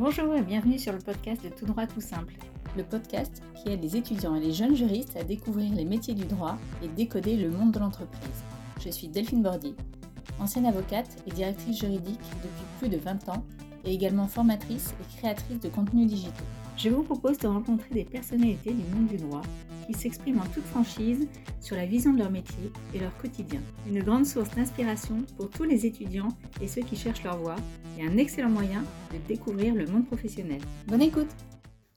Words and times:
Bonjour 0.00 0.34
et 0.34 0.40
bienvenue 0.40 0.78
sur 0.78 0.94
le 0.94 0.98
podcast 0.98 1.44
de 1.44 1.50
Tout 1.50 1.66
droit 1.66 1.86
tout 1.86 2.00
simple. 2.00 2.32
Le 2.74 2.82
podcast 2.82 3.42
qui 3.54 3.70
aide 3.70 3.82
les 3.82 3.98
étudiants 3.98 4.34
et 4.34 4.40
les 4.40 4.50
jeunes 4.50 4.74
juristes 4.74 5.14
à 5.14 5.24
découvrir 5.24 5.74
les 5.74 5.84
métiers 5.84 6.14
du 6.14 6.24
droit 6.24 6.56
et 6.82 6.88
décoder 6.88 7.36
le 7.36 7.50
monde 7.50 7.72
de 7.72 7.80
l'entreprise. 7.80 8.42
Je 8.82 8.88
suis 8.88 9.08
Delphine 9.08 9.42
Bordy, 9.42 9.74
ancienne 10.38 10.64
avocate 10.64 11.22
et 11.26 11.32
directrice 11.32 11.80
juridique 11.80 12.18
depuis 12.42 12.64
plus 12.78 12.88
de 12.88 12.96
20 12.96 13.28
ans 13.28 13.44
et 13.84 13.92
également 13.92 14.26
formatrice 14.26 14.94
et 15.02 15.18
créatrice 15.18 15.60
de 15.60 15.68
contenus 15.68 16.06
digitaux. 16.06 16.46
Je 16.78 16.88
vous 16.88 17.02
propose 17.02 17.36
de 17.36 17.48
rencontrer 17.48 17.90
des 17.92 18.04
personnalités 18.04 18.72
du 18.72 18.84
monde 18.94 19.08
du 19.08 19.18
droit 19.18 19.42
qui 19.86 19.92
s'expriment 19.92 20.40
en 20.40 20.46
toute 20.54 20.64
franchise 20.64 21.28
sur 21.60 21.76
la 21.76 21.84
vision 21.84 22.14
de 22.14 22.20
leur 22.20 22.30
métier 22.30 22.72
et 22.94 23.00
leur 23.00 23.14
quotidien. 23.18 23.60
Une 23.86 24.02
grande 24.02 24.24
source 24.24 24.48
d'inspiration 24.56 25.16
pour 25.36 25.50
tous 25.50 25.64
les 25.64 25.84
étudiants 25.84 26.30
et 26.62 26.68
ceux 26.68 26.80
qui 26.80 26.96
cherchent 26.96 27.22
leur 27.22 27.36
voie 27.36 27.56
un 28.02 28.16
excellent 28.16 28.48
moyen 28.48 28.82
de 29.12 29.18
découvrir 29.28 29.74
le 29.74 29.86
monde 29.86 30.06
professionnel. 30.06 30.60
Bonne 30.86 31.02
écoute 31.02 31.28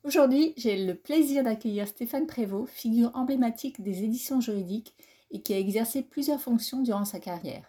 Aujourd'hui, 0.04 0.54
j'ai 0.58 0.86
le 0.86 0.96
plaisir 0.96 1.44
d'accueillir 1.44 1.88
Stéphane 1.88 2.28
Prévost, 2.28 2.70
figure 2.74 3.12
emblématique 3.14 3.82
des 3.82 4.04
éditions 4.04 4.42
juridiques 4.42 4.94
et 5.32 5.42
qui 5.42 5.54
a 5.54 5.60
exercé 5.60 6.02
plusieurs 6.02 6.42
fonctions 6.42 6.82
durant 6.82 7.06
sa 7.06 7.20
carrière. 7.20 7.66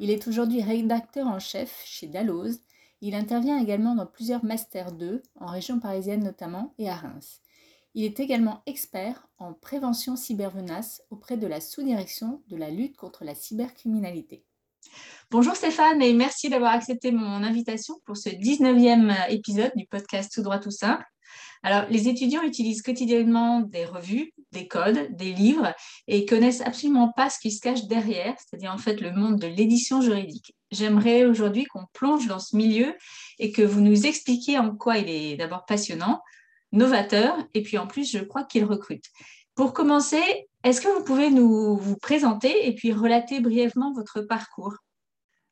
Il 0.00 0.10
est 0.10 0.26
aujourd'hui 0.26 0.60
rédacteur 0.60 1.28
en 1.28 1.38
chef 1.38 1.82
chez 1.84 2.08
Dalloz. 2.08 2.60
Il 3.00 3.14
intervient 3.14 3.60
également 3.60 3.94
dans 3.94 4.06
plusieurs 4.06 4.44
Masters 4.44 4.92
2, 4.92 5.22
en 5.38 5.46
région 5.46 5.78
parisienne 5.78 6.24
notamment, 6.24 6.74
et 6.78 6.88
à 6.88 6.96
Reims. 6.96 7.40
Il 7.94 8.04
est 8.04 8.18
également 8.18 8.62
expert 8.66 9.28
en 9.38 9.52
prévention 9.52 10.16
cybermenace 10.16 11.02
auprès 11.10 11.36
de 11.36 11.46
la 11.46 11.60
sous-direction 11.60 12.42
de 12.48 12.56
la 12.56 12.70
lutte 12.70 12.96
contre 12.96 13.24
la 13.24 13.34
cybercriminalité. 13.34 14.44
Bonjour 15.30 15.54
Stéphane 15.54 16.00
et 16.00 16.14
merci 16.14 16.48
d'avoir 16.48 16.72
accepté 16.72 17.12
mon 17.12 17.42
invitation 17.42 17.96
pour 18.06 18.16
ce 18.16 18.30
19e 18.30 19.30
épisode 19.30 19.72
du 19.76 19.86
podcast 19.86 20.32
Tout 20.32 20.42
droit 20.42 20.58
tout 20.58 20.70
simple. 20.70 21.04
Alors, 21.62 21.84
les 21.90 22.08
étudiants 22.08 22.42
utilisent 22.42 22.82
quotidiennement 22.82 23.60
des 23.60 23.84
revues, 23.84 24.32
des 24.52 24.68
codes, 24.68 25.08
des 25.10 25.32
livres 25.32 25.74
et 26.06 26.24
connaissent 26.24 26.60
absolument 26.60 27.12
pas 27.12 27.30
ce 27.30 27.38
qui 27.38 27.50
se 27.50 27.60
cache 27.60 27.84
derrière, 27.84 28.34
c'est-à-dire 28.38 28.72
en 28.72 28.78
fait 28.78 29.00
le 29.00 29.12
monde 29.12 29.38
de 29.38 29.46
l'édition 29.46 30.00
juridique. 30.00 30.54
J'aimerais 30.70 31.24
aujourd'hui 31.24 31.64
qu'on 31.64 31.86
plonge 31.92 32.26
dans 32.26 32.38
ce 32.38 32.56
milieu 32.56 32.94
et 33.38 33.52
que 33.52 33.62
vous 33.62 33.80
nous 33.80 34.06
expliquiez 34.06 34.58
en 34.58 34.74
quoi 34.74 34.98
il 34.98 35.08
est 35.08 35.36
d'abord 35.36 35.64
passionnant, 35.66 36.22
novateur 36.72 37.36
et 37.54 37.62
puis 37.62 37.78
en 37.78 37.86
plus, 37.86 38.10
je 38.10 38.20
crois 38.20 38.44
qu'il 38.44 38.64
recrute. 38.64 39.04
Pour 39.54 39.72
commencer, 39.72 40.47
est-ce 40.64 40.80
que 40.80 40.88
vous 40.88 41.04
pouvez 41.04 41.30
nous 41.30 41.76
vous 41.76 41.96
présenter 41.96 42.68
et 42.68 42.74
puis 42.74 42.92
relater 42.92 43.40
brièvement 43.40 43.92
votre 43.92 44.22
parcours? 44.22 44.76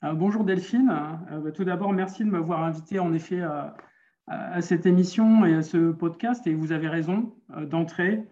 Euh, 0.04 0.12
Bonjour 0.12 0.44
Delphine. 0.44 0.90
Euh, 1.30 1.38
bah, 1.38 1.52
tout 1.52 1.64
d'abord, 1.64 1.92
merci 1.92 2.24
de 2.24 2.30
m'avoir 2.30 2.62
invité 2.62 2.98
en 2.98 3.12
effet 3.12 3.40
à, 3.40 3.74
cette 4.60 4.86
émission 4.86 5.44
et 5.44 5.54
à 5.54 5.62
ce 5.62 5.92
podcast. 5.92 6.46
Et 6.48 6.54
vous 6.54 6.72
avez 6.72 6.88
raison 6.88 7.32
euh, 7.56 7.66
d'entrer. 7.66 8.24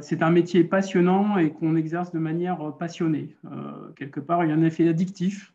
C'est 0.00 0.22
un 0.22 0.30
métier 0.30 0.62
passionnant 0.62 1.38
et 1.38 1.50
qu'on 1.50 1.74
exerce 1.74 2.12
de 2.12 2.20
manière 2.20 2.76
passionnée. 2.78 3.34
quelque 3.96 4.20
part, 4.20 4.44
il 4.44 4.50
y 4.50 4.52
a 4.52 4.54
un 4.54 4.62
effet 4.62 4.86
addictif. 4.86 5.52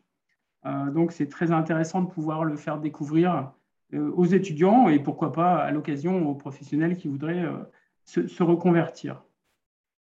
donc, 0.66 1.12
c'est 1.12 1.30
très 1.30 1.50
intéressant 1.50 2.02
de 2.02 2.10
pouvoir 2.10 2.44
le 2.44 2.56
faire 2.56 2.78
découvrir 2.78 3.54
aux 3.94 4.26
étudiants 4.26 4.90
et 4.90 4.98
pourquoi 4.98 5.32
pas 5.32 5.56
à 5.56 5.70
l'occasion 5.70 6.28
aux 6.28 6.34
professionnels 6.34 6.98
qui 6.98 7.08
voudraient 7.08 7.46
se, 8.04 8.42
reconvertir. 8.42 9.22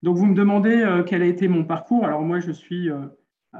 Donc, 0.03 0.17
vous 0.17 0.27
me 0.27 0.35
demandez 0.35 0.83
euh, 0.83 1.03
quel 1.03 1.23
a 1.23 1.27
été 1.27 1.49
mon 1.49 1.65
parcours. 1.65 2.05
Alors, 2.05 2.23
moi, 2.23 2.41
je 2.41 2.53
suis, 2.53 2.91
euh, 2.91 3.07
euh, 3.55 3.59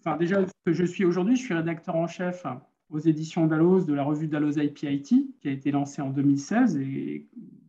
enfin, 0.00 0.16
déjà, 0.16 0.44
ce 0.46 0.52
que 0.64 0.72
je 0.72 0.84
suis 0.84 1.04
aujourd'hui, 1.04 1.36
je 1.36 1.42
suis 1.42 1.54
rédacteur 1.54 1.96
en 1.96 2.06
chef 2.06 2.44
aux 2.88 2.98
éditions 2.98 3.46
Dalloz 3.46 3.84
de 3.84 3.94
la 3.94 4.02
revue 4.02 4.28
Dalloz 4.28 4.56
IPIT, 4.56 5.34
qui 5.40 5.48
a 5.48 5.50
été 5.50 5.70
lancée 5.70 6.00
en 6.00 6.10
2016 6.10 6.76
et 6.78 7.26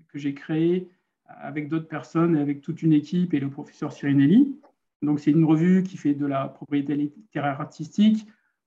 que 0.07 0.19
j'ai 0.19 0.33
créée 0.33 0.89
avec 1.25 1.67
d'autres 1.67 1.87
personnes 1.87 2.37
avec 2.37 2.61
toute 2.61 2.81
une 2.81 2.93
équipe 2.93 3.33
et 3.33 3.39
le 3.39 3.49
professeur 3.49 3.91
Sirinelli. 3.91 4.55
Donc, 5.01 5.19
c'est 5.19 5.31
une 5.31 5.43
revue 5.43 5.83
qui 5.83 5.97
fait 5.97 6.13
de 6.13 6.25
la 6.25 6.47
propriété 6.47 6.95
littéraire 6.95 7.59
artistique, 7.59 8.25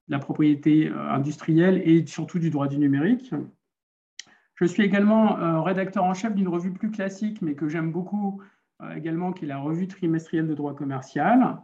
de 0.08 0.12
la 0.12 0.18
propriété 0.18 0.88
industrielle 0.88 1.80
et 1.84 2.04
surtout 2.06 2.38
du 2.38 2.50
droit 2.50 2.68
du 2.68 2.78
numérique. 2.78 3.32
Je 4.54 4.64
suis 4.66 4.82
également 4.82 5.62
rédacteur 5.62 6.04
en 6.04 6.12
chef 6.12 6.34
d'une 6.34 6.48
revue 6.48 6.72
plus 6.72 6.90
classique, 6.90 7.40
mais 7.40 7.54
que 7.54 7.68
j'aime 7.68 7.90
beaucoup, 7.90 8.42
également, 8.96 9.32
qui 9.32 9.44
est 9.44 9.48
la 9.48 9.58
revue 9.58 9.88
trimestrielle 9.88 10.46
de 10.46 10.54
droit 10.54 10.74
commercial. 10.74 11.58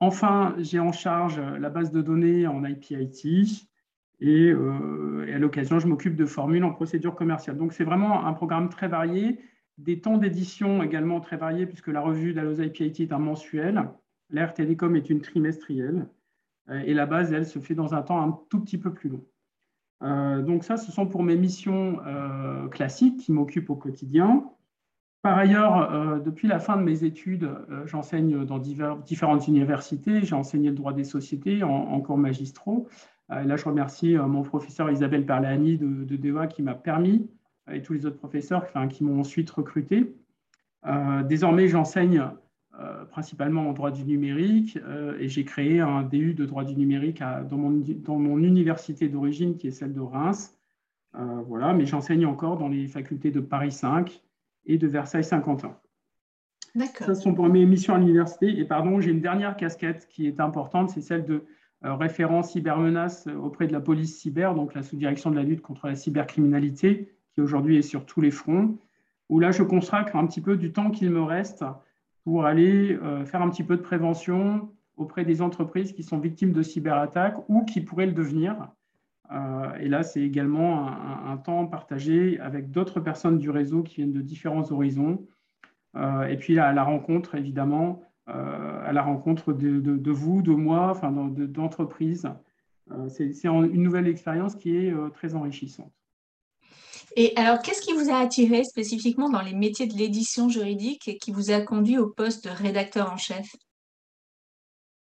Enfin, 0.00 0.54
j'ai 0.58 0.80
en 0.80 0.92
charge 0.92 1.40
la 1.40 1.70
base 1.70 1.90
de 1.90 2.00
données 2.00 2.46
en 2.46 2.64
IPIT 2.64 3.68
euh, 4.22 5.26
et, 5.26 5.34
à 5.34 5.38
l'occasion, 5.38 5.78
je 5.78 5.86
m'occupe 5.86 6.16
de 6.16 6.26
formules 6.26 6.64
en 6.64 6.72
procédure 6.72 7.14
commerciale. 7.14 7.56
Donc, 7.56 7.72
c'est 7.72 7.84
vraiment 7.84 8.26
un 8.26 8.32
programme 8.32 8.68
très 8.68 8.88
varié, 8.88 9.40
des 9.78 10.00
temps 10.00 10.18
d'édition 10.18 10.82
également 10.82 11.20
très 11.20 11.36
variés, 11.36 11.66
puisque 11.66 11.88
la 11.88 12.00
revue 12.00 12.34
d'Allosa 12.34 12.64
IPIT 12.64 13.02
est 13.02 13.12
un 13.12 13.18
mensuel, 13.18 13.88
l'Air 14.28 14.52
Télécom 14.52 14.94
est 14.94 15.10
une 15.10 15.20
trimestrielle, 15.20 16.06
euh, 16.68 16.82
et 16.84 16.94
la 16.94 17.06
base, 17.06 17.32
elle, 17.32 17.46
se 17.46 17.58
fait 17.58 17.74
dans 17.74 17.94
un 17.94 18.02
temps 18.02 18.22
un 18.22 18.38
tout 18.50 18.60
petit 18.60 18.78
peu 18.78 18.92
plus 18.92 19.10
long. 19.10 19.24
donc 20.42 20.64
ça, 20.64 20.76
ce 20.76 20.92
sont 20.92 21.06
pour 21.06 21.22
mes 21.22 21.36
missions 21.36 21.98
classiques 22.70 23.18
qui 23.20 23.32
m'occupent 23.32 23.70
au 23.70 23.76
quotidien. 23.76 24.44
Par 25.22 25.36
ailleurs, 25.36 25.92
euh, 25.92 26.18
depuis 26.18 26.48
la 26.48 26.58
fin 26.58 26.78
de 26.78 26.82
mes 26.82 27.04
études, 27.04 27.44
euh, 27.44 27.86
j'enseigne 27.86 28.46
dans 28.46 28.58
différentes 28.58 29.48
universités. 29.48 30.22
J'ai 30.22 30.34
enseigné 30.34 30.70
le 30.70 30.74
droit 30.74 30.94
des 30.94 31.04
sociétés 31.04 31.62
en, 31.62 32.00
cours 32.00 32.16
magistraux. 32.16 32.88
Euh, 33.30 33.42
là, 33.42 33.56
je 33.56 33.64
remercie 33.66 34.16
mon 34.16 34.42
professeur 34.42 34.90
Isabelle 34.90 35.26
Perlani 35.26 35.76
de, 35.76 36.04
de 36.04 36.16
DEA 36.16 36.46
qui 36.48 36.62
m'a 36.62 36.74
permis, 36.74 37.28
et 37.70 37.82
tous 37.82 37.92
les 37.92 38.06
autres 38.06 38.16
professeurs 38.16 38.66
qui 38.88 39.04
m'ont 39.04 39.20
ensuite 39.20 39.50
recruté. 39.50 40.16
désormais, 41.28 41.68
j'enseigne 41.68 42.24
principalement 43.10 43.68
en 43.68 43.72
droit 43.72 43.90
du 43.90 44.04
numérique 44.04 44.78
et 45.20 45.28
j'ai 45.28 45.44
créé 45.44 45.80
un 45.80 46.02
DU 46.02 46.34
de 46.34 46.46
droit 46.46 46.64
du 46.64 46.74
numérique 46.74 47.22
dans, 47.48 47.58
mon, 47.58 47.84
dans, 47.98 48.18
mon, 48.18 48.38
université 48.38 49.08
d'origine 49.08 49.56
qui 49.56 49.68
est 49.68 49.72
celle 49.72 49.92
de 49.92 50.00
Reims. 50.00 50.58
voilà, 51.46 51.74
mais 51.74 51.86
j'enseigne 51.86 52.26
encore 52.26 52.56
dans 52.56 52.68
les 52.68 52.88
facultés 52.88 53.30
de 53.30 53.40
Paris 53.40 53.70
5 53.70 54.20
et 54.70 54.78
de 54.78 54.86
Versailles-Saint-Quentin. 54.86 55.76
D'accord. 56.74 57.06
Ça, 57.06 57.14
ce 57.14 57.22
sont 57.22 57.34
pour 57.34 57.48
mes 57.48 57.66
missions 57.66 57.94
à 57.94 57.98
l'université. 57.98 58.58
Et 58.58 58.64
pardon, 58.64 59.00
j'ai 59.00 59.10
une 59.10 59.20
dernière 59.20 59.56
casquette 59.56 60.06
qui 60.08 60.26
est 60.26 60.40
importante, 60.40 60.90
c'est 60.90 61.00
celle 61.00 61.24
de 61.24 61.44
euh, 61.84 61.94
référent 61.94 62.42
cybermenace 62.42 63.26
auprès 63.26 63.66
de 63.66 63.72
la 63.72 63.80
police 63.80 64.18
cyber, 64.18 64.54
donc 64.54 64.74
la 64.74 64.82
sous-direction 64.82 65.30
de 65.30 65.36
la 65.36 65.42
lutte 65.42 65.62
contre 65.62 65.88
la 65.88 65.96
cybercriminalité, 65.96 67.12
qui 67.34 67.40
aujourd'hui 67.40 67.76
est 67.78 67.82
sur 67.82 68.06
tous 68.06 68.20
les 68.20 68.30
fronts, 68.30 68.78
où 69.28 69.40
là, 69.40 69.50
je 69.50 69.62
consacre 69.62 70.14
un 70.16 70.26
petit 70.26 70.40
peu 70.40 70.56
du 70.56 70.72
temps 70.72 70.90
qu'il 70.90 71.10
me 71.10 71.22
reste 71.22 71.64
pour 72.24 72.44
aller 72.44 72.98
euh, 73.02 73.24
faire 73.24 73.42
un 73.42 73.50
petit 73.50 73.64
peu 73.64 73.76
de 73.76 73.82
prévention 73.82 74.70
auprès 74.96 75.24
des 75.24 75.42
entreprises 75.42 75.92
qui 75.92 76.02
sont 76.02 76.18
victimes 76.18 76.52
de 76.52 76.62
cyberattaques 76.62 77.38
ou 77.48 77.64
qui 77.64 77.80
pourraient 77.80 78.06
le 78.06 78.12
devenir. 78.12 78.68
Euh, 79.32 79.74
et 79.78 79.88
là, 79.88 80.02
c'est 80.02 80.20
également 80.20 80.88
un, 80.88 81.36
temps 81.36 81.66
partagé 81.66 82.38
avec 82.40 82.70
d'autres 82.70 83.00
personnes 83.00 83.38
du 83.38 83.50
réseau 83.50 83.82
qui 83.82 83.96
viennent 83.96 84.12
de 84.12 84.20
différents 84.20 84.70
horizons. 84.72 85.26
Euh, 85.96 86.24
et 86.24 86.36
puis 86.36 86.58
à 86.58 86.72
la 86.72 86.82
rencontre, 86.82 87.36
évidemment, 87.36 88.02
euh, 88.28 88.84
à 88.84 88.92
la 88.92 89.02
rencontre 89.02 89.52
de, 89.52 90.10
vous, 90.10 90.42
de 90.42 90.52
moi, 90.52 90.90
enfin, 90.90 91.12
d'entreprises. 91.12 92.28
c'est 93.08 93.44
une 93.44 93.82
nouvelle 93.82 94.08
expérience 94.08 94.56
qui 94.56 94.76
est 94.76 94.94
très 95.14 95.34
enrichissante. 95.34 95.92
Et 97.16 97.32
alors, 97.36 97.60
qu'est-ce 97.60 97.82
qui 97.82 97.92
vous 97.92 98.10
a 98.10 98.18
attiré 98.18 98.62
spécifiquement 98.62 99.30
dans 99.30 99.42
les 99.42 99.54
métiers 99.54 99.88
de 99.88 99.94
l'édition 99.94 100.48
juridique 100.48 101.08
et 101.08 101.18
qui 101.18 101.32
vous 101.32 101.50
a 101.50 101.60
conduit 101.60 101.98
au 101.98 102.08
poste 102.08 102.44
de 102.44 102.50
rédacteur 102.50 103.12
en 103.12 103.16
chef? 103.16 103.56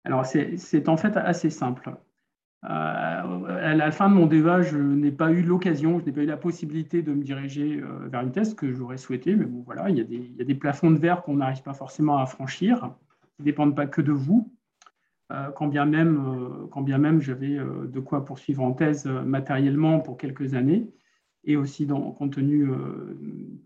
Alors, 0.05 0.26
c'est 0.26 0.88
en 0.88 0.99
fait 0.99 1.17
assez 1.17 1.49
simple. 1.49 1.97
Euh, 2.64 2.69
à 2.69 3.75
la 3.75 3.90
fin 3.90 4.08
de 4.08 4.14
mon 4.14 4.26
débat, 4.26 4.62
je 4.62 4.78
n'ai 4.78 5.12
pas 5.12 5.31
eu 5.31 5.43
l'occasion, 5.43 6.00
je 6.00 6.06
n'ai 6.06 6.12
pas 6.12 6.22
eu 6.22 6.26
la 6.26 6.38
possibilité 6.38 7.02
de 7.02 7.12
me 7.12 7.22
diriger 7.22 7.82
euh, 7.82 8.08
vers 8.08 8.22
une 8.22 8.32
thèse 8.32 8.55
que 8.55 8.72
j'aurais 8.72 8.96
souhaité, 8.96 9.37
mais 9.37 9.44
bon, 9.44 9.62
voilà, 9.66 9.90
il 9.90 9.99
y, 9.99 10.00
a 10.00 10.44
des, 10.44 10.55
plafonds 10.55 10.90
de 10.90 10.99
verre 10.99 11.22
qu'on 11.22 11.37
n'arrive 11.37 11.62
pas 11.62 11.75
forcément 11.75 12.16
à 12.16 12.25
franchir, 12.25 12.94
qui 13.37 13.43
ne 13.43 13.44
dépendent 13.44 13.76
pas 13.76 13.87
que 13.87 14.00
de 14.00 14.12
vous, 14.12 14.50
euh, 15.31 15.50
quand 15.50 15.66
bien 15.66 15.84
même, 15.84 16.19
quand 16.70 16.82
même 16.82 17.20
j'avais 17.20 17.58
de 17.58 18.00
quoi 18.00 18.25
poursuivre 18.25 18.62
en 18.62 18.72
thèse 18.72 19.05
matériellement 19.06 20.00
pour 20.00 20.16
quelques 20.16 20.55
années, 20.55 20.88
et 21.44 21.56
aussi 21.56 21.84
dans, 21.84 22.12
compte, 22.12 22.38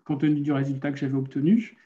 compte 0.04 0.20
tenu 0.20 0.40
du 0.40 0.50
résultat 0.50 0.90
que 0.90 0.98
j'avais 0.98 1.14
obtenu. 1.14 1.76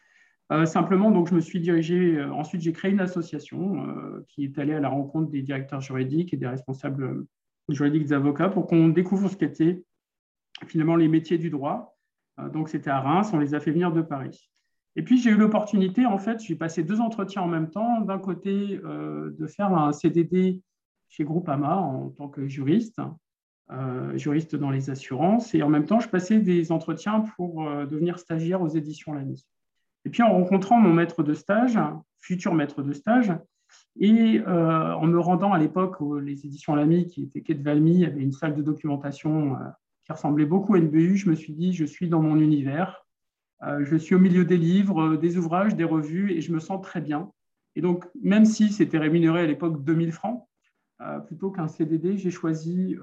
Euh, 0.52 0.66
simplement, 0.66 1.10
donc, 1.10 1.28
je 1.28 1.34
me 1.34 1.40
suis 1.40 1.60
dirigé, 1.60 2.19
euh, 2.19 2.31
ensuite 2.31 2.60
j'ai 2.60 2.72
créé 2.72 2.90
une 2.90 3.00
association 3.00 3.88
euh, 3.88 4.26
qui 4.28 4.44
est 4.44 4.58
allée 4.58 4.75
à 4.75 4.81
la 4.81 4.90
rencontre 4.90 5.31
des 5.31 5.40
directeurs 5.40 5.81
juridiques 5.81 6.34
et 6.34 6.37
des 6.37 6.46
responsables 6.46 7.25
juridiques 7.70 8.04
des 8.04 8.12
avocats 8.12 8.50
pour 8.50 8.66
qu'on 8.66 8.88
découvre 8.88 9.31
ce 9.31 9.37
qu'étaient 9.37 9.82
finalement 10.66 10.96
les 10.96 11.08
métiers 11.08 11.38
du 11.38 11.49
droit. 11.49 11.96
donc 12.52 12.69
c'était 12.69 12.90
à 12.90 13.00
Reims, 13.00 13.31
on 13.32 13.38
les 13.38 13.54
a 13.54 13.60
fait 13.60 13.70
venir 13.70 13.93
de 13.93 14.02
Paris. 14.02 14.50
Et 14.94 15.02
puis 15.02 15.19
j'ai 15.19 15.31
eu 15.31 15.37
l'opportunité, 15.37 16.04
en 16.04 16.19
fait, 16.19 16.40
j'ai 16.40 16.55
passé 16.55 16.82
deux 16.84 17.00
entretiens 17.00 17.43
en 17.43 17.48
même 17.48 17.70
temps. 17.70 18.02
D'un 18.02 18.19
côté, 18.19 18.78
de 18.78 19.46
faire 19.46 19.75
un 19.75 19.93
CDD 19.93 20.60
chez 21.08 21.25
Groupama 21.25 21.76
en 21.76 22.10
tant 22.10 22.28
que 22.28 22.46
juriste, 22.46 23.00
juriste 24.14 24.55
dans 24.55 24.70
les 24.70 24.90
assurances. 24.90 25.55
Et 25.55 25.62
en 25.62 25.69
même 25.69 25.87
temps, 25.87 26.00
je 26.00 26.08
passais 26.08 26.38
des 26.38 26.70
entretiens 26.70 27.25
pour 27.37 27.64
devenir 27.64 28.19
stagiaire 28.19 28.60
aux 28.60 28.69
éditions 28.69 29.14
Lamy. 29.14 29.44
Et 30.04 30.10
puis 30.10 30.22
en 30.22 30.32
rencontrant 30.32 30.78
mon 30.78 30.93
maître 30.93 31.22
de 31.22 31.34
stage, 31.34 31.78
futur 32.19 32.54
maître 32.54 32.82
de 32.82 32.93
stage, 32.93 33.32
et 34.00 34.40
euh, 34.40 34.94
en 34.94 35.06
me 35.06 35.19
rendant 35.19 35.52
à 35.52 35.58
l'époque 35.58 36.00
où 36.00 36.19
les 36.19 36.46
éditions 36.46 36.75
Lamy, 36.75 37.06
qui 37.06 37.22
étaient 37.25 37.43
quai 37.43 37.54
de 37.54 37.62
Valmy, 37.62 38.04
avaient 38.04 38.22
une 38.22 38.32
salle 38.32 38.54
de 38.54 38.62
documentation 38.62 39.54
euh, 39.54 39.58
qui 40.04 40.12
ressemblait 40.12 40.46
beaucoup 40.46 40.75
à 40.75 40.78
une 40.78 40.88
BU, 40.88 41.16
je 41.16 41.28
me 41.28 41.34
suis 41.34 41.52
dit, 41.52 41.72
je 41.72 41.84
suis 41.84 42.08
dans 42.08 42.22
mon 42.22 42.38
univers, 42.38 43.06
euh, 43.62 43.84
je 43.84 43.96
suis 43.96 44.14
au 44.14 44.19
milieu 44.19 44.44
des 44.44 44.56
livres, 44.56 45.16
des 45.16 45.37
ouvrages, 45.37 45.76
des 45.76 45.84
revues, 45.84 46.32
et 46.32 46.40
je 46.40 46.52
me 46.52 46.58
sens 46.58 46.81
très 46.82 47.00
bien. 47.00 47.31
Et 47.76 47.81
donc, 47.81 48.06
même 48.22 48.44
si 48.44 48.72
c'était 48.72 48.98
rémunéré 48.98 49.43
à 49.43 49.46
l'époque 49.46 49.82
2000 49.84 50.12
francs, 50.12 50.46
plutôt 51.26 51.50
qu'un 51.50 51.66
CDD, 51.66 52.16
j'ai 52.16 52.31
choisi 52.31 52.96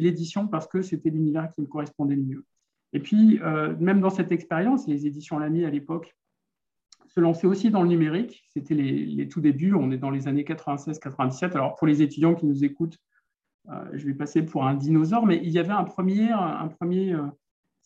l'édition 0.00 0.46
parce 0.46 0.68
que 0.68 0.80
c'était 0.80 1.10
l'univers 1.10 1.48
qui 1.48 1.60
me 1.60 1.66
correspondait 1.66 2.14
le 2.14 2.22
mieux. 2.22 2.44
Et 2.92 3.00
puis, 3.00 3.40
même 3.78 4.00
dans 4.00 4.10
cette 4.10 4.32
expérience, 4.32 4.88
les 4.88 5.06
éditions 5.06 5.38
Lamy 5.38 5.64
à 5.64 5.70
l'époque 5.70 6.14
se 7.10 7.20
lancer 7.20 7.46
aussi 7.46 7.70
dans 7.70 7.82
le 7.82 7.88
numérique. 7.88 8.44
C'était 8.48 8.74
les, 8.74 9.28
tout 9.28 9.40
débuts, 9.40 9.74
on 9.74 9.90
est 9.90 9.98
dans 9.98 10.10
les 10.10 10.28
années 10.28 10.44
96-97. 10.44 11.52
Alors 11.52 11.74
pour 11.74 11.86
les 11.86 12.02
étudiants 12.02 12.34
qui 12.34 12.46
nous 12.46 12.64
écoutent, 12.64 12.98
euh, 13.68 13.84
je 13.92 14.06
vais 14.06 14.14
passer 14.14 14.42
pour 14.42 14.66
un 14.66 14.74
dinosaure, 14.74 15.26
mais 15.26 15.40
il 15.42 15.50
y 15.50 15.58
avait 15.58 15.72
un 15.72 15.84
premier, 15.84 16.30
un 16.30 16.68
premier 16.68 17.12
euh, 17.12 17.26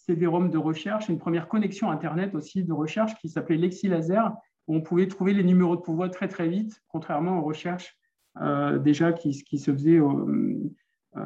de 0.08 0.58
recherche, 0.58 1.08
une 1.08 1.18
première 1.18 1.48
connexion 1.48 1.90
Internet 1.90 2.34
aussi 2.34 2.62
de 2.62 2.72
recherche 2.72 3.14
qui 3.16 3.30
s'appelait 3.30 3.56
Lexi 3.56 3.88
Laser, 3.88 4.30
où 4.66 4.76
on 4.76 4.82
pouvait 4.82 5.08
trouver 5.08 5.32
les 5.32 5.42
numéros 5.42 5.76
de 5.76 5.80
pouvoir 5.80 6.10
très 6.10 6.28
très 6.28 6.48
vite, 6.48 6.82
contrairement 6.88 7.38
aux 7.38 7.42
recherches 7.42 7.96
euh, 8.42 8.78
déjà 8.78 9.12
qui, 9.12 9.42
qui, 9.42 9.58
se 9.58 9.72
faisaient 9.72 10.00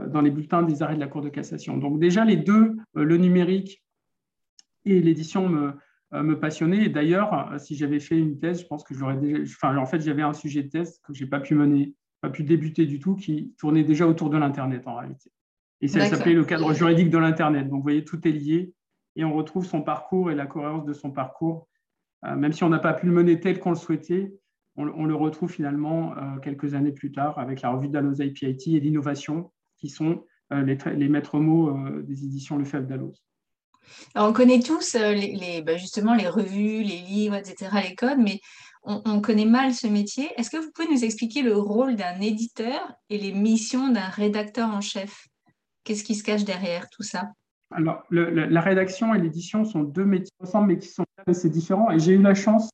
dans 0.08 0.20
les 0.20 0.31
bulletins 0.31 0.62
des 0.62 0.82
arrêts 0.82 0.96
de 0.96 1.00
la 1.00 1.06
Cour 1.06 1.23
de 1.23 1.29
cassation. 1.29 1.79
Donc 1.79 1.99
déjà 1.99 2.25
les 2.25 2.37
deux, 2.37 2.76
le 2.94 3.17
numérique 3.17 3.82
et 4.85 5.00
l'édition 5.00 5.49
me, 5.49 5.73
euh, 6.14 6.23
me 6.23 6.40
passionner. 6.40 6.85
Et 6.85 6.88
d'ailleurs, 6.88 7.52
euh, 7.52 7.58
si 7.58 7.76
j'avais 7.76 8.00
fait 8.00 8.19
une 8.19 8.38
thèse, 8.38 8.62
je 8.62 8.67
pense 8.67 8.82
que 8.82 8.94
j'aurais 8.94 9.17
déjà. 9.17 9.43
Enfin, 9.43 9.76
en 9.76 9.85
fait, 9.85 10.00
j'avais 10.00 10.23
un 10.23 10.32
sujet 10.32 10.62
de 10.62 10.70
thèse 10.70 11.00
que 11.05 11.12
je 11.12 11.23
n'ai 11.23 11.29
pas 11.29 11.40
pu 11.40 11.55
mener, 11.55 11.94
pas 12.23 12.31
pu 12.31 12.44
débuter 12.44 12.87
du 12.87 12.99
tout, 12.99 13.14
qui 13.14 13.52
tournait 13.58 13.85
déjà 13.85 14.06
autour 14.06 14.31
de 14.31 14.38
l'Internet 14.38 14.87
en 14.87 14.96
réalité. 14.96 15.31
Et 15.82 15.88
ça 15.88 16.06
s'appelait 16.06 16.32
le 16.32 16.44
cadre 16.44 16.73
juridique 16.73 17.11
de 17.11 17.19
l'Internet. 17.19 17.69
Donc, 17.69 17.79
vous 17.79 17.82
voyez, 17.82 18.05
tout 18.05 18.26
est 18.26 18.32
lié 18.32 18.73
et 19.17 19.25
on 19.25 19.34
retrouve 19.34 19.67
son 19.67 19.82
parcours 19.82 20.31
et 20.31 20.34
la 20.34 20.46
cohérence 20.46 20.87
de 20.87 20.93
son 20.93 21.11
parcours. 21.11 21.69
Euh, 22.25 22.34
même 22.34 22.52
si 22.52 22.64
on 22.64 22.69
n'a 22.69 22.79
pas 22.79 22.94
pu 22.94 23.06
le 23.06 23.12
mener 23.12 23.38
tel 23.38 23.61
qu'on 23.61 23.70
le 23.70 23.76
souhaitait, 23.76 24.32
on, 24.76 25.06
le 25.06 25.14
retrouve 25.17 25.50
finalement 25.50 26.14
quelques 26.41 26.75
années 26.75 26.93
plus 26.93 27.11
tard 27.11 27.37
avec 27.41 27.62
la 27.62 27.70
revue 27.70 27.88
Dalloz 27.88 28.20
IPIT 28.20 28.76
et 28.76 28.79
l'innovation, 28.79 29.50
qui 29.79 29.89
sont 29.89 30.25
les, 30.51 30.77
les, 30.97 31.09
maîtres 31.09 31.39
mots 31.39 31.77
des 32.01 32.25
éditions 32.25 32.57
Lefebvre 32.57 32.87
Dalloz 32.87 33.23
on 34.15 34.33
connaît 34.33 34.61
tous 34.61 34.95
euh, 34.95 35.13
les, 35.13 35.63
bah, 35.63 35.77
justement 35.77 36.15
les 36.15 36.29
revues, 36.29 36.83
les 36.83 37.01
livres, 37.01 37.35
etc., 37.35 37.71
les 37.89 37.95
codes, 37.95 38.19
mais 38.19 38.41
on, 38.85 39.21
connaît 39.21 39.45
mal 39.45 39.75
ce 39.75 39.87
métier. 39.87 40.31
Est-ce 40.37 40.49
que 40.49 40.57
vous 40.57 40.71
pouvez 40.75 40.89
nous 40.89 41.05
expliquer 41.05 41.43
le 41.43 41.55
rôle 41.55 41.95
d'un 41.95 42.21
éditeur 42.21 42.81
et 43.11 43.19
les 43.19 43.33
missions 43.33 43.89
d'un 43.89 44.09
rédacteur 44.09 44.71
en 44.71 44.81
chef? 44.81 45.27
Qu'est-ce 45.85 46.05
qui 46.05 46.15
se 46.15 46.23
cache 46.23 46.45
derrière 46.45 46.89
tout 46.89 47.03
ça? 47.03 47.33
Alors, 47.71 48.03
la 48.11 48.61
rédaction 48.63 49.15
et 49.15 49.21
l'édition 49.21 49.65
sont 49.67 49.83
deux 49.83 50.07
métiers 50.07 50.33
ensemble, 50.41 50.69
mais 50.69 50.79
qui 50.79 50.89
sont 50.89 51.05
assez 51.27 51.51
différents. 51.51 51.91
Et 51.91 51.99
j'ai 51.99 52.13
eu 52.13 52.23
la 52.23 52.35
chance, 52.35 52.71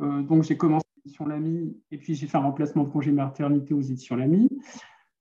euh, 0.00 0.22
donc 0.22 0.44
j'ai 0.44 0.56
commencé 0.56 0.86
l'édition 1.04 1.26
Lamy, 1.26 1.76
et 1.90 1.98
puis 1.98 2.14
j'ai 2.14 2.26
fait 2.26 2.38
un 2.38 2.42
remplacement 2.42 2.84
de 2.84 2.88
congé 2.88 3.12
maternité 3.12 3.74
aux 3.74 3.82
éditions 3.82 4.16
Lamy. 4.16 4.48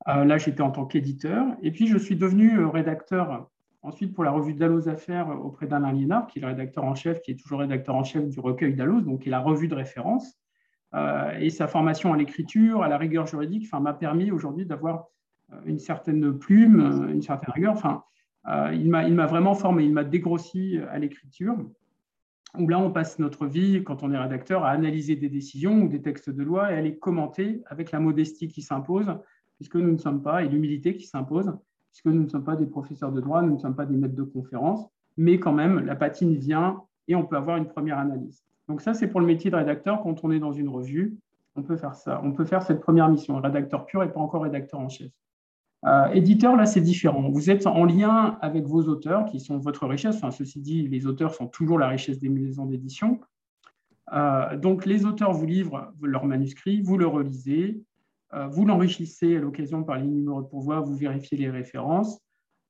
Euh, 0.08 0.24
là, 0.24 0.38
j'étais 0.38 0.62
en 0.62 0.72
tant 0.72 0.86
qu'éditeur. 0.86 1.46
Et 1.62 1.72
puis, 1.72 1.88
je 1.88 1.98
suis 1.98 2.16
devenu 2.16 2.66
rédacteur 2.66 3.50
Ensuite, 3.82 4.14
pour 4.14 4.26
la 4.26 4.32
revue 4.32 4.54
Dalloz 4.54 4.90
Affaires 4.90 5.30
auprès 5.30 5.66
d'Alain 5.66 5.94
Liénard, 5.94 6.28
qui 6.28 6.40
est 6.40 6.42
le 6.42 6.48
rédacteur 6.48 6.84
en 6.84 6.96
chef, 6.96 7.22
qui 7.22 7.32
est 7.32 7.36
toujours 7.36 7.62
rédacteur 7.62 7.96
en 7.96 8.04
chef 8.04 8.28
du 8.28 8.40
recueil 8.40 8.74
Dalloz, 8.74 9.06
donc 9.06 9.22
qui 9.22 9.30
est 9.30 9.32
la 9.32 9.40
revue 9.40 9.70
de 9.70 9.76
référence. 9.76 10.38
Euh, 10.94 11.32
et 11.40 11.50
sa 11.50 11.68
formation 11.68 12.14
à 12.14 12.18
l'écriture, 12.18 12.84
à 12.84 12.90
la 12.90 12.98
rigueur 12.98 13.26
juridique, 13.26 13.72
m'a 13.72 13.94
permis 13.94 14.32
aujourd'hui 14.32 14.66
d'avoir 14.66 15.06
euh, 15.54 15.56
une 15.66 15.80
certaine 15.80 16.38
plume, 16.38 16.82
euh, 16.82 17.14
une 17.14 17.22
certaine 17.22 17.54
rigueur. 17.54 17.74
Enfin, 17.74 18.04
il 18.74 18.90
m'a 18.90 19.26
vraiment 19.28 19.54
formé, 19.54 19.84
il 19.84 19.94
m'a 19.94 20.04
dégrossi 20.04 20.80
à 20.90 20.98
l'écriture, 20.98 21.56
où 22.58 22.68
là, 22.68 22.80
on 22.80 22.92
passe 22.92 23.20
notre 23.20 23.46
vie, 23.46 23.84
quand 23.84 24.02
on 24.02 24.12
est 24.12 24.18
rédacteur, 24.18 24.64
à 24.64 24.72
analyser 24.72 25.16
des 25.16 25.30
décisions 25.30 25.84
ou 25.84 25.88
des 25.88 26.02
textes 26.02 26.32
de 26.32 26.42
loi 26.42 26.72
et 26.72 26.76
à 26.76 26.82
les 26.82 26.98
commenter 26.98 27.62
avec 27.68 27.92
la 27.92 28.00
modestie 28.00 28.48
qui 28.48 28.64
s'impose, 28.64 29.14
puisque 29.60 29.76
nous 29.76 29.92
ne 29.92 29.98
sommes 29.98 30.24
pas, 30.24 30.44
et 30.44 30.48
l'humilité 30.48 30.96
qui 30.96 31.06
s'impose, 31.06 31.54
puisque 31.92 32.06
nous 32.06 32.24
ne 32.24 32.30
sommes 32.30 32.46
pas 32.46 32.56
des 32.56 32.66
professeurs 32.66 33.12
de 33.12 33.20
droit, 33.20 33.42
nous 33.42 33.54
ne 33.54 33.60
sommes 33.60 33.76
pas 33.76 33.86
des 33.86 33.98
maîtres 33.98 34.16
de 34.16 34.24
conférence, 34.24 34.88
mais 35.18 35.38
quand 35.38 35.52
même, 35.52 35.80
la 35.86 35.96
patine 35.96 36.36
vient 36.36 36.82
et 37.10 37.16
on 37.16 37.26
peut 37.26 37.36
avoir 37.36 37.58
une 37.58 37.68
première 37.68 37.98
analyse. 37.98 38.42
Donc 38.70 38.82
ça, 38.82 38.94
c'est 38.94 39.08
pour 39.08 39.20
le 39.20 39.26
métier 39.26 39.52
de 39.52 39.56
rédacteur. 39.56 40.02
Quand 40.02 40.24
on 40.24 40.32
est 40.32 40.40
dans 40.40 40.54
une 40.54 40.70
revue, 40.70 41.18
on 41.56 41.64
peut 41.64 41.76
faire 41.76 41.96
ça. 41.96 42.22
On 42.24 42.32
peut 42.32 42.46
faire 42.46 42.64
cette 42.64 42.80
première 42.80 43.10
mission. 43.10 43.36
rédacteur 43.42 43.86
pur 43.86 44.02
et 44.04 44.14
pas 44.14 44.20
encore 44.22 44.44
rédacteur 44.44 44.80
en 44.80 44.88
chef. 44.88 45.12
Euh, 45.86 46.08
éditeur, 46.08 46.56
là, 46.56 46.66
c'est 46.66 46.82
différent. 46.82 47.30
Vous 47.30 47.50
êtes 47.50 47.66
en 47.68 47.84
lien 47.84 48.38
avec 48.42 48.66
vos 48.66 48.84
auteurs, 48.84 49.26
qui 49.26 49.40
sont 49.40 49.58
votre 49.58 49.88
richesse. 49.88 50.22
Ceci 50.32 50.60
dit, 50.60 50.88
les 50.88 51.06
auteurs 51.08 51.34
sont 51.34 51.48
toujours 51.48 51.80
la 51.80 51.88
richesse 51.88 52.20
des 52.20 52.30
maisons 52.30 52.66
d'édition. 52.66 53.20
Euh, 54.14 54.58
donc, 54.58 54.86
les 54.86 55.06
auteurs 55.06 55.34
vous 55.34 55.46
livrent 55.46 55.92
leur 56.02 56.26
manuscrit, 56.26 56.82
vous 56.82 56.98
le 56.98 57.08
relisez, 57.08 57.82
vous 58.52 58.66
l'enrichissez 58.66 59.38
à 59.38 59.40
l'occasion 59.40 59.84
par 59.84 59.98
les 59.98 60.06
numéros 60.06 60.42
de 60.42 60.48
pourvoi, 60.48 60.82
vous 60.82 60.96
vérifiez 60.96 61.38
les 61.38 61.50
références, 61.50 62.22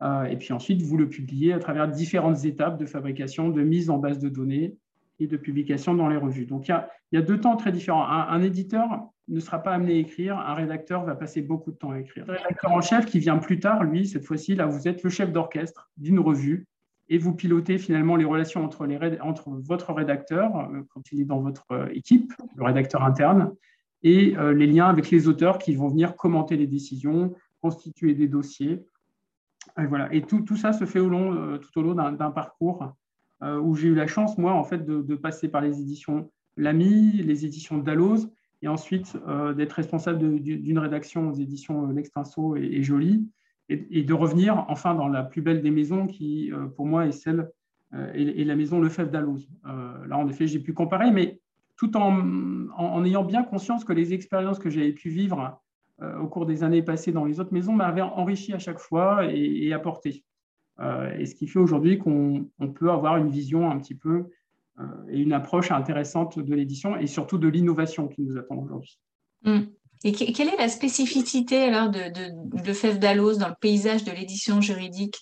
euh, 0.01 0.23
et 0.25 0.37
puis 0.37 0.53
ensuite 0.53 0.81
vous 0.81 0.97
le 0.97 1.09
publiez 1.09 1.53
à 1.53 1.59
travers 1.59 1.87
différentes 1.87 2.45
étapes 2.45 2.77
de 2.77 2.85
fabrication, 2.85 3.49
de 3.49 3.61
mise 3.61 3.89
en 3.89 3.97
base 3.97 4.19
de 4.19 4.29
données 4.29 4.77
et 5.19 5.27
de 5.27 5.35
publication 5.35 5.93
dans 5.93 6.07
les 6.07 6.15
revues. 6.15 6.45
Donc 6.45 6.69
il 6.69 6.81
y 7.11 7.17
a, 7.17 7.21
deux 7.21 7.39
temps 7.39 7.57
très 7.57 7.73
différents. 7.73 8.07
Un, 8.07 8.41
éditeur 8.41 9.09
ne 9.27 9.39
sera 9.41 9.61
pas 9.61 9.73
amené 9.73 9.95
à 9.95 9.97
écrire, 9.97 10.37
un 10.37 10.53
rédacteur 10.53 11.03
va 11.03 11.15
passer 11.15 11.41
beaucoup 11.41 11.71
de 11.71 11.75
temps 11.75 11.91
à 11.91 11.99
écrire. 11.99 12.25
Le 12.25 12.33
rédacteur 12.33 12.71
en 12.71 12.81
chef 12.81 13.05
qui 13.05 13.19
vient 13.19 13.37
plus 13.37 13.59
tard, 13.59 13.83
lui, 13.83 14.07
cette 14.07 14.23
fois-ci, 14.23 14.55
là, 14.55 14.65
vous 14.65 14.87
êtes 14.87 15.03
le 15.03 15.09
chef 15.09 15.31
d'orchestre 15.33 15.91
d'une 15.97 16.19
revue 16.19 16.65
et 17.09 17.17
vous 17.17 17.33
pilotez 17.33 17.77
finalement 17.77 18.15
les 18.15 18.23
relations 18.23 18.63
entre, 18.63 18.85
les, 18.85 19.19
entre 19.19 19.49
votre 19.49 19.91
rédacteur, 19.91 20.55
euh, 20.55 20.83
quand 20.89 21.11
il 21.11 21.19
est 21.19 21.25
dans 21.25 21.41
votre 21.41 21.89
équipe, 21.91 22.31
le 22.55 22.63
rédacteur 22.63 23.03
interne, 23.03 23.51
et 24.03 24.37
euh, 24.37 24.53
les 24.53 24.67
liens 24.67 24.87
avec 24.87 25.09
les 25.11 25.27
auteurs 25.27 25.57
qui 25.57 25.75
vont 25.75 25.89
venir 25.89 26.15
commenter 26.15 26.55
les 26.55 26.67
décisions, 26.67 27.35
constituer 27.61 28.13
des 28.13 28.27
dossiers. 28.27 28.85
Et, 29.77 29.85
voilà. 29.85 30.13
et 30.13 30.21
tout, 30.21 30.41
tout 30.41 30.55
ça 30.55 30.73
se 30.73 30.85
fait 30.85 30.99
au 30.99 31.09
long, 31.09 31.33
euh, 31.33 31.57
tout 31.57 31.77
au 31.79 31.81
long 31.81 31.93
d'un 31.93 32.31
parcours 32.31 32.93
euh, 33.43 33.59
où 33.59 33.75
j'ai 33.75 33.89
eu 33.89 33.95
la 33.95 34.07
chance, 34.07 34.37
moi, 34.37 34.53
en 34.53 34.63
fait, 34.63 34.85
de, 34.85 35.15
passer 35.15 35.49
par 35.49 35.61
les 35.61 35.81
éditions 35.81 36.29
Lamy, 36.57 37.11
les 37.11 37.45
éditions 37.45 37.77
Dalloz, 37.77 38.29
et 38.61 38.67
ensuite 38.67 39.15
d'être 39.55 39.71
responsable 39.71 40.41
d'une 40.41 40.79
rédaction 40.79 41.29
aux 41.29 41.33
éditions 41.33 41.87
L'Extinso 41.91 42.57
et, 42.57 42.65
et 42.65 42.83
Joly, 42.83 43.25
et, 43.69 44.03
de 44.03 44.13
revenir 44.13 44.65
enfin 44.67 44.95
dans 44.95 45.07
la 45.07 45.23
plus 45.23 45.41
belle 45.41 45.61
des 45.61 45.71
maisons 45.71 46.07
qui, 46.07 46.51
pour 46.75 46.85
moi, 46.85 47.05
est 47.05 47.13
celle 47.13 47.49
et, 48.13 48.43
la 48.43 48.57
maison 48.57 48.81
Lefebvre 48.81 49.11
Dalloz. 49.11 49.47
là, 49.63 50.17
en 50.17 50.27
effet, 50.27 50.45
j'ai 50.45 50.59
pu 50.59 50.73
comparer, 50.73 51.11
mais 51.11 51.39
tout 51.79 51.95
en, 51.95 53.05
ayant 53.05 53.23
bien 53.23 53.43
conscience 53.43 53.85
que 53.85 53.93
les 53.93 54.13
expériences 54.13 54.59
que 54.59 54.69
j'avais 54.69 54.91
pu 54.91 55.09
vivre 55.09 55.61
euh, 56.01 56.19
au 56.19 56.27
cours 56.27 56.45
des 56.45 56.61
années 56.63 56.83
passées 56.83 57.13
dans 57.13 57.23
les 57.23 57.39
autres 57.39 57.53
maisons 57.53 57.71
m'avaient 57.71 58.01
enrichi 58.01 58.51
à 58.53 58.59
chaque 58.59 58.79
fois 58.79 59.25
et, 59.31 59.71
apporté. 59.71 60.25
Euh, 60.81 61.17
et 61.17 61.25
ce 61.25 61.35
qui 61.35 61.47
fait 61.47 61.59
aujourd'hui 61.59 61.97
qu'on 61.97 62.49
peut 62.75 62.91
avoir 62.91 63.15
une 63.15 63.29
vision 63.29 63.71
un 63.71 63.79
petit 63.79 63.95
peu 63.95 64.25
euh, 64.79 64.83
et 65.07 65.19
une 65.21 65.31
approche 65.31 65.71
intéressante 65.71 66.37
de 66.37 66.53
l'édition 66.53 66.97
et 66.97 67.07
surtout 67.07 67.37
de 67.37 67.47
l'innovation 67.47 68.09
qui 68.09 68.23
nous 68.23 68.37
attend 68.37 68.57
aujourd'hui. 68.57 68.99
Mmh. 69.43 69.59
Et 70.03 70.11
quelle 70.11 70.49
est 70.49 70.57
la 70.57 70.67
spécificité 70.67 71.63
alors 71.63 71.89
de, 71.89 71.99
de, 71.99 72.61
de 72.61 72.73
Fève 72.73 72.99
dans 72.99 73.13
le 73.13 73.59
paysage 73.59 74.03
de 74.03 74.11
l'édition 74.11 74.59
juridique? 74.59 75.15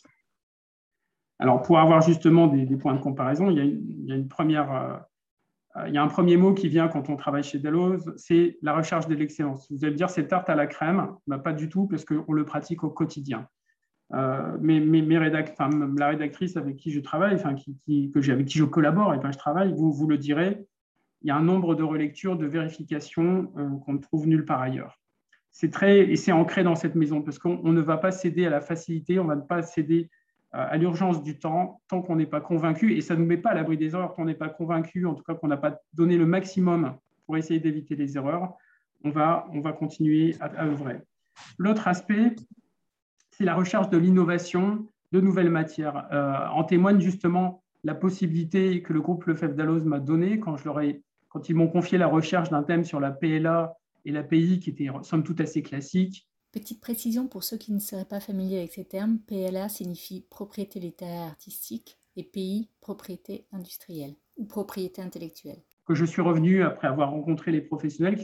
Alors, 1.38 1.62
pour 1.62 1.78
avoir 1.78 2.02
justement 2.02 2.48
des, 2.48 2.66
points 2.78 2.96
de 2.96 3.02
comparaison, 3.02 3.52
il 3.52 3.58
y 3.58 3.60
a 3.60 3.64
une, 3.64 3.84
il 4.02 4.10
y 4.10 4.12
a 4.12 4.16
une 4.16 4.28
première 4.28 5.06
il 5.86 5.93
y 5.93 5.98
a 5.98 6.03
un 6.03 6.07
premier 6.07 6.38
mot 6.38 6.53
qui 6.53 6.69
vient 6.69 6.88
quand 6.88 7.10
on 7.10 7.15
travaille 7.15 7.43
chez 7.43 7.60
Dalloz, 7.60 8.13
c'est 8.15 8.57
la 8.62 8.75
recherche 8.75 9.07
de 9.07 9.15
l'excellence. 9.15 9.72
Vous 9.72 9.84
allez 9.84 9.91
me 9.91 9.98
dire, 9.98 10.10
c'est 10.10 10.27
tarte 10.27 10.50
à 10.50 10.55
la 10.55 10.65
crème 10.65 11.13
bah, 11.27 11.38
Pas 11.38 11.53
du 11.53 11.69
tout, 11.69 11.88
parce 11.88 12.05
qu'on 12.05 12.34
le 12.34 12.46
pratique 12.46 12.84
au 12.84 12.89
quotidien. 12.89 13.48
Euh, 14.13 14.57
mais, 14.62 14.79
la 14.79 16.07
rédactrice 16.07 16.55
avec 16.57 16.77
qui 16.77 16.91
je 16.91 17.00
travaille, 17.00 17.38
qui, 17.86 18.12
avec 18.29 18.46
qui 18.46 18.57
je 18.57 18.63
collabore 18.63 19.13
et 19.13 19.19
pas 19.19 19.31
je 19.31 19.38
travaille, 19.38 19.74
vous, 19.74 19.91
vous 19.91 20.07
le 20.07 20.17
direz, 20.17 20.65
il 21.22 21.27
y 21.27 21.31
a 21.31 21.36
un 21.36 21.43
nombre 21.43 21.75
de 21.75 21.84
relectures, 21.84 22.38
de 22.38 22.46
vérifications 22.46 23.51
euh, 23.57 23.69
qu'on 23.86 23.93
ne 23.93 24.00
trouve 24.00 24.27
nulle 24.27 24.46
part 24.46 24.62
ailleurs. 24.62 25.00
C'est 25.51 25.72
très, 25.72 26.00
et 26.00 26.15
c'est 26.15 26.31
ancré 26.31 26.63
dans 26.63 26.75
cette 26.75 26.96
maison, 26.96 27.22
parce 27.22 27.39
qu'on 27.39 27.72
ne 27.72 27.81
va 27.81 27.98
pas 27.98 28.12
céder 28.12 28.46
à 28.46 28.50
la 28.50 28.62
facilité, 28.62 29.19
on 29.19 29.24
ne 29.24 29.34
va 29.34 29.38
pas 29.38 29.62
céder 29.63 30.10
à 30.51 30.77
l'urgence 30.77 31.24
du 31.24 31.38
temps 31.38 31.82
tant 31.88 32.01
qu'on 32.01 32.16
n'est 32.16 32.25
pas 32.25 32.42
convaincu, 32.42 32.96
et 32.96 33.01
ça 33.01 33.16
ne 33.16 33.20
nous 33.20 33.25
met 33.25 33.38
pas 33.38 33.51
à 33.51 33.54
l'abri 33.54 33.77
des 33.77 33.94
erreurs, 33.94 34.13
qu'on 34.13 34.25
n'est 34.25 34.34
pas 34.34 34.50
convaincu, 34.50 35.06
en 35.06 35.13
tout 35.13 35.24
cas 35.24 35.36
qu'on 35.36 35.48
n'a 35.48 35.58
pas 35.58 35.80
donné 35.94 36.18
le 36.18 36.25
maximum 36.25 36.96
pour 37.25 37.38
essayer 37.38 37.60
d'éviter 37.60 37.96
les 37.96 38.18
erreurs, 38.18 38.54
on 39.04 39.10
va, 39.10 39.48
on 39.54 39.60
va 39.60 39.74
continuer 39.74 40.36
à, 40.39 40.63
œuvrer. 40.63 41.01
L'autre 41.58 41.88
aspect, 41.88 42.36
c'est 43.32 43.44
la 43.44 43.56
recherche 43.56 43.89
de 43.89 43.98
l'innovation, 43.98 44.88
de 45.12 45.22
nouvelles 45.22 45.50
matières. 45.50 46.08
en 46.54 46.63
témoigne 46.63 47.00
justement 47.00 47.63
la 47.84 47.96
possibilité 47.96 48.82
que 48.82 48.94
le 48.94 49.01
groupe 49.01 49.25
Lefebvre 49.25 49.56
Dalloz 49.56 49.84
m'a 49.86 50.00
donnée 50.00 50.39
quand, 50.39 50.56
quand 51.30 51.50
ils 51.50 51.56
m'ont 51.56 51.68
confié 51.68 51.98
la 51.98 52.08
recherche 52.08 52.50
d'un 52.50 52.63
thème 52.63 52.84
sur 52.84 53.00
la 53.00 53.12
PLA 53.12 53.75
et 54.06 54.12
l'API 54.12 54.60
qui 54.60 54.72
était 54.72 54.89
somme 55.04 55.24
toute 55.24 55.42
assez 55.42 55.62
classique. 55.62 56.27
Petite 56.51 56.80
précision 56.80 57.27
pour 57.27 57.44
ceux 57.44 57.58
qui 57.58 57.74
ne 57.74 57.80
seraient 57.80 58.06
pas 58.06 58.20
familiers 58.20 58.60
avec 58.60 58.72
ces 58.72 58.86
termes, 58.86 59.20
PLA 59.20 59.68
signifie 59.70 60.25
propriété 60.30 60.80
littéraire 60.80 61.27
artistique 61.27 62.00
et 62.16 62.24
PI, 62.24 62.70
propriété 62.82 63.46
industrielle 63.51 64.16
ou 64.38 64.46
propriété 64.46 65.01
intellectuelle. 65.01 65.62
Que 65.86 65.94
je 65.94 66.06
suis 66.06 66.22
revenu 66.22 66.63
après 66.63 66.88
avoir 66.88 67.12
rencontré 67.12 67.51
les 67.51 67.62
professionnels 67.62 68.18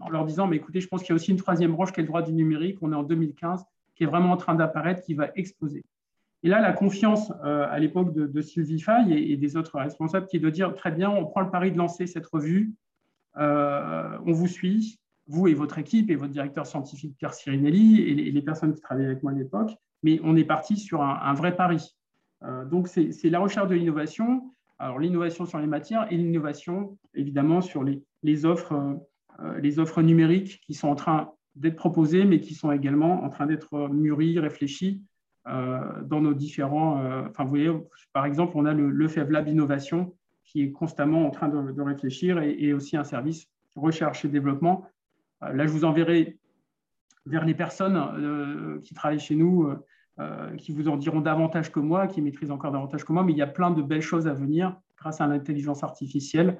en 0.00 0.08
leur 0.08 0.24
disant 0.24 0.46
Mais 0.46 0.56
écoutez, 0.56 0.80
je 0.80 0.88
pense 0.88 1.02
qu'il 1.02 1.10
y 1.10 1.12
a 1.12 1.16
aussi 1.16 1.32
une 1.32 1.36
troisième 1.36 1.72
branche 1.72 1.92
qui 1.92 2.00
est 2.00 2.02
le 2.02 2.08
droit 2.08 2.22
du 2.22 2.32
numérique. 2.32 2.78
On 2.80 2.92
est 2.92 2.96
en 2.96 3.02
2015, 3.02 3.64
qui 3.94 4.04
est 4.04 4.06
vraiment 4.06 4.32
en 4.32 4.36
train 4.36 4.54
d'apparaître, 4.54 5.02
qui 5.02 5.14
va 5.14 5.30
exploser. 5.34 5.84
Et 6.42 6.48
là, 6.48 6.60
la 6.60 6.72
confiance 6.72 7.32
euh, 7.44 7.66
à 7.70 7.78
l'époque 7.78 8.12
de, 8.12 8.40
Sylvie 8.42 8.80
Fay 8.80 9.12
et, 9.12 9.36
des 9.36 9.56
autres 9.56 9.78
responsables 9.78 10.26
qui 10.26 10.36
est 10.36 10.40
de 10.40 10.50
dire 10.50 10.74
Très 10.74 10.92
bien, 10.92 11.10
on 11.10 11.24
prend 11.24 11.40
le 11.40 11.50
pari 11.50 11.72
de 11.72 11.78
lancer 11.78 12.06
cette 12.06 12.26
revue, 12.26 12.74
euh, 13.36 14.18
on 14.26 14.32
vous 14.32 14.46
suit, 14.46 15.00
vous 15.26 15.48
et 15.48 15.54
votre 15.54 15.78
équipe 15.78 16.10
et 16.10 16.16
votre 16.16 16.32
directeur 16.32 16.66
scientifique 16.66 17.16
Pierre 17.16 17.34
Sirinelli 17.34 18.02
et 18.02 18.14
les, 18.14 18.42
personnes 18.42 18.74
qui 18.74 18.80
travaillaient 18.80 19.08
avec 19.08 19.22
moi 19.22 19.32
à 19.32 19.34
l'époque, 19.34 19.70
mais 20.02 20.20
on 20.22 20.36
est 20.36 20.44
parti 20.44 20.76
sur 20.76 21.02
un, 21.02 21.34
vrai 21.34 21.56
pari. 21.56 21.96
Euh, 22.42 22.64
donc, 22.64 22.88
c'est 22.88 23.30
la 23.30 23.38
recherche 23.38 23.68
de 23.68 23.74
l'innovation, 23.74 24.50
alors 24.78 24.98
l'innovation 24.98 25.46
sur 25.46 25.58
les 25.58 25.66
matières 25.66 26.06
et 26.12 26.16
l'innovation, 26.16 26.98
évidemment, 27.14 27.62
sur 27.62 27.84
les, 27.84 28.44
offres, 28.44 28.98
euh, 29.40 29.58
les 29.60 29.78
offres 29.78 30.02
numériques 30.02 30.60
qui 30.66 30.74
sont 30.74 30.88
en 30.88 30.94
train 30.94 31.30
d'être 31.56 31.76
proposées, 31.76 32.24
mais 32.24 32.40
qui 32.40 32.54
sont 32.54 32.70
également 32.72 33.24
en 33.24 33.30
train 33.30 33.46
d'être 33.46 33.88
mûries, 33.88 34.38
réfléchies 34.38 35.02
euh, 35.46 36.02
dans 36.02 36.20
nos 36.20 36.34
différents. 36.34 37.00
enfin, 37.28 37.44
vous 37.44 37.50
voyez, 37.50 37.70
par 38.12 38.26
exemple, 38.26 38.52
on 38.56 38.66
a 38.66 38.74
le, 38.74 38.90
le 38.90 39.08
FEV 39.08 39.30
Lab 39.30 39.48
Innovation 39.48 40.12
qui 40.44 40.62
est 40.62 40.70
constamment 40.70 41.26
en 41.26 41.30
train 41.30 41.48
de, 41.48 41.82
réfléchir 41.82 42.38
et, 42.40 42.72
aussi 42.72 42.96
un 42.96 43.04
service 43.04 43.48
recherche 43.74 44.24
et 44.24 44.28
développement 44.28 44.86
euh, 44.86 44.88
là, 45.40 45.66
je 45.66 45.72
vous 45.72 45.84
enverrai 45.84 46.38
vers 47.26 47.44
les 47.44 47.54
personnes 47.54 47.96
euh, 47.96 48.80
qui 48.82 48.94
travaillent 48.94 49.20
chez 49.20 49.34
nous, 49.34 49.68
euh, 50.20 50.56
qui 50.56 50.72
vous 50.72 50.88
en 50.88 50.96
diront 50.96 51.20
davantage 51.20 51.72
que 51.72 51.80
moi, 51.80 52.06
qui 52.06 52.20
maîtrisent 52.20 52.50
encore 52.50 52.72
davantage 52.72 53.04
que 53.04 53.12
moi, 53.12 53.22
mais 53.22 53.32
il 53.32 53.38
y 53.38 53.42
a 53.42 53.46
plein 53.46 53.70
de 53.70 53.82
belles 53.82 54.02
choses 54.02 54.26
à 54.26 54.34
venir 54.34 54.76
grâce 54.98 55.20
à 55.20 55.26
l'intelligence 55.26 55.82
artificielle. 55.82 56.58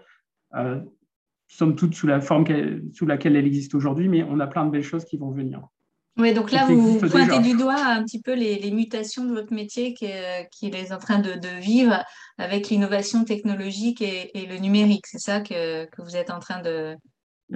somme 1.48 1.76
toute 1.76 1.94
sous 1.94 2.06
la 2.06 2.20
forme 2.20 2.44
sous 2.92 3.06
laquelle 3.06 3.36
elle 3.36 3.46
existe 3.46 3.74
aujourd'hui, 3.74 4.08
mais 4.08 4.22
on 4.24 4.40
a 4.40 4.46
plein 4.46 4.64
de 4.64 4.70
belles 4.70 4.82
choses 4.82 5.04
qui 5.04 5.16
vont 5.16 5.30
venir. 5.30 5.68
Oui, 6.16 6.32
donc 6.32 6.52
là, 6.52 6.64
vous 6.66 6.98
pointez 6.98 7.40
du 7.40 7.56
doigt 7.56 7.84
un 7.84 8.04
petit 8.04 8.20
peu 8.20 8.34
les, 8.34 8.70
mutations 8.70 9.24
de 9.24 9.32
votre 9.32 9.52
métier 9.52 9.94
qu'il 9.94 10.74
est 10.74 10.92
en 10.92 10.98
train 10.98 11.18
de, 11.18 11.60
vivre 11.60 12.04
avec 12.38 12.68
l'innovation 12.68 13.24
technologique 13.24 14.00
et, 14.00 14.46
le 14.46 14.58
numérique. 14.58 15.06
C'est 15.06 15.18
ça 15.18 15.40
que, 15.40 15.88
vous 15.98 16.16
êtes 16.16 16.30
en 16.30 16.38
train 16.38 16.62
de, 16.62 16.96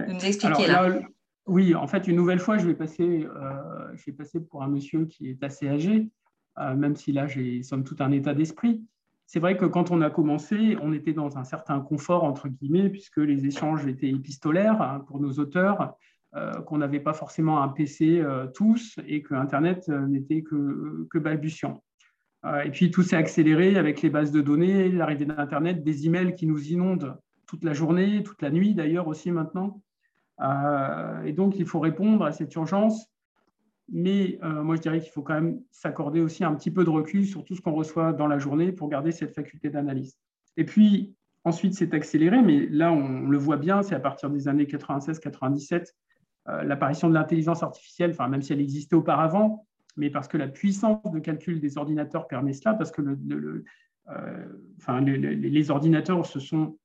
nous 0.06 0.66
là. 0.66 1.00
Oui, 1.48 1.74
en 1.74 1.86
fait, 1.86 2.06
une 2.06 2.16
nouvelle 2.16 2.40
fois, 2.40 2.58
je 2.58 2.66
vais 2.66 2.74
passer, 2.74 3.26
euh, 3.26 3.96
je 3.96 4.04
vais 4.04 4.12
passer 4.12 4.38
pour 4.38 4.62
un 4.62 4.68
monsieur 4.68 5.06
qui 5.06 5.30
est 5.30 5.42
assez 5.42 5.66
âgé, 5.66 6.10
euh, 6.58 6.74
même 6.76 6.94
si 6.94 7.10
là, 7.10 7.26
j'ai 7.26 7.62
somme 7.62 7.84
tout 7.84 7.96
un 8.00 8.12
état 8.12 8.34
d'esprit. 8.34 8.84
C'est 9.24 9.40
vrai 9.40 9.56
que 9.56 9.64
quand 9.64 9.90
on 9.90 10.02
a 10.02 10.10
commencé, 10.10 10.76
on 10.82 10.92
était 10.92 11.14
dans 11.14 11.38
un 11.38 11.44
certain 11.44 11.80
confort, 11.80 12.24
entre 12.24 12.48
guillemets, 12.48 12.90
puisque 12.90 13.16
les 13.16 13.46
échanges 13.46 13.86
étaient 13.86 14.10
épistolaires 14.10 14.82
hein, 14.82 15.00
pour 15.06 15.20
nos 15.20 15.32
auteurs, 15.32 15.94
euh, 16.34 16.52
qu'on 16.60 16.78
n'avait 16.78 17.00
pas 17.00 17.14
forcément 17.14 17.62
un 17.62 17.68
PC 17.68 18.22
tous 18.54 18.98
et 19.06 19.22
que 19.22 19.34
Internet 19.34 19.88
n'était 19.88 20.42
que, 20.42 21.06
que, 21.10 21.18
balbutiant. 21.18 21.82
et 22.62 22.70
puis, 22.70 22.90
tout 22.90 23.02
s'est 23.02 23.16
accéléré 23.16 23.78
avec 23.78 24.02
les 24.02 24.10
bases 24.10 24.32
de 24.32 24.42
données, 24.42 24.90
l'arrivée 24.90 25.24
d'Internet, 25.24 25.82
des 25.82 26.04
emails 26.04 26.34
qui 26.34 26.46
nous 26.46 26.62
inondent 26.68 27.16
toute 27.46 27.64
la 27.64 27.72
journée, 27.72 28.22
toute 28.22 28.42
la 28.42 28.50
nuit 28.50 28.74
d'ailleurs 28.74 29.08
aussi 29.08 29.30
maintenant. 29.30 29.80
Euh, 30.40 31.22
et 31.24 31.32
donc, 31.32 31.58
il 31.58 31.66
faut 31.66 31.80
répondre 31.80 32.24
à 32.24 32.32
cette 32.32 32.54
urgence. 32.54 33.10
Mais 33.90 34.38
euh, 34.42 34.62
moi, 34.62 34.76
je 34.76 34.82
dirais 34.82 35.00
qu'il 35.00 35.10
faut 35.10 35.22
quand 35.22 35.34
même 35.34 35.60
s'accorder 35.70 36.20
aussi 36.20 36.44
un 36.44 36.54
petit 36.54 36.70
peu 36.70 36.84
de 36.84 36.90
recul 36.90 37.26
sur 37.26 37.44
tout 37.44 37.54
ce 37.54 37.62
qu'on 37.62 37.72
reçoit 37.72 38.12
dans 38.12 38.26
la 38.26 38.38
journée 38.38 38.70
pour 38.70 38.88
garder 38.88 39.12
cette 39.12 39.34
faculté 39.34 39.70
d'analyse. 39.70 40.18
Et 40.56 40.64
puis, 40.64 41.14
ensuite, 41.44 41.74
c'est 41.74 41.94
accéléré, 41.94 42.42
mais 42.42 42.66
là, 42.66 42.92
on 42.92 43.28
le 43.28 43.38
voit 43.38 43.56
bien, 43.56 43.82
c'est 43.82 43.94
à 43.94 44.00
partir 44.00 44.28
des 44.28 44.46
années 44.46 44.66
96-97, 44.66 45.94
euh, 46.48 46.62
l'apparition 46.64 47.08
de 47.08 47.14
l'intelligence 47.14 47.62
artificielle, 47.62 48.10
enfin, 48.10 48.28
même 48.28 48.42
si 48.42 48.52
elle 48.52 48.60
existait 48.60 48.96
auparavant, 48.96 49.66
mais 49.96 50.10
parce 50.10 50.28
que 50.28 50.36
la 50.36 50.48
puissance 50.48 51.10
de 51.10 51.18
calcul 51.18 51.58
des 51.58 51.78
ordinateurs 51.78 52.28
permet 52.28 52.52
cela, 52.52 52.74
parce 52.74 52.92
que 52.92 53.02
les 55.02 55.70
ordinateurs 55.70 56.26
se 56.26 56.40
sont 56.40 56.76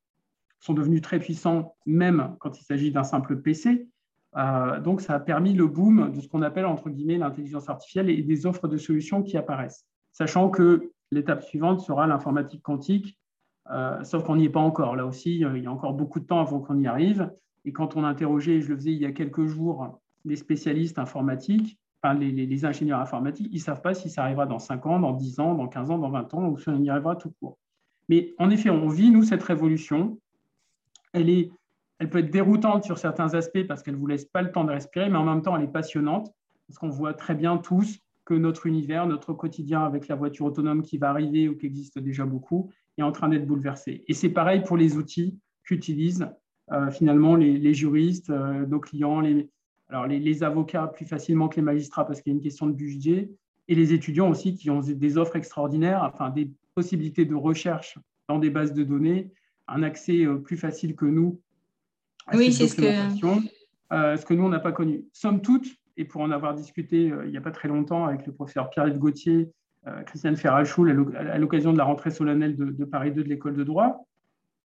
sont 0.64 0.72
devenus 0.72 1.02
très 1.02 1.18
puissants, 1.18 1.76
même 1.84 2.36
quand 2.40 2.58
il 2.58 2.64
s'agit 2.64 2.90
d'un 2.90 3.04
simple 3.04 3.42
PC. 3.42 3.86
Euh, 4.36 4.80
donc, 4.80 5.02
ça 5.02 5.14
a 5.14 5.20
permis 5.20 5.52
le 5.52 5.66
boom 5.66 6.10
de 6.10 6.20
ce 6.22 6.26
qu'on 6.26 6.40
appelle, 6.40 6.64
entre 6.64 6.88
guillemets, 6.88 7.18
l'intelligence 7.18 7.68
artificielle 7.68 8.08
et 8.08 8.22
des 8.22 8.46
offres 8.46 8.66
de 8.66 8.78
solutions 8.78 9.22
qui 9.22 9.36
apparaissent. 9.36 9.84
Sachant 10.12 10.48
que 10.48 10.90
l'étape 11.10 11.42
suivante 11.42 11.80
sera 11.80 12.06
l'informatique 12.06 12.62
quantique, 12.62 13.18
euh, 13.70 14.02
sauf 14.04 14.24
qu'on 14.24 14.36
n'y 14.36 14.46
est 14.46 14.50
pas 14.50 14.60
encore. 14.60 14.96
Là 14.96 15.04
aussi, 15.04 15.44
euh, 15.44 15.58
il 15.58 15.64
y 15.64 15.66
a 15.66 15.70
encore 15.70 15.92
beaucoup 15.92 16.18
de 16.18 16.24
temps 16.24 16.40
avant 16.40 16.60
qu'on 16.60 16.78
y 16.78 16.86
arrive. 16.86 17.30
Et 17.66 17.72
quand 17.72 17.94
on 17.96 18.04
interrogeait, 18.04 18.62
je 18.62 18.70
le 18.70 18.76
faisais 18.76 18.92
il 18.92 19.02
y 19.02 19.06
a 19.06 19.12
quelques 19.12 19.44
jours, 19.44 20.00
les 20.24 20.36
spécialistes 20.36 20.98
informatiques, 20.98 21.78
enfin, 22.02 22.14
les, 22.14 22.30
les 22.32 22.64
ingénieurs 22.64 23.00
informatiques, 23.00 23.48
ils 23.50 23.56
ne 23.56 23.60
savent 23.60 23.82
pas 23.82 23.92
si 23.92 24.08
ça 24.08 24.22
arrivera 24.22 24.46
dans 24.46 24.58
5 24.58 24.86
ans, 24.86 24.98
dans 24.98 25.12
10 25.12 25.40
ans, 25.40 25.54
dans 25.54 25.68
15 25.68 25.90
ans, 25.90 25.98
dans 25.98 26.10
20 26.10 26.32
ans, 26.34 26.48
ou 26.48 26.58
si 26.58 26.70
on 26.70 26.82
y 26.82 26.88
arrivera 26.88 27.16
tout 27.16 27.34
court. 27.38 27.58
Mais 28.08 28.34
en 28.38 28.48
effet, 28.48 28.70
on 28.70 28.88
vit, 28.88 29.10
nous, 29.10 29.24
cette 29.24 29.42
révolution 29.42 30.18
elle, 31.14 31.30
est, 31.30 31.50
elle 31.98 32.10
peut 32.10 32.18
être 32.18 32.30
déroutante 32.30 32.84
sur 32.84 32.98
certains 32.98 33.32
aspects 33.34 33.66
parce 33.66 33.82
qu'elle 33.82 33.94
ne 33.94 34.00
vous 34.00 34.06
laisse 34.06 34.26
pas 34.26 34.42
le 34.42 34.52
temps 34.52 34.64
de 34.64 34.72
respirer, 34.72 35.08
mais 35.08 35.16
en 35.16 35.24
même 35.24 35.40
temps, 35.40 35.56
elle 35.56 35.64
est 35.64 35.72
passionnante 35.72 36.30
parce 36.66 36.78
qu'on 36.78 36.90
voit 36.90 37.14
très 37.14 37.34
bien 37.34 37.56
tous 37.56 37.98
que 38.24 38.34
notre 38.34 38.66
univers, 38.66 39.06
notre 39.06 39.32
quotidien 39.32 39.84
avec 39.84 40.08
la 40.08 40.16
voiture 40.16 40.46
autonome 40.46 40.82
qui 40.82 40.98
va 40.98 41.10
arriver 41.10 41.48
ou 41.48 41.56
qui 41.56 41.66
existe 41.66 41.98
déjà 41.98 42.24
beaucoup, 42.24 42.70
est 42.98 43.02
en 43.02 43.12
train 43.12 43.28
d'être 43.28 43.46
bouleversé. 43.46 44.04
Et 44.08 44.14
c'est 44.14 44.30
pareil 44.30 44.62
pour 44.62 44.76
les 44.76 44.96
outils 44.96 45.38
qu'utilisent 45.62 46.28
euh, 46.72 46.90
finalement 46.90 47.36
les, 47.36 47.74
juristes, 47.74 48.30
euh, 48.30 48.66
nos 48.66 48.80
clients, 48.80 49.20
les, 49.20 49.50
alors 49.88 50.06
les, 50.06 50.42
avocats 50.42 50.86
plus 50.86 51.04
facilement 51.04 51.48
que 51.48 51.56
les 51.56 51.62
magistrats 51.62 52.06
parce 52.06 52.22
qu'il 52.22 52.32
y 52.32 52.34
a 52.34 52.36
une 52.36 52.42
question 52.42 52.66
de 52.66 52.72
budget, 52.72 53.30
et 53.68 53.74
les 53.74 53.92
étudiants 53.92 54.30
aussi 54.30 54.54
qui 54.54 54.70
ont 54.70 54.80
des 54.80 55.18
offres 55.18 55.36
extraordinaires, 55.36 56.02
enfin 56.02 56.30
des 56.30 56.50
possibilités 56.74 57.24
de 57.24 57.34
recherche 57.34 57.98
dans 58.28 58.38
des 58.38 58.50
bases 58.50 58.74
de 58.74 58.84
données 58.84 59.30
un 59.68 59.82
accès 59.82 60.24
euh, 60.24 60.36
plus 60.36 60.56
facile 60.56 60.94
que 60.96 61.04
nous 61.04 61.40
à 62.26 62.36
oui, 62.36 62.52
cette 62.52 62.70
documentation, 62.70 63.40
ce 63.40 63.46
que... 63.46 63.54
Euh, 63.92 64.16
ce 64.16 64.24
que 64.24 64.34
nous, 64.34 64.44
on 64.44 64.48
n'a 64.48 64.60
pas 64.60 64.72
connu. 64.72 65.04
Somme 65.12 65.42
toute, 65.42 65.66
et 65.96 66.04
pour 66.04 66.22
en 66.22 66.30
avoir 66.30 66.54
discuté 66.54 67.12
euh, 67.12 67.26
il 67.26 67.30
n'y 67.30 67.36
a 67.36 67.42
pas 67.42 67.50
très 67.50 67.68
longtemps 67.68 68.06
avec 68.06 68.26
le 68.26 68.32
professeur 68.32 68.70
Pierre-Yves 68.70 68.98
Gauthier, 68.98 69.50
Christiane 70.06 70.34
Ferrachoul, 70.34 71.14
à 71.14 71.36
l'occasion 71.36 71.70
de 71.74 71.76
la 71.76 71.84
rentrée 71.84 72.10
solennelle 72.10 72.56
de, 72.56 72.84
Paris 72.86 73.12
2 73.12 73.22
de 73.22 73.28
l'école 73.28 73.54
de 73.54 73.64
droit, 73.64 74.06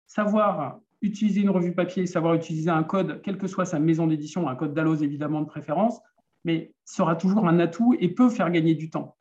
savoir 0.06 0.78
utiliser 1.02 1.40
une 1.40 1.50
revue 1.50 1.72
papier, 1.72 2.06
savoir 2.06 2.34
utiliser 2.34 2.70
un 2.70 2.84
code, 2.84 3.20
quelle 3.22 3.36
que 3.36 3.48
soit 3.48 3.64
sa 3.64 3.80
maison 3.80 4.06
d'édition, 4.06 4.48
un 4.48 4.54
code 4.54 4.72
d'Allos 4.72 5.02
évidemment 5.02 5.40
de 5.40 5.46
préférence, 5.46 6.00
mais 6.44 6.72
sera 6.84 7.16
toujours 7.16 7.48
un 7.48 7.58
atout 7.58 7.96
et 7.98 8.08
peut 8.08 8.28
faire 8.28 8.52
gagner 8.52 8.76
du 8.76 8.88
temps. 8.88 9.16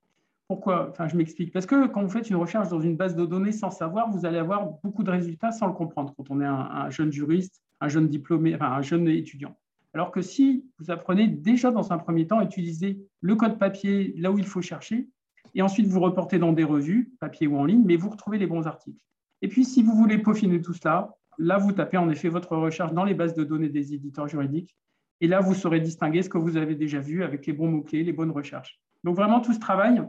Pourquoi 0.50 0.90
Enfin, 0.90 1.08
je 1.08 1.16
m'explique. 1.16 1.54
Parce 1.54 1.68
que 1.68 1.86
quand 1.86 2.02
vous 2.02 2.10
faites 2.10 2.28
une 2.32 2.36
recherche 2.36 2.70
dans 2.70 2.82
une 2.82 2.98
base 2.98 3.16
de 3.16 3.24
données 3.24 3.52
sans 3.52 3.70
savoir, 3.70 4.10
vous 4.10 4.26
allez 4.26 4.40
avoir 4.40 4.66
beaucoup 4.84 5.04
de 5.04 5.12
résultats 5.12 5.52
sans 5.52 5.68
le 5.68 5.74
comprendre 5.74 6.12
quand 6.18 6.32
on 6.32 6.42
est 6.42 6.46
un, 6.46 6.90
jeune 6.90 7.12
juriste, 7.12 7.62
un 7.82 7.88
jeune 7.88 8.08
diplômé, 8.08 8.56
enfin 8.56 8.72
un 8.72 8.82
jeune 8.82 9.08
étudiant. 9.08 9.56
Alors 9.94 10.10
que 10.10 10.24
si 10.24 10.66
vous 10.80 10.90
apprenez 10.90 11.28
déjà 11.28 11.70
dans 11.70 11.94
un 11.94 12.00
premier 12.00 12.26
temps 12.26 12.40
à 12.40 12.44
utiliser 12.44 13.00
le 13.22 13.36
code 13.36 13.60
papier 13.60 14.16
là 14.18 14.32
où 14.32 14.40
il 14.40 14.46
faut 14.46 14.64
chercher, 14.64 15.08
et 15.54 15.62
ensuite 15.62 15.86
vous 15.86 16.00
reportez 16.00 16.40
dans 16.40 16.52
des 16.52 16.64
revues, 16.64 17.12
papier 17.20 17.46
ou 17.46 17.56
en 17.56 17.66
ligne, 17.66 17.84
mais 17.86 17.96
vous 17.96 18.10
retrouvez 18.10 18.40
les 18.40 18.48
bons 18.48 18.66
articles. 18.66 19.00
Et 19.44 19.50
puis, 19.50 19.66
si 19.66 19.84
vous 19.84 19.94
voulez 19.94 20.18
peaufiner 20.18 20.64
tout 20.64 20.74
cela, 20.74 21.16
là, 21.38 21.60
vous 21.60 21.74
tapez 21.74 21.98
en 21.98 22.10
effet 22.10 22.28
votre 22.28 22.58
recherche 22.58 22.92
dans 22.94 23.06
les 23.06 23.14
bases 23.14 23.36
de 23.36 23.44
données 23.44 23.70
des 23.70 23.94
éditeurs 23.94 24.28
juridiques, 24.28 24.76
et 25.22 25.28
là, 25.28 25.42
vous 25.42 25.54
saurez 25.54 25.80
distinguer 25.80 26.24
ce 26.24 26.30
que 26.30 26.40
vous 26.40 26.58
avez 26.58 26.74
déjà 26.74 27.00
vu 27.00 27.24
avec 27.24 27.46
les 27.46 27.54
bons 27.54 27.70
mots-clés, 27.70 28.04
les 28.04 28.14
bonnes 28.14 28.32
recherches. 28.32 28.80
Donc, 29.04 29.16
vraiment, 29.16 29.42
tout 29.42 29.54
ce 29.54 29.60
travail, 29.60 30.02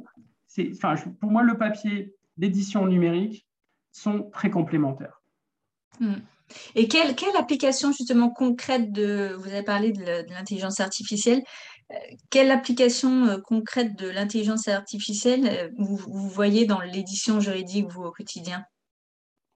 enfin, 0.59 0.95
pour 1.21 1.30
moi, 1.30 1.42
le 1.42 1.57
papier, 1.57 2.14
l'édition 2.37 2.87
numérique 2.87 3.47
sont 3.92 4.30
très 4.33 4.50
complémentaires. 4.50 5.21
Hmm. 5.99 6.14
Et 6.75 6.88
quelle, 6.88 7.14
quelle, 7.14 7.37
application 7.37 7.92
justement 7.92 8.30
concrète 8.30 8.92
de, 8.92 9.35
vous 9.38 9.49
avez 9.49 9.62
parlé 9.62 9.92
de 9.92 10.04
l'intelligence 10.33 10.80
artificielle, 10.80 11.42
euh, 11.92 11.95
quelle 12.30 12.50
application 12.50 13.26
euh, 13.26 13.38
concrète 13.38 13.97
de 13.97 14.09
l'intelligence 14.09 14.69
artificielle 14.69 15.47
euh, 15.47 15.69
vous, 15.78 15.97
vous, 15.97 16.28
voyez 16.28 16.66
dans 16.66 16.80
l'édition 16.80 17.40
juridique, 17.40 17.87
vous, 17.90 18.02
au 18.02 18.12
quotidien? 18.12 18.64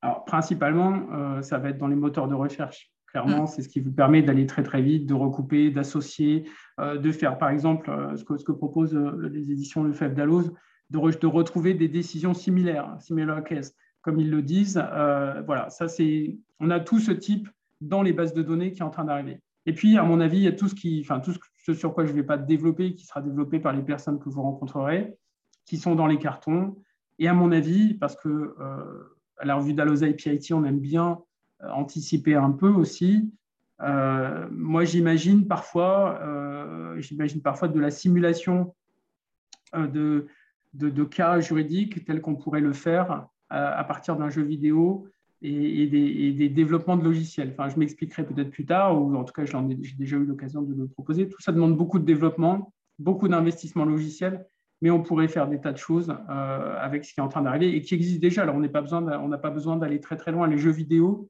Alors, 0.03 0.25
principalement, 0.25 1.41
ça 1.41 1.57
va 1.57 1.71
être 1.71 1.79
dans 1.79 1.87
les 1.87 1.97
moteurs 1.97 2.29
de 2.29 2.35
recherche. 2.35 2.91
Clairement, 3.07 3.47
c'est 3.47 3.63
ce 3.63 3.71
qui 3.71 3.81
vous 3.81 3.91
permet 3.91 4.21
d'aller 4.21 4.45
très 4.45 4.63
très 4.63 4.83
vite, 4.83 5.07
de 5.07 5.15
recouper, 5.15 5.71
d'associer, 5.71 6.45
de 6.79 7.11
faire 7.11 7.39
par 7.39 7.49
exemple 7.49 7.91
ce 8.15 8.23
que, 8.23 8.37
ce 8.37 8.45
que 8.45 8.53
proposent 8.53 8.95
les 8.95 9.51
éditions 9.51 9.83
Lefebvre 9.83 10.51
de, 10.95 11.27
retrouver 11.27 11.75
des 11.75 11.89
décisions 11.89 12.35
similaires, 12.35 12.97
similar 13.01 13.43
case, 13.45 13.75
comme 14.03 14.21
ils 14.21 14.31
le 14.31 14.43
disent. 14.43 14.83
voilà, 15.47 15.69
ça 15.71 15.89
c'est, 15.89 16.39
on 16.61 16.71
a 16.71 16.81
tout 16.81 17.01
ce 17.01 17.13
type 17.13 17.49
dans 17.81 18.03
les 18.03 18.13
bases 18.13 18.35
de 18.35 18.43
données 18.43 18.73
qui 18.73 18.81
est 18.81 18.85
en 18.85 18.91
train 18.91 19.05
d'arriver. 19.05 19.41
Et 19.67 19.73
puis, 19.73 19.97
à 19.97 20.03
mon 20.03 20.21
avis, 20.21 20.39
il 20.39 20.43
y 20.43 20.49
a 20.49 20.53
tout 20.53 20.69
ce, 20.69 20.75
qui, 20.75 21.01
enfin, 21.01 21.21
tout 21.21 21.33
ce 21.65 21.75
sur 21.75 21.95
quoi 21.95 22.05
je 22.05 22.13
ne 22.13 22.17
vais 22.17 22.23
pas 22.23 22.37
développer, 22.37 22.95
qui 22.95 23.07
sera 23.07 23.23
développé 23.23 23.59
par 23.59 23.73
les 23.73 23.83
personnes 23.83 24.19
que 24.19 24.29
vous 24.29 24.43
rencontrerez, 24.43 25.17
qui 25.65 25.79
sont 25.79 25.95
dans 25.95 26.07
les 26.07 26.19
cartons. 26.19 26.77
Et 27.19 27.29
à 27.29 27.35
mon 27.35 27.51
avis, 27.53 27.95
parce 27.95 28.17
que 28.17 28.29
euh, 28.29 29.17
à 29.39 29.45
la 29.47 29.55
revue 29.57 29.73
d'Aloza 29.73 30.07
et 30.07 30.15
PIT, 30.15 30.53
on 30.53 30.65
aime 30.65 30.81
bien 30.81 31.19
euh, 31.63 31.71
anticiper 31.71 32.35
un 32.35 32.51
peu 32.51 32.69
aussi. 32.69 33.33
Euh, 33.81 34.47
moi, 34.51 34.85
j'imagine 34.85 35.47
parfois, 35.47 36.21
j'imagine 36.99 37.41
parfois 37.41 37.69
de 37.69 37.81
la 37.81 37.91
simulation 37.91 38.75
de, 39.75 40.27
de, 40.75 41.05
cas 41.05 41.41
juridiques 41.41 42.05
tels 42.05 42.21
qu'on 42.21 42.35
pourrait 42.35 42.61
le 42.61 42.73
faire 42.73 43.27
à 43.51 43.85
partir 43.85 44.17
d'un 44.17 44.31
jeu 44.31 44.43
vidéo 44.43 45.07
et, 45.43 45.87
des, 45.87 46.49
développements 46.49 46.97
de 46.97 47.05
logiciels. 47.05 47.55
Je 47.69 47.79
m'expliquerai 47.79 48.25
peut-être 48.25 48.51
plus 48.51 48.65
tard, 48.65 49.01
ou 49.01 49.15
en 49.17 49.25
tout 49.25 49.33
cas, 49.33 49.45
j'ai 49.45 49.95
déjà 49.97 50.17
eu 50.17 50.25
l'occasion 50.25 50.63
de 50.63 50.75
le 50.75 50.87
proposer. 50.87 51.29
Tout 51.29 51.41
ça 51.41 51.53
demande 51.53 51.77
beaucoup 51.77 51.99
de 51.99 52.05
développement, 52.05 52.73
beaucoup 52.99 53.29
d'investissement 53.29 53.85
logiciel, 53.85 54.47
mais 54.81 54.91
on 54.91 55.03
pourrait 55.03 55.29
faire 55.29 55.49
des 55.49 55.61
tas 55.61 55.73
de 55.73 55.79
choses 55.79 56.15
euh, 56.31 56.77
avec 56.79 57.05
ce 57.05 57.15
qui 57.15 57.21
est 57.21 57.23
en 57.23 57.29
train 57.29 57.43
d'arriver 57.43 57.75
et 57.75 57.81
qui 57.81 57.95
existe 57.95 58.21
déjà. 58.21 58.43
Alors, 58.43 58.57
on 58.57 58.61
n'a 58.61 58.69
pas 59.39 59.51
besoin 59.51 59.77
d'aller 59.77 60.01
très 60.01 60.17
très 60.17 60.33
loin. 60.33 60.47
Les 60.47 60.59
jeux 60.59 60.71
vidéo 60.71 61.29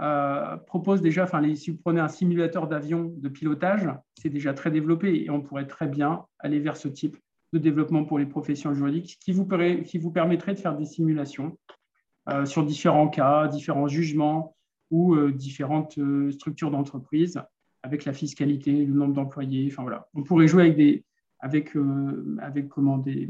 euh, 0.00 0.56
proposent 0.56 1.02
déjà, 1.02 1.24
enfin, 1.24 1.42
si 1.54 1.70
vous 1.70 1.78
prenez 1.78 2.00
un 2.00 2.08
simulateur 2.08 2.66
d'avion 2.66 3.12
de 3.16 3.28
pilotage, 3.28 3.88
c'est 4.20 4.30
déjà 4.30 4.54
très 4.54 4.70
développé 4.70 5.22
et 5.22 5.30
on 5.30 5.40
pourrait 5.40 5.66
très 5.66 5.86
bien 5.86 6.24
aller 6.38 6.60
vers 6.60 6.76
ce 6.76 6.88
type 6.88 7.16
de 7.54 7.58
développement 7.60 8.04
pour 8.04 8.18
les 8.18 8.26
professions 8.26 8.74
juridiques 8.74 9.16
qui 9.20 9.32
vous, 9.32 9.46
qui 9.84 9.98
permettrait 10.10 10.54
de 10.54 10.58
faire 10.58 10.76
des 10.76 10.84
simulations 10.84 11.56
euh, 12.28 12.44
sur 12.44 12.64
différents 12.64 13.08
cas, 13.08 13.46
différents 13.46 13.86
jugements 13.86 14.56
ou 14.90 15.14
euh, 15.14 15.30
différentes 15.30 15.96
euh, 15.98 16.32
structures 16.32 16.70
d'entreprise 16.70 17.40
avec 17.84 18.04
la 18.04 18.12
fiscalité, 18.12 18.84
le 18.84 18.92
nombre 18.92 19.14
d'employés. 19.14 19.68
Enfin 19.70 19.82
voilà, 19.82 20.08
on 20.14 20.24
pourrait 20.24 20.48
jouer 20.48 20.64
avec 20.64 20.76
des, 20.76 21.04
avec, 21.38 21.76
comment, 22.70 22.98
des, 22.98 23.28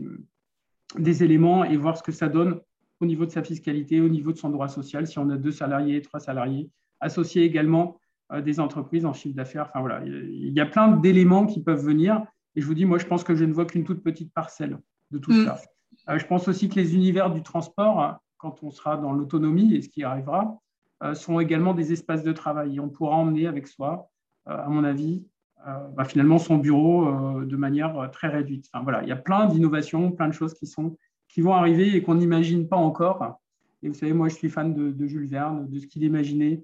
éléments 1.22 1.64
et 1.64 1.76
voir 1.76 1.98
ce 1.98 2.02
que 2.02 2.12
ça 2.12 2.28
donne 2.28 2.60
au 3.00 3.06
niveau 3.06 3.26
de 3.26 3.30
sa 3.30 3.42
fiscalité, 3.42 4.00
au 4.00 4.08
niveau 4.08 4.32
de 4.32 4.38
son 4.38 4.48
droit 4.48 4.68
social, 4.68 5.06
si 5.06 5.18
on 5.18 5.28
a 5.28 5.36
deux 5.36 5.50
salariés, 5.50 6.00
trois 6.00 6.20
salariés, 6.20 6.70
associer 7.00 7.42
également 7.42 7.98
des 8.42 8.60
entreprises 8.60 9.04
en 9.04 9.12
chiffre 9.12 9.34
d'affaires. 9.34 9.70
Il 10.06 10.52
y 10.52 10.60
a 10.60 10.66
plein 10.66 10.96
d'éléments 10.96 11.46
qui 11.46 11.60
peuvent 11.60 11.84
venir. 11.84 12.24
Et 12.56 12.60
je 12.60 12.66
vous 12.66 12.74
dis, 12.74 12.84
moi, 12.84 12.98
je 12.98 13.06
pense 13.06 13.24
que 13.24 13.34
je 13.34 13.44
ne 13.44 13.52
vois 13.52 13.64
qu'une 13.64 13.84
toute 13.84 14.02
petite 14.02 14.32
parcelle 14.32 14.78
de 15.10 15.18
tout 15.18 15.32
mm. 15.32 15.44
ça. 15.44 16.16
je 16.16 16.24
pense 16.26 16.48
aussi 16.48 16.68
que 16.68 16.76
les 16.76 16.94
univers 16.94 17.30
du 17.30 17.42
transport 17.42 18.20
quand 18.44 18.62
on 18.62 18.70
sera 18.70 18.98
dans 18.98 19.12
l'autonomie, 19.12 19.74
et 19.74 19.80
ce 19.80 19.88
qui 19.88 20.04
arrivera, 20.04 20.60
euh, 21.02 21.14
sont 21.14 21.40
également 21.40 21.72
des 21.72 21.94
espaces 21.94 22.22
de 22.22 22.32
travail. 22.32 22.76
Et 22.76 22.80
on 22.80 22.90
pourra 22.90 23.16
emmener 23.16 23.46
avec 23.46 23.66
soi, 23.66 24.10
euh, 24.48 24.64
à 24.64 24.68
mon 24.68 24.84
avis, 24.84 25.26
euh, 25.66 25.88
bah, 25.96 26.04
finalement 26.04 26.36
son 26.36 26.58
bureau 26.58 27.42
de 27.42 27.56
manière 27.56 28.10
très 28.12 28.28
réduite. 28.28 28.68
Enfin, 28.70 28.84
voilà, 28.84 29.02
il 29.02 29.08
y 29.08 29.12
a 29.12 29.16
plein 29.16 29.46
d'innovations, 29.46 30.12
plein 30.12 30.28
de 30.28 30.34
choses 30.34 30.52
qui, 30.52 30.66
sont, 30.66 30.98
qui 31.28 31.40
vont 31.40 31.54
arriver 31.54 31.96
et 31.96 32.02
qu'on 32.02 32.16
n'imagine 32.16 32.68
pas 32.68 32.76
encore. 32.76 33.40
Et 33.82 33.88
vous 33.88 33.94
savez, 33.94 34.12
moi, 34.12 34.28
je 34.28 34.34
suis 34.34 34.50
fan 34.50 34.74
de, 34.74 35.06
Jules 35.06 35.26
Verne, 35.26 35.66
de 35.68 35.78
ce 35.78 35.86
qu'il 35.86 36.04
imaginait. 36.04 36.62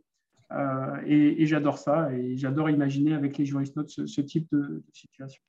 et, 1.06 1.46
j'adore 1.46 1.78
ça. 1.78 2.12
Et 2.12 2.36
j'adore 2.36 2.68
imaginer 2.68 3.14
avec 3.14 3.38
les 3.38 3.46
juristes 3.46 3.88
ce, 3.88 4.06
ce 4.06 4.20
type 4.20 4.48
de 4.52 4.82
situation. 4.92 5.42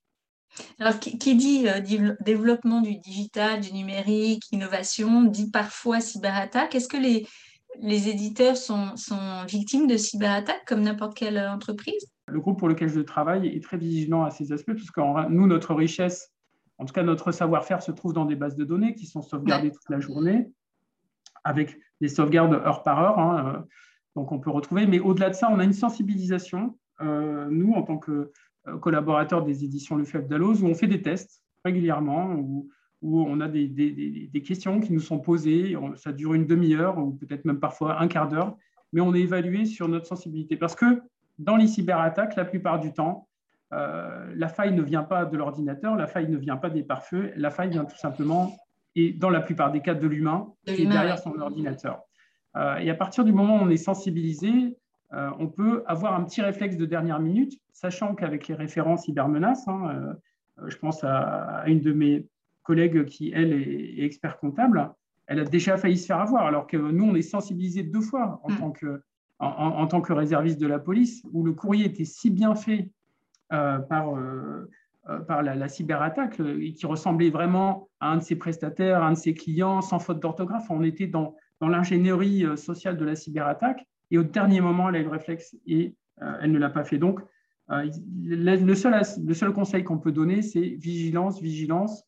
Alors, 0.80 1.00
qui, 1.00 1.36
dit 1.36 1.68
euh, 1.68 1.80
développement 2.22 2.82
du 2.82 2.98
digital, 2.98 3.62
du 3.62 3.74
numérique, 3.74 4.44
innovation, 4.52 5.24
dit 5.24 5.50
parfois 5.50 6.00
cyberattaque. 6.00 6.76
Est-ce 6.76 6.88
que 6.88 6.98
les, 6.98 7.28
les 7.80 8.10
éditeurs 8.10 8.58
sont, 8.58 8.96
sont, 8.96 9.46
victimes 9.48 9.88
de 9.88 9.98
cyberattaques 9.98 10.66
comme 10.68 10.82
n'importe 10.82 11.16
quelle 11.16 11.40
entreprise? 11.40 12.06
Le 12.28 12.40
groupe 12.40 12.60
pour 12.60 12.68
lequel 12.68 12.90
je 12.90 13.02
travaille 13.02 13.48
est 13.48 13.64
très 13.64 13.78
vigilant 13.78 14.24
à 14.24 14.32
ces 14.32 14.52
aspects, 14.52 14.74
puisque 14.74 14.98
nous, 15.30 15.48
notre 15.48 15.74
richesse, 15.74 16.32
en 16.78 16.86
tout 16.86 16.94
cas 16.94 17.04
notre 17.04 17.32
savoir-faire, 17.32 17.82
se 17.82 17.92
trouve 17.92 18.14
dans 18.14 18.26
des 18.26 18.36
bases 18.36 18.56
de 18.56 18.64
données 18.64 18.94
qui 18.94 19.06
sont 19.06 19.22
sauvegardées 19.22 19.72
toute 19.72 19.90
la 19.90 20.00
journée, 20.00 20.50
avec 21.44 21.78
des 22.02 22.10
sauvegardes 22.10 22.54
heure 22.54 22.84
par 22.84 23.00
heure. 23.00 23.20
Hein, 23.20 23.56
euh, 23.56 23.60
donc, 24.16 24.32
on 24.32 24.40
peut 24.40 24.50
retrouver. 24.50 24.88
Mais 24.88 25.00
au-delà 25.00 25.30
de 25.30 25.36
ça, 25.36 25.50
on 25.50 25.60
a 25.60 25.64
une 25.64 25.74
sensibilisation. 25.74 26.78
Euh, 27.02 27.48
nous, 27.50 27.74
en 27.74 27.84
tant 27.84 27.98
que 27.98 28.32
collaborateurs 28.82 29.44
des 29.44 29.64
éditions 29.64 29.96
Lefebvre 29.96 30.28
d'Alloz, 30.28 30.64
où 30.64 30.68
on 30.68 30.76
fait 30.76 30.88
des 30.88 31.02
tests 31.02 31.44
régulièrement, 31.64 32.34
où, 32.36 32.70
où 33.02 33.22
on 33.22 33.40
a 33.40 33.48
des, 33.48 33.68
des, 33.68 33.92
des, 34.32 34.42
questions 34.42 34.80
qui 34.80 34.94
nous 34.94 35.00
sont 35.00 35.20
posées. 35.20 35.76
Ça 35.96 36.12
dure 36.12 36.34
une 36.34 36.46
demi-heure 36.46 36.98
ou 36.98 37.12
peut-être 37.12 37.46
même 37.46 37.60
parfois 37.60 38.02
un 38.02 38.08
quart 38.08 38.28
d'heure, 38.28 38.56
mais 38.94 39.02
on 39.02 39.14
est 39.14 39.22
évalué 39.22 39.66
sur 39.66 39.88
notre 39.88 40.06
sensibilité. 40.06 40.56
Parce 40.56 40.76
que 40.76 41.02
dans 41.40 41.56
les 41.56 41.68
cyberattaques, 41.68 42.36
la 42.36 42.46
plupart 42.46 42.80
du 42.80 42.94
temps, 42.94 43.28
euh, 43.74 44.32
la 44.36 44.48
faille 44.48 44.74
ne 44.74 44.82
vient 44.82 45.04
pas 45.04 45.26
de 45.26 45.38
l'ordinateur, 45.38 45.96
la 45.96 46.08
faille 46.08 46.30
ne 46.30 46.38
vient 46.38 46.58
pas 46.58 46.70
des 46.70 46.84
pare-feux, 46.84 47.32
la 47.36 47.50
faille 47.50 47.70
vient 47.70 47.86
tout 47.86 47.98
simplement, 47.98 48.56
et 48.96 49.14
dans 49.14 49.30
la 49.30 49.42
plupart 49.42 49.72
des 49.72 49.82
cas, 49.82 49.96
de 49.96 50.08
l'humain 50.08 50.48
qui 50.66 50.84
est 50.84 50.86
derrière 50.86 51.18
son 51.18 51.40
ordinateur. 51.40 52.02
Euh, 52.58 52.78
et 52.78 52.90
à 52.90 52.96
partir 52.96 53.24
du 53.24 53.32
moment 53.32 53.56
où 53.56 53.62
on 53.62 53.70
est 53.70 53.78
sensibilisé, 53.78 54.78
euh, 55.14 55.30
on 55.40 55.48
peut 55.48 55.84
avoir 55.88 56.16
un 56.16 56.24
petit 56.24 56.42
réflexe 56.42 56.78
de 56.78 56.86
dernière 56.86 57.20
minute, 57.20 57.60
sachant 57.74 58.16
qu'avec 58.16 58.48
les 58.48 58.56
références 58.56 59.04
cybermenaces, 59.04 59.68
hein, 59.68 60.18
euh, 60.60 60.70
je 60.70 60.78
pense 60.78 61.04
à, 61.04 61.64
une 61.68 61.82
de 61.82 61.92
mes 61.92 62.28
collègues 62.64 63.06
qui, 63.06 63.32
elle, 63.34 63.52
est, 63.52 64.04
expert 64.04 64.38
comptable, 64.38 64.90
elle 65.28 65.40
a 65.40 65.44
déjà 65.44 65.78
failli 65.78 65.98
se 65.98 66.06
faire 66.06 66.20
avoir, 66.20 66.46
alors 66.46 66.68
que 66.68 66.78
nous, 66.78 67.06
on 67.06 67.16
est 67.16 67.22
sensibilisés 67.22 67.84
deux 67.84 68.02
fois 68.02 68.40
en, 68.44 68.52
mm. 68.52 68.58
tant, 68.58 68.72
que, 68.72 69.02
en, 69.40 69.88
tant 69.88 70.02
que 70.02 70.14
réserviste 70.14 70.60
de 70.60 70.68
la 70.68 70.80
police, 70.80 71.24
où 71.34 71.44
le 71.44 71.54
courrier 71.54 71.86
était 71.86 72.06
si 72.06 72.30
bien 72.30 72.56
fait 72.56 72.90
euh, 73.52 73.80
par, 73.80 74.14
par 75.28 75.42
la, 75.42 75.68
cyberattaque, 75.68 76.40
et 76.40 76.74
qui 76.74 76.86
ressemblait 76.86 77.32
vraiment 77.32 77.90
à 78.00 78.12
un 78.12 78.18
de 78.18 78.24
ses 78.24 78.36
prestataires, 78.36 79.04
à 79.04 79.08
un 79.08 79.12
de 79.12 79.18
ses 79.18 79.34
clients, 79.34 79.82
sans 79.82 80.00
faute 80.00 80.22
d'orthographe. 80.22 80.68
On 80.70 80.84
était 80.84 81.08
dans, 81.08 81.36
dans 81.60 81.68
l'ingénierie 81.68 82.46
sociale 82.56 82.98
de 82.98 83.04
la 83.04 83.16
cyberattaque. 83.16 83.86
Et 84.12 84.18
au 84.18 84.24
dernier 84.24 84.62
moment, 84.62 84.90
elle 84.90 84.96
a 84.96 85.00
eu 85.00 85.04
le 85.04 85.10
réflexe 85.10 85.56
et 85.66 85.96
euh, 86.22 86.38
elle 86.42 86.52
ne 86.52 86.60
l'a 86.60 86.70
pas 86.70 86.84
fait. 86.84 86.98
Donc, 86.98 87.20
euh, 87.72 87.90
le, 88.24 88.76
seul, 88.76 89.02
le 89.26 89.34
seul 89.34 89.54
conseil 89.54 89.84
qu'on 89.84 89.98
peut 89.98 90.12
donner, 90.12 90.42
c'est 90.42 90.60
vigilance, 90.60 91.42
vigilance 91.42 92.04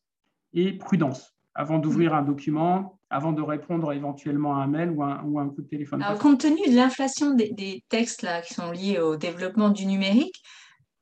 et 0.52 0.74
prudence 0.74 1.34
avant 1.54 1.78
d'ouvrir 1.78 2.14
un 2.14 2.22
document, 2.22 2.98
avant 3.10 3.32
de 3.32 3.40
répondre 3.40 3.92
éventuellement 3.92 4.56
à 4.56 4.64
un 4.64 4.66
mail 4.66 4.90
ou 4.90 5.02
un, 5.02 5.20
un 5.38 5.48
coup 5.48 5.62
de 5.62 5.68
téléphone. 5.68 6.02
Alors, 6.02 6.18
compte 6.18 6.40
tenu 6.40 6.68
de 6.68 6.74
l'inflation 6.74 7.34
des, 7.34 7.84
textes 7.88 8.22
là, 8.22 8.42
qui 8.42 8.54
sont 8.54 8.72
liés 8.72 8.98
au 8.98 9.16
développement 9.16 9.70
du 9.70 9.86
numérique, 9.86 10.42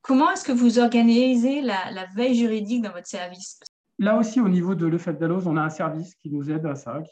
comment 0.03 0.31
est-ce 0.31 0.45
que 0.45 0.53
vous 0.53 0.79
organisez 0.79 1.63
la 1.63 2.07
veille 2.15 2.35
juridique 2.35 2.83
dans 2.83 2.93
votre 2.93 3.07
service? 3.07 3.59
Là 3.99 4.19
aussi, 4.19 4.41
au 4.41 4.49
niveau 4.49 4.75
de 4.75 4.87
Lefebvre 4.87 5.19
d'Alloz, 5.19 5.47
on 5.47 5.57
a 5.57 5.63
un 5.63 5.71
service 5.71 6.15
qui 6.15 6.31
nous 6.31 6.51
aide 6.51 6.67
à 6.67 6.75
ça, 6.75 7.03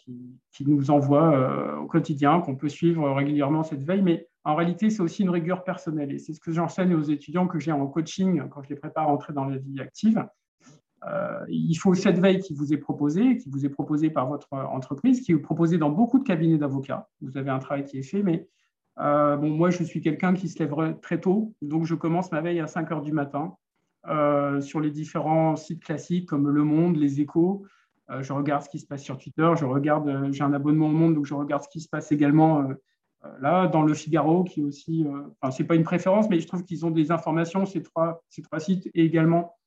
qui, 0.52 0.66
nous 0.66 0.90
envoie 0.90 1.32
euh, 1.34 1.76
au 1.76 1.86
quotidien, 1.86 2.40
qu'on 2.40 2.56
peut 2.56 2.68
suivre 2.68 3.10
régulièrement 3.10 3.62
cette 3.62 3.84
veille. 3.84 4.02
Mais 4.02 4.28
en 4.44 4.54
réalité, 4.54 4.90
c'est 4.90 5.02
aussi 5.02 5.22
une 5.22 5.30
rigueur 5.30 5.62
personnelle. 5.62 6.12
Et 6.12 6.18
c'est 6.18 6.32
ce 6.32 6.40
que 6.40 6.52
j'enseigne 6.52 6.94
aux 6.94 7.02
étudiants 7.02 7.46
que 7.46 7.58
j'ai 7.58 7.72
en 7.72 7.86
coaching 7.86 8.48
quand 8.48 8.62
je 8.62 8.70
les 8.70 8.76
prépare 8.76 9.08
à 9.08 9.12
entrer 9.12 9.32
dans 9.32 9.44
la 9.44 9.58
vie 9.58 9.80
active. 9.80 10.24
Euh, 11.06 11.44
il 11.48 11.74
faut 11.76 11.94
cette 11.94 12.18
veille 12.18 12.40
qui 12.40 12.54
vous 12.54 12.72
est 12.72 12.78
proposée, 12.78 13.38
qui 13.38 13.48
vous 13.48 13.64
est 13.64 13.70
proposée 13.70 14.10
par 14.10 14.28
votre 14.28 14.52
entreprise, 14.52 15.20
qui 15.20 15.32
est 15.32 15.38
proposée 15.38 15.78
dans 15.78 15.90
beaucoup 15.90 16.18
de 16.18 16.24
cabinets 16.24 16.58
d'avocats. 16.58 17.08
Vous 17.20 17.36
avez 17.36 17.50
un 17.50 17.58
travail 17.58 17.84
qui 17.84 17.98
est 17.98 18.02
fait, 18.02 18.22
mais 18.22 18.48
euh, 18.98 19.36
moi, 19.38 19.70
je 19.70 19.82
suis 19.82 20.00
quelqu'un 20.00 20.34
qui 20.34 20.48
se 20.48 20.58
lève 20.58 20.98
très 21.00 21.20
tôt, 21.20 21.54
donc 21.62 21.84
je 21.84 21.94
commence 21.94 22.30
ma 22.32 22.40
veille 22.40 22.60
à 22.60 22.66
5 22.66 22.90
heures 22.92 23.02
du 23.02 23.12
matin. 23.12 23.54
Euh, 24.08 24.62
sur 24.62 24.80
les 24.80 24.90
différents 24.90 25.56
sites 25.56 25.84
classiques 25.84 26.26
comme 26.26 26.48
Le 26.48 26.64
Monde, 26.64 26.96
Les 26.96 27.20
Échos. 27.20 27.66
Euh, 28.10 28.22
je 28.22 28.32
regarde 28.32 28.62
ce 28.62 28.70
qui 28.70 28.78
se 28.78 28.86
passe 28.86 29.02
sur 29.02 29.18
Twitter. 29.18 29.52
Je 29.58 29.66
regarde, 29.66 30.08
euh, 30.08 30.32
j'ai 30.32 30.42
un 30.42 30.54
abonnement 30.54 30.86
au 30.86 30.92
Monde, 30.92 31.14
donc 31.14 31.26
je 31.26 31.34
regarde 31.34 31.62
ce 31.62 31.68
qui 31.68 31.80
se 31.80 31.88
passe 31.88 32.10
également 32.10 32.66
là 33.42 33.66
dans 33.66 33.82
Le 33.82 33.92
Figaro, 33.92 34.44
qui 34.44 34.62
aussi, 34.62 35.06
enfin, 35.42 35.50
c'est 35.50 35.64
pas 35.64 35.74
une 35.74 35.84
préférence, 35.84 36.30
mais 36.30 36.40
je 36.40 36.46
trouve 36.46 36.64
qu'ils 36.64 36.86
ont 36.86 36.90
des 36.90 37.10
informations 37.10 37.66
ces 37.66 37.82
trois, 37.82 38.24
ces 38.30 38.40
trois 38.40 38.60
sites 38.60 38.86
et 38.94 39.04
également 39.04 39.58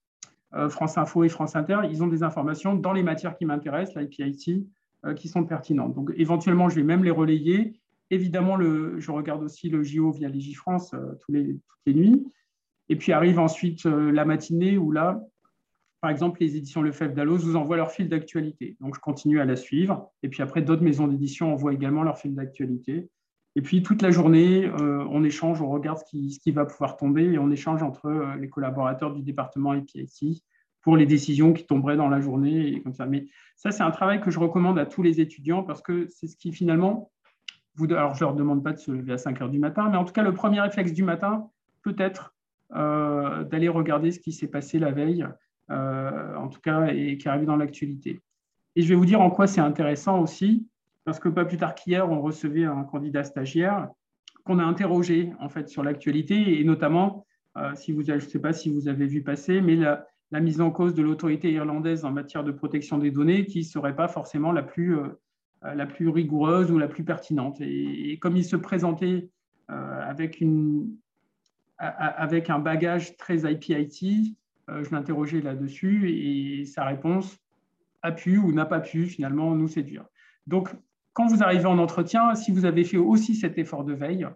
France 0.70 0.98
Info 0.98 1.24
et 1.24 1.30
France 1.30 1.56
Inter. 1.56 1.82
Ils 1.88 2.02
ont 2.02 2.08
des 2.08 2.24
informations 2.24 2.74
dans 2.74 2.94
les 2.94 3.04
matières 3.04 3.36
qui 3.36 3.46
m'intéressent, 3.46 3.96
l'IPIT, 3.96 4.68
qui 5.16 5.28
sont 5.28 5.44
pertinentes. 5.44 5.94
Donc 5.94 6.12
éventuellement, 6.16 6.68
je 6.68 6.78
vais 6.78 6.84
même 6.84 7.04
les 7.04 7.12
relayer. 7.12 7.80
Évidemment, 8.10 8.56
le, 8.56 9.00
je 9.00 9.12
regarde 9.12 9.44
aussi 9.44 9.70
le 9.70 9.84
JO 9.84 10.10
via 10.10 10.30
Legifrance 10.30 10.96
tous 11.20 11.32
les, 11.32 11.46
toutes 11.46 11.82
les 11.86 11.94
nuits. 11.94 12.26
Et 12.94 12.96
puis 12.96 13.12
arrive 13.12 13.40
ensuite 13.40 13.88
euh, 13.88 14.12
la 14.12 14.24
matinée 14.24 14.78
où 14.78 14.92
là, 14.92 15.20
par 16.00 16.12
exemple, 16.12 16.38
les 16.42 16.58
éditions 16.58 16.84
Lefebvre 16.84 17.16
d'Allos 17.16 17.38
vous 17.38 17.56
envoient 17.56 17.76
leur 17.76 17.90
fil 17.90 18.08
d'actualité. 18.08 18.78
Donc, 18.82 18.94
je 18.94 19.00
continue 19.00 19.40
à 19.40 19.46
la 19.46 19.56
suivre. 19.56 20.12
Et 20.22 20.30
puis 20.30 20.44
après, 20.44 20.62
d'autres 20.62 20.84
maisons 20.84 21.08
d'édition 21.08 21.52
envoient 21.52 21.74
également 21.74 22.04
leur 22.04 22.20
fil 22.20 22.36
d'actualité. 22.36 23.10
Et 23.56 23.64
puis 23.64 23.82
toute 23.82 24.04
la 24.04 24.12
journée, 24.12 24.70
on 24.80 25.24
échange, 25.24 25.60
on 25.60 25.70
regarde 25.70 25.98
ce 25.98 26.04
qui, 26.06 26.52
va 26.52 26.66
pouvoir 26.66 26.98
tomber 26.98 27.24
et 27.24 27.40
on 27.40 27.50
échange 27.50 27.82
entre 27.82 28.36
les 28.40 28.50
collaborateurs 28.50 29.12
du 29.12 29.24
département 29.24 29.74
EPIT 29.74 30.44
pour 30.82 30.98
les 30.98 31.08
décisions 31.08 31.52
qui 31.52 31.66
tomberaient 31.66 31.98
dans 31.98 32.10
la 32.10 32.20
journée 32.20 32.68
et 32.68 32.82
comme 32.82 32.94
ça. 32.94 33.08
Mais 33.08 33.26
ça, 33.56 33.72
c'est 33.72 33.84
un 33.84 33.92
travail 33.92 34.22
que 34.22 34.30
je 34.30 34.38
recommande 34.38 34.78
à 34.78 34.86
tous 34.86 35.02
les 35.02 35.20
étudiants 35.20 35.64
parce 35.64 35.82
que 35.82 36.08
c'est 36.10 36.28
ce 36.28 36.36
qui 36.36 36.52
finalement, 36.52 37.12
alors 37.90 38.14
je 38.14 38.24
ne 38.24 38.30
leur 38.30 38.36
demande 38.36 38.64
pas 38.64 38.74
de 38.74 38.80
se 38.80 38.92
lever 38.92 39.14
à 39.14 39.18
5 39.18 39.42
heures 39.42 39.50
du 39.50 39.60
matin, 39.60 39.90
mais 39.90 39.98
en 39.98 40.06
tout 40.06 40.14
cas, 40.14 40.24
le 40.24 40.34
premier 40.34 40.62
réflexe 40.62 40.94
du 40.94 41.04
matin 41.04 41.50
peut 41.84 41.96
être 41.98 42.34
d'aller 42.70 43.70
regarder 43.70 44.12
ce 44.12 44.20
qui 44.20 44.32
s'est 44.32 44.48
passé 44.48 44.80
la 44.80 44.92
veille, 44.92 45.26
en 45.70 46.48
tout 46.48 46.60
cas, 46.62 46.88
et 46.88 47.18
qui 47.18 47.30
arrive 47.30 47.46
dans 47.46 47.56
l'actualité. 47.56 48.22
Et 48.76 48.82
je 48.82 48.90
vais 48.90 48.96
vous 48.96 49.06
dire 49.06 49.22
en 49.22 49.30
quoi 49.30 49.48
c'est 49.48 49.62
intéressant 49.62 50.22
aussi, 50.22 50.68
parce 51.06 51.20
que 51.20 51.30
pas 51.30 51.46
plus 51.46 51.58
tard 51.58 51.76
qu'hier, 51.76 52.10
on 52.10 52.22
recevait 52.22 52.66
un 52.66 52.84
candidat 52.84 53.24
stagiaire 53.24 53.90
qu'on 54.46 54.60
a 54.60 54.64
interrogé 54.64 55.32
en 55.40 55.50
fait 55.50 55.70
sur 55.70 55.84
l'actualité 55.84 56.60
et 56.60 56.64
notamment, 56.64 57.26
euh, 57.58 57.72
si 57.76 57.92
vous, 57.92 58.04
je 58.04 58.14
ne 58.14 58.20
sais 58.20 58.40
pas 58.40 58.54
si 58.54 58.70
vous 58.70 58.88
avez 58.88 59.06
vu 59.08 59.24
passer, 59.24 59.62
mais 59.62 59.76
la, 59.76 60.06
mise 60.42 60.62
en 60.62 60.72
cause 60.72 60.96
de 60.96 61.04
l'autorité 61.04 61.52
irlandaise 61.52 62.06
en 62.06 62.12
matière 62.12 62.44
de 62.44 62.52
protection 62.52 62.98
des 62.98 63.12
données 63.12 63.46
qui 63.46 63.60
ne 63.60 63.64
serait 63.64 63.96
pas 63.96 64.08
forcément 64.08 64.52
la 64.52 64.64
plus, 64.64 64.98
euh, 64.98 65.10
la 65.62 65.86
plus 65.86 66.10
rigoureuse 66.10 66.72
ou 66.72 66.80
la 66.80 66.88
plus 66.88 67.04
pertinente. 67.04 67.62
Et, 67.62 68.18
comme 68.20 68.36
il 68.36 68.44
se 68.44 68.56
présentait 68.56 69.30
euh, 69.70 70.02
avec, 70.02 70.42
une, 70.42 70.98
avec 71.84 72.50
un 72.50 72.60
bagage 72.60 73.18
très 73.18 73.52
IPIT, 73.52 74.36
je 74.68 74.92
l'interrogeais 74.92 75.42
là-dessus 75.42 76.10
et 76.10 76.66
sa 76.66 76.86
réponse 76.86 77.38
a 78.02 78.12
pu 78.12 78.38
ou 78.38 78.52
n'a 78.52 78.66
pas 78.66 78.80
pu 78.80 79.06
finalement 79.06 79.56
nous 79.56 79.68
séduire. 79.68 80.06
Donc, 80.48 80.70
quand 81.14 81.28
vous 81.28 81.44
arrivez 81.44 81.66
en 81.66 81.78
entretien, 81.78 82.36
si 82.36 82.52
vous 82.52 82.66
avez 82.66 82.84
fait 82.84 82.98
aussi 82.98 83.36
cet 83.36 83.58
effort 83.58 83.84
de 83.84 83.94
veille, 83.94 84.28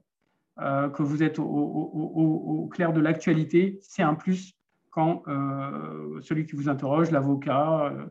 euh, 0.59 0.89
que 0.89 1.03
vous 1.03 1.21
êtes 1.21 1.37
au, 1.39 2.69
clair 2.71 2.93
de 2.93 2.99
l'actualité, 2.99 3.77
c'est 3.81 4.03
un 4.03 4.15
plus 4.15 4.53
quand 4.89 5.23
euh, 5.27 6.19
celui 6.21 6.45
qui 6.45 6.55
vous 6.55 6.69
interroge, 6.69 7.11
l'avocat, 7.11 7.85
euh, 7.85 8.05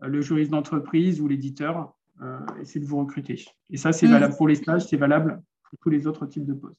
le 0.00 0.20
juriste 0.20 0.50
d'entreprise 0.50 1.20
ou 1.20 1.28
l'éditeur, 1.28 1.94
essaie 2.60 2.78
de 2.78 2.84
vous 2.84 2.98
recruter. 2.98 3.44
Et 3.70 3.76
ça, 3.76 3.92
c'est 3.92 4.06
mm. 4.06 4.12
valable 4.12 4.36
pour 4.36 4.46
les 4.46 4.54
stages, 4.54 4.86
c'est 4.86 4.96
valable 4.96 5.42
pour 5.68 5.78
tous 5.80 5.90
les 5.90 6.06
autres 6.06 6.26
types 6.26 6.46
de 6.46 6.54
postes. 6.54 6.78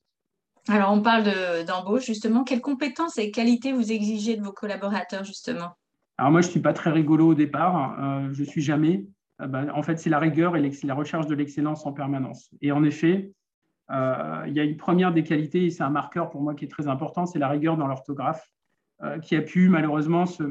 Alors, 0.70 0.92
on 0.92 1.02
parle 1.02 1.26
d'embauche, 1.66 2.06
justement. 2.06 2.44
Quelles 2.44 2.62
compétences 2.62 3.18
et 3.18 3.32
qualités 3.32 3.74
vous 3.74 3.92
exigez 3.92 4.38
de 4.38 4.44
vos 4.44 4.54
collaborateurs, 4.54 5.24
justement? 5.24 5.72
Alors, 6.18 6.32
moi, 6.32 6.42
je 6.42 6.48
ne 6.48 6.52
suis 6.52 6.62
pas 6.62 6.74
très 6.74 6.92
rigolo 6.92 7.30
au 7.30 7.34
départ. 7.34 7.98
je 8.32 8.40
ne 8.40 8.46
suis 8.46 8.62
jamais. 8.62 9.06
Euh, 9.42 9.48
bah, 9.48 9.66
en 9.74 9.84
fait, 9.84 9.98
c'est 9.98 10.10
la 10.10 10.20
rigueur 10.20 10.56
et 10.56 10.72
la 10.84 10.94
recherche 10.94 11.28
de 11.28 11.36
l'excellence 11.36 11.86
en 11.86 11.94
permanence. 11.94 12.50
Et 12.62 12.72
en 12.72 12.84
effet, 12.84 13.32
euh, 13.92 14.44
il 14.48 14.54
y 14.54 14.60
a 14.60 14.64
une 14.64 14.78
première 14.78 15.14
des 15.14 15.24
qualités, 15.24 15.66
et 15.66 15.70
c'est 15.70 15.84
un 15.84 15.90
marqueur 15.90 16.30
pour 16.30 16.42
moi 16.42 16.56
qui 16.56 16.66
est 16.66 16.70
très 16.70 16.88
important, 16.88 17.26
c'est 17.26 17.40
la 17.40 17.50
rigueur 17.50 17.78
dans 17.78 17.88
l'orthographe, 17.88 18.52
euh, 19.02 19.20
qui 19.20 19.36
a 19.36 19.42
pu 19.42 19.70
malheureusement 19.70 20.26
se, 20.26 20.44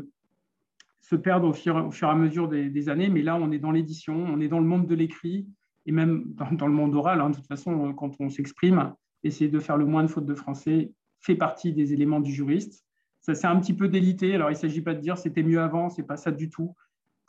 perdre 1.23 1.49
au 1.49 1.53
fur, 1.53 1.77
et 1.77 2.05
à 2.07 2.15
mesure 2.15 2.49
des, 2.49 2.89
années. 2.89 3.11
Mais 3.11 3.21
là, 3.21 3.37
on 3.37 3.53
est 3.53 3.59
dans 3.59 3.71
l'édition, 3.71 4.15
on 4.15 4.41
est 4.41 4.49
dans 4.49 4.61
le 4.61 4.65
monde 4.65 4.87
de 4.87 4.95
l'écrit, 4.95 5.47
et 5.85 5.93
même 5.93 6.25
dans, 6.53 6.67
le 6.67 6.73
monde 6.73 6.95
oral. 6.95 7.21
Hein. 7.21 7.29
de 7.31 7.35
toute 7.35 7.47
façon, 7.47 7.93
quand 7.93 8.13
on 8.19 8.31
s'exprime, 8.31 8.95
essayer 9.25 9.51
de 9.51 9.59
faire 9.59 9.77
le 9.77 9.87
moins 9.87 10.03
de 10.03 10.09
fautes 10.09 10.27
de 10.27 10.35
français 10.35 10.93
fait 11.21 11.37
partie 11.37 11.73
des 11.73 11.93
éléments 11.93 12.21
du 12.21 12.33
juriste. 12.33 12.85
Ça 13.21 13.35
s'est 13.35 13.47
un 13.47 13.59
petit 13.61 13.75
peu 13.75 13.89
délité. 13.89 14.35
Alors, 14.35 14.51
il 14.51 14.55
ne 14.55 14.59
s'agit 14.59 14.81
pas 14.81 14.95
de 14.95 15.01
dire 15.01 15.17
c'était 15.17 15.43
mieux 15.43 15.61
avant, 15.61 15.89
c'est 15.89 16.03
pas 16.03 16.17
ça 16.17 16.33
du 16.33 16.51
tout 16.51 16.75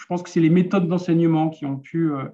je 0.04 0.08
pense 0.08 0.22
que 0.22 0.30
c'est 0.30 0.42
les 0.42 0.50
méthodes 0.50 0.90
d'enseignement 0.90 1.50
qui, 1.50 1.66
ont 1.66 1.78
pu, 1.78 2.12
euh, 2.12 2.26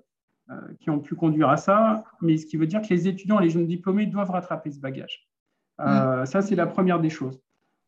euh, 0.50 0.56
qui 0.80 0.90
ont 0.90 1.00
pu 1.00 1.14
conduire 1.14 1.50
à 1.50 1.58
ça, 1.58 2.04
mais 2.20 2.36
ce 2.38 2.48
qui 2.48 2.58
veut 2.58 2.66
dire 2.66 2.82
que 2.82 2.88
les 2.90 3.08
étudiants, 3.08 3.38
les 3.38 3.52
jeunes 3.52 3.68
diplômés 3.68 4.08
doivent 4.08 4.32
rattraper 4.32 4.72
ce 4.72 4.80
bagage. 4.80 5.30
Euh, 5.80 6.24
mm. 6.24 6.26
Ça, 6.26 6.42
c'est 6.42 6.56
la 6.56 6.66
première 6.66 7.00
des 7.00 7.12
choses. 7.12 7.40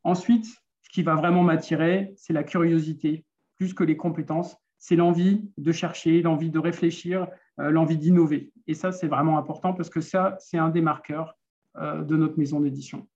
Ensuite, 0.04 0.46
ce 0.46 0.90
qui 0.92 1.02
va 1.02 1.16
vraiment 1.16 1.42
m'attirer, 1.42 2.14
c'est 2.16 2.32
la 2.32 2.44
curiosité, 2.44 3.26
plus 3.58 3.74
que 3.74 3.84
les 3.84 3.98
compétences. 3.98 4.56
C'est 4.78 4.96
l'envie 4.96 5.50
de 5.58 5.72
chercher, 5.72 6.22
l'envie 6.22 6.52
de 6.52 6.60
réfléchir, 6.60 7.28
l'envie 7.58 7.98
d'innover. 7.98 8.52
Et 8.66 8.74
ça, 8.74 8.92
c'est 8.92 9.08
vraiment 9.08 9.38
important 9.38 9.74
parce 9.74 9.90
que 9.90 10.02
ça, 10.02 10.36
c'est 10.40 10.58
un 10.58 10.70
des 10.70 10.82
marqueurs 10.82 11.38
de 11.76 12.16
notre 12.16 12.38
maison 12.38 12.60
d'édition. 12.60 13.08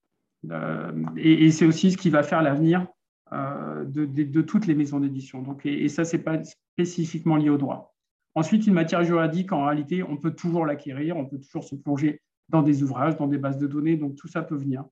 et 1.16 1.50
c'est 1.50 1.66
aussi 1.66 1.92
ce 1.92 1.96
qui 1.96 2.10
va 2.10 2.22
faire 2.22 2.42
l'avenir 2.42 2.86
euh, 3.32 3.84
de, 3.84 4.42
toutes 4.42 4.66
les 4.66 4.76
maisons 4.76 5.00
d'édition. 5.00 5.42
Donc, 5.42 5.66
et, 5.66 5.88
ça, 5.88 6.04
ce 6.04 6.16
n'est 6.16 6.22
pas 6.22 6.38
spécifiquement 6.44 7.36
lié 7.36 7.50
au 7.50 7.56
droit. 7.56 7.92
Ensuite, 8.36 8.66
une 8.68 8.74
matière 8.74 9.02
juridique, 9.02 9.50
en 9.52 9.64
réalité, 9.64 10.04
on 10.04 10.16
peut 10.16 10.30
toujours 10.30 10.64
l'acquérir, 10.64 11.16
on 11.16 11.26
peut 11.26 11.38
toujours 11.38 11.64
se 11.64 11.74
plonger 11.74 12.20
dans 12.48 12.62
des 12.62 12.84
ouvrages, 12.84 13.16
dans 13.16 13.26
des 13.26 13.38
bases 13.38 13.58
de 13.58 13.66
données, 13.66 13.96
donc 13.96 14.14
tout 14.14 14.28
ça 14.28 14.42
peut 14.42 14.54
venir. 14.54 14.84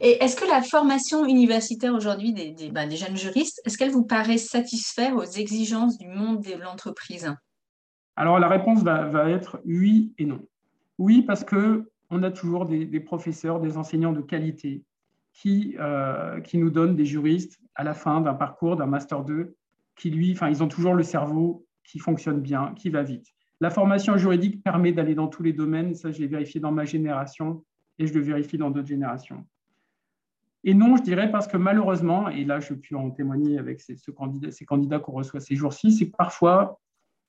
Et 0.00 0.22
est-ce 0.22 0.34
que 0.34 0.46
la 0.46 0.62
formation 0.62 1.26
universitaire 1.26 1.94
aujourd'hui 1.94 2.32
des, 2.32 2.50
des, 2.50 2.70
ben, 2.70 2.90
jeunes 2.90 3.16
juristes, 3.16 3.60
est-ce 3.64 3.78
qu'elle 3.78 3.90
vous 3.90 4.04
paraît 4.04 4.38
satisfaire 4.38 5.14
aux 5.14 5.22
exigences 5.22 5.96
du 5.98 6.08
monde 6.08 6.42
de 6.42 6.60
l'entreprise? 6.60 7.32
Alors 8.16 8.40
la 8.40 8.48
réponse 8.48 8.82
va, 8.82 9.30
être 9.30 9.60
oui 9.64 10.12
et 10.18 10.24
non. 10.24 10.44
Oui, 10.98 11.22
parce 11.22 11.44
qu'on 12.08 12.22
a 12.22 12.30
toujours 12.30 12.66
des, 12.66 13.00
professeurs, 13.00 13.60
des 13.60 13.76
enseignants 13.76 14.12
de 14.12 14.20
qualité 14.20 14.82
qui, 15.32 15.76
euh, 15.78 16.40
qui 16.40 16.58
nous 16.58 16.70
donnent 16.70 16.96
des 16.96 17.04
juristes 17.04 17.60
à 17.74 17.84
la 17.84 17.94
fin 17.94 18.20
d'un 18.20 18.34
parcours, 18.34 18.76
d'un 18.76 18.86
Master 18.86 19.24
2, 19.24 19.54
qui 19.96 20.10
lui, 20.10 20.32
enfin, 20.32 20.48
ils 20.48 20.62
ont 20.62 20.68
toujours 20.68 20.94
le 20.94 21.02
cerveau 21.02 21.66
qui 21.84 21.98
fonctionne 21.98 22.40
bien, 22.40 22.72
qui 22.76 22.90
va 22.90 23.02
vite. 23.02 23.26
La 23.60 23.70
formation 23.70 24.16
juridique 24.16 24.62
permet 24.62 24.92
d'aller 24.92 25.14
dans 25.14 25.28
tous 25.28 25.42
les 25.42 25.52
domaines, 25.52 25.94
ça 25.94 26.12
je 26.12 26.20
l'ai 26.20 26.28
vérifié 26.28 26.60
dans 26.60 26.72
ma 26.72 26.84
génération 26.84 27.64
et 27.98 28.06
je 28.06 28.14
le 28.14 28.20
vérifie 28.20 28.56
dans 28.56 28.70
d'autres 28.70 28.88
générations. 28.88 29.44
Et 30.64 30.74
non, 30.74 30.96
je 30.96 31.02
dirais 31.02 31.30
parce 31.30 31.46
que 31.46 31.56
malheureusement, 31.56 32.28
et 32.28 32.44
là 32.44 32.60
je 32.60 32.74
peux 32.74 32.96
en 32.96 33.10
témoigner 33.10 33.58
avec 33.58 33.80
ces, 33.80 33.96
ces 33.96 34.64
candidats 34.64 34.98
qu'on 34.98 35.12
reçoit 35.12 35.40
ces 35.40 35.56
jours-ci, 35.56 35.92
c'est 35.92 36.10
que 36.10 36.16
parfois 36.16 36.78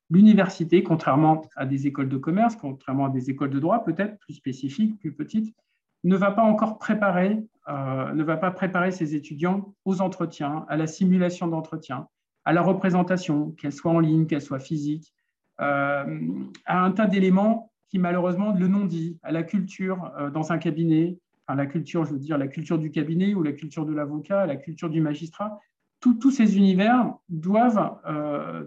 l'université, 0.10 0.84
contrairement 0.84 1.42
à 1.56 1.66
des 1.66 1.88
écoles 1.88 2.10
de 2.10 2.18
commerce, 2.18 2.56
contrairement 2.56 3.06
à 3.06 3.10
des 3.10 3.30
écoles 3.30 3.52
de 3.52 3.60
droit 3.60 3.84
peut-être 3.84 4.18
plus 4.20 4.34
spécifiques, 4.34 5.00
plus 5.00 5.14
petites, 5.14 5.56
ne 6.04 6.16
va 6.16 6.32
pas 6.32 6.44
encore 6.44 6.80
préparer, 6.80 7.44
euh, 7.68 8.14
ne 8.14 8.24
va 8.24 8.38
pas 8.38 8.52
préparer 8.52 8.92
ses 8.92 9.16
étudiants 9.16 9.74
aux 9.86 10.02
entretiens, 10.02 10.66
à 10.70 10.78
la 10.78 10.88
simulation 10.88 11.48
d'entretien, 11.48 12.08
à 12.46 12.54
la 12.54 12.62
représentation, 12.62 13.52
qu'elle 13.52 13.74
soit 13.74 13.92
en 13.92 14.00
ligne, 14.00 14.26
qu'elle 14.26 14.42
soit 14.42 14.60
physique, 14.60 15.14
euh, 15.62 16.20
à 16.66 16.84
un 16.84 16.92
tas 16.92 17.06
d'éléments 17.06 17.72
qui 17.90 18.00
malheureusement 18.00 18.54
le 18.54 18.68
nom 18.68 18.86
dit, 18.86 19.20
à 19.24 19.32
la 19.32 19.44
culture 19.44 20.12
euh, 20.18 20.30
dans 20.30 20.52
un 20.52 20.58
cabinet, 20.58 21.18
enfin 21.46 21.56
la 21.56 21.66
culture, 21.66 22.06
je 22.06 22.14
veux 22.14 22.20
dire 22.20 22.38
la 22.38 22.48
culture 22.48 22.78
du 22.78 22.92
cabinet 22.92 23.34
ou 23.34 23.44
la 23.44 23.52
culture 23.52 23.86
de 23.86 23.94
l'avocat, 23.94 24.46
la 24.46 24.56
culture 24.56 24.90
du 24.90 25.02
magistrat, 25.02 25.60
tous 26.00 26.32
ces 26.32 26.56
univers 26.56 27.14
doivent, 27.28 28.00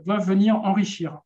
doivent 0.04 0.28
venir 0.28 0.56
enrichir 0.56 1.22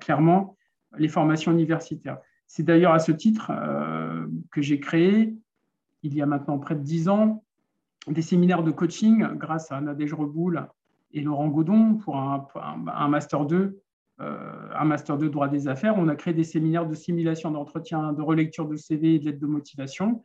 clairement 0.00 0.56
les 0.96 1.08
formations 1.08 1.52
universitaires. 1.52 2.18
C'est 2.48 2.62
d'ailleurs 2.62 2.92
à 2.92 2.98
ce 2.98 3.12
titre 3.12 3.52
euh, 3.54 4.26
que 4.50 4.62
j'ai 4.62 4.80
créé, 4.80 5.34
il 6.02 6.14
y 6.14 6.22
a 6.22 6.26
maintenant 6.26 6.58
près 6.58 6.74
de 6.74 6.82
dix 6.82 7.08
ans, 7.08 7.44
des 8.06 8.22
séminaires 8.22 8.62
de 8.62 8.70
coaching 8.70 9.26
grâce 9.34 9.70
à 9.70 9.80
Nadège 9.80 10.14
Reboul 10.14 10.66
et 11.12 11.20
Laurent 11.20 11.48
Godon 11.48 11.96
pour 11.96 12.16
un, 12.16 13.08
Master 13.08 13.44
2, 13.44 13.80
euh, 14.20 14.68
un 14.74 14.84
Master 14.84 15.18
2 15.18 15.28
droit 15.28 15.48
des 15.48 15.68
affaires. 15.68 15.94
On 15.98 16.08
a 16.08 16.16
créé 16.16 16.32
des 16.32 16.44
séminaires 16.44 16.86
de 16.86 16.94
simulation 16.94 17.50
d'entretien, 17.50 18.14
de 18.14 18.22
relecture 18.22 18.66
de 18.66 18.76
CV 18.76 19.16
et 19.16 19.18
de 19.18 19.26
lettres 19.26 19.40
de 19.40 19.46
motivation. 19.46 20.24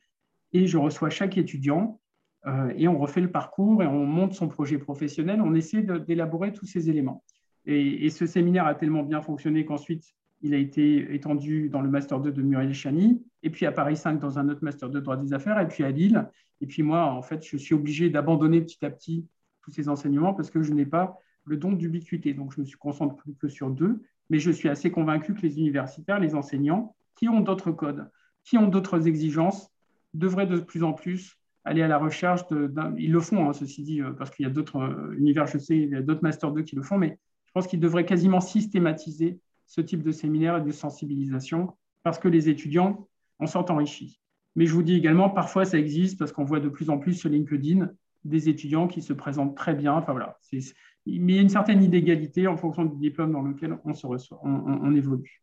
Et 0.53 0.65
je 0.67 0.77
reçois 0.77 1.09
chaque 1.09 1.37
étudiant 1.37 1.99
euh, 2.45 2.71
et 2.77 2.87
on 2.87 2.97
refait 2.97 3.21
le 3.21 3.31
parcours 3.31 3.83
et 3.83 3.87
on 3.87 4.05
monte 4.05 4.33
son 4.33 4.47
projet 4.47 4.77
professionnel. 4.77 5.41
On 5.41 5.53
essaie 5.55 5.81
d'élaborer 5.81 6.53
tous 6.53 6.67
ces 6.67 6.89
éléments. 6.89 7.23
Et, 7.65 8.09
ce 8.09 8.25
séminaire 8.25 8.65
a 8.65 8.75
tellement 8.75 9.03
bien 9.03 9.21
fonctionné 9.21 9.65
qu'ensuite, 9.65 10.03
il 10.41 10.53
a 10.53 10.57
été 10.57 11.13
étendu 11.15 11.69
dans 11.69 11.81
le 11.81 11.89
Master 11.89 12.19
2 12.19 12.31
de 12.31 12.41
Muriel 12.41 12.73
Chani, 12.73 13.23
et 13.43 13.49
puis 13.49 13.65
à 13.65 13.71
Paris 13.71 13.95
5 13.95 14.19
dans 14.19 14.37
un 14.39 14.49
autre 14.49 14.63
Master 14.63 14.89
2 14.89 14.99
de 14.99 15.03
droit 15.03 15.17
des 15.17 15.33
affaires, 15.33 15.59
et 15.59 15.67
puis 15.67 15.83
à 15.83 15.91
Lille. 15.91 16.29
Et 16.59 16.67
puis 16.67 16.83
moi, 16.83 17.05
en 17.05 17.21
fait, 17.21 17.45
je 17.45 17.57
suis 17.57 17.73
obligé 17.73 18.09
d'abandonner 18.09 18.61
petit 18.61 18.85
à 18.85 18.89
petit 18.89 19.25
tous 19.61 19.71
ces 19.71 19.87
enseignements 19.87 20.33
parce 20.33 20.49
que 20.51 20.61
je 20.61 20.73
n'ai 20.73 20.85
pas 20.85 21.17
le 21.45 21.57
don 21.57 21.71
d'ubiquité. 21.71 22.33
Donc, 22.33 22.53
je 22.53 22.59
me 22.59 22.65
suis 22.65 22.77
concentré 22.77 23.17
plus 23.17 23.35
que 23.35 23.47
sur 23.47 23.69
deux, 23.69 24.01
mais 24.29 24.39
je 24.39 24.51
suis 24.51 24.69
assez 24.69 24.91
convaincu 24.91 25.33
que 25.33 25.41
les 25.41 25.57
universitaires, 25.57 26.19
les 26.19 26.35
enseignants, 26.35 26.95
qui 27.15 27.29
ont 27.29 27.39
d'autres 27.39 27.71
codes, 27.71 28.09
qui 28.43 28.57
ont 28.57 28.67
d'autres 28.67 29.07
exigences, 29.07 29.71
devraient 30.13 30.47
de 30.47 30.59
plus 30.59 30.83
en 30.83 30.93
plus 30.93 31.37
aller 31.65 31.81
à 31.81 31.87
la 31.87 31.97
recherche 31.97 32.45
de. 32.47 32.73
Ils 32.97 33.11
le 33.11 33.19
font, 33.19 33.49
hein, 33.49 33.53
ceci 33.53 33.83
dit, 33.83 34.01
euh, 34.01 34.11
parce 34.11 34.31
qu'il 34.31 34.45
y 34.45 34.49
a 34.49 34.51
d'autres 34.51 34.77
euh, 34.77 35.15
univers, 35.17 35.47
je 35.47 35.57
sais, 35.57 35.77
il 35.77 35.89
y 35.89 35.95
a 35.95 36.01
d'autres 36.01 36.23
Master 36.23 36.51
2 36.51 36.61
qui 36.63 36.75
le 36.75 36.81
font, 36.81 36.97
mais 36.97 37.17
pense 37.53 37.67
qu'ils 37.67 37.79
devraient 37.79 38.05
quasiment 38.05 38.41
systématiser 38.41 39.39
ce 39.65 39.81
type 39.81 40.03
de 40.03 40.11
séminaire 40.11 40.57
et 40.57 40.61
de 40.61 40.71
sensibilisation 40.71 41.75
parce 42.03 42.19
que 42.19 42.27
les 42.27 42.49
étudiants 42.49 43.07
en 43.39 43.47
sortent 43.47 43.71
enrichis. 43.71 44.19
Mais 44.55 44.65
je 44.65 44.73
vous 44.73 44.83
dis 44.83 44.95
également, 44.95 45.29
parfois 45.29 45.65
ça 45.65 45.77
existe 45.77 46.19
parce 46.19 46.31
qu'on 46.31 46.43
voit 46.43 46.59
de 46.59 46.69
plus 46.69 46.89
en 46.89 46.97
plus 46.97 47.13
sur 47.13 47.29
LinkedIn 47.29 47.89
des 48.23 48.49
étudiants 48.49 48.87
qui 48.87 49.01
se 49.01 49.13
présentent 49.13 49.57
très 49.57 49.73
bien. 49.73 49.93
Enfin 49.93 50.11
voilà, 50.11 50.37
mais 50.51 50.61
il 51.05 51.35
y 51.35 51.39
a 51.39 51.41
une 51.41 51.49
certaine 51.49 51.83
inégalité 51.83 52.47
en 52.47 52.57
fonction 52.57 52.85
du 52.85 52.97
diplôme 52.97 53.31
dans 53.31 53.41
lequel 53.41 53.77
on 53.83 53.93
se 53.93 54.07
reçoit, 54.07 54.39
on, 54.43 54.95
évolue. 54.95 55.41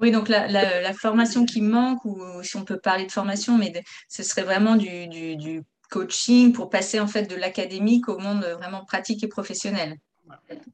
Oui, 0.00 0.10
donc 0.10 0.28
la, 0.28 0.92
formation 0.94 1.46
qui 1.46 1.60
manque, 1.62 2.04
ou 2.04 2.20
si 2.42 2.56
on 2.56 2.64
peut 2.64 2.78
parler 2.78 3.06
de 3.06 3.12
formation, 3.12 3.56
mais 3.56 3.72
ce 4.08 4.22
serait 4.22 4.44
vraiment 4.44 4.76
du, 4.76 5.62
coaching 5.90 6.52
pour 6.52 6.70
passer 6.70 7.00
en 7.00 7.08
fait 7.08 7.28
de 7.28 7.34
l'académique 7.34 8.08
au 8.08 8.16
monde 8.18 8.44
vraiment 8.58 8.84
pratique 8.84 9.24
et 9.24 9.28
professionnel. 9.28 9.96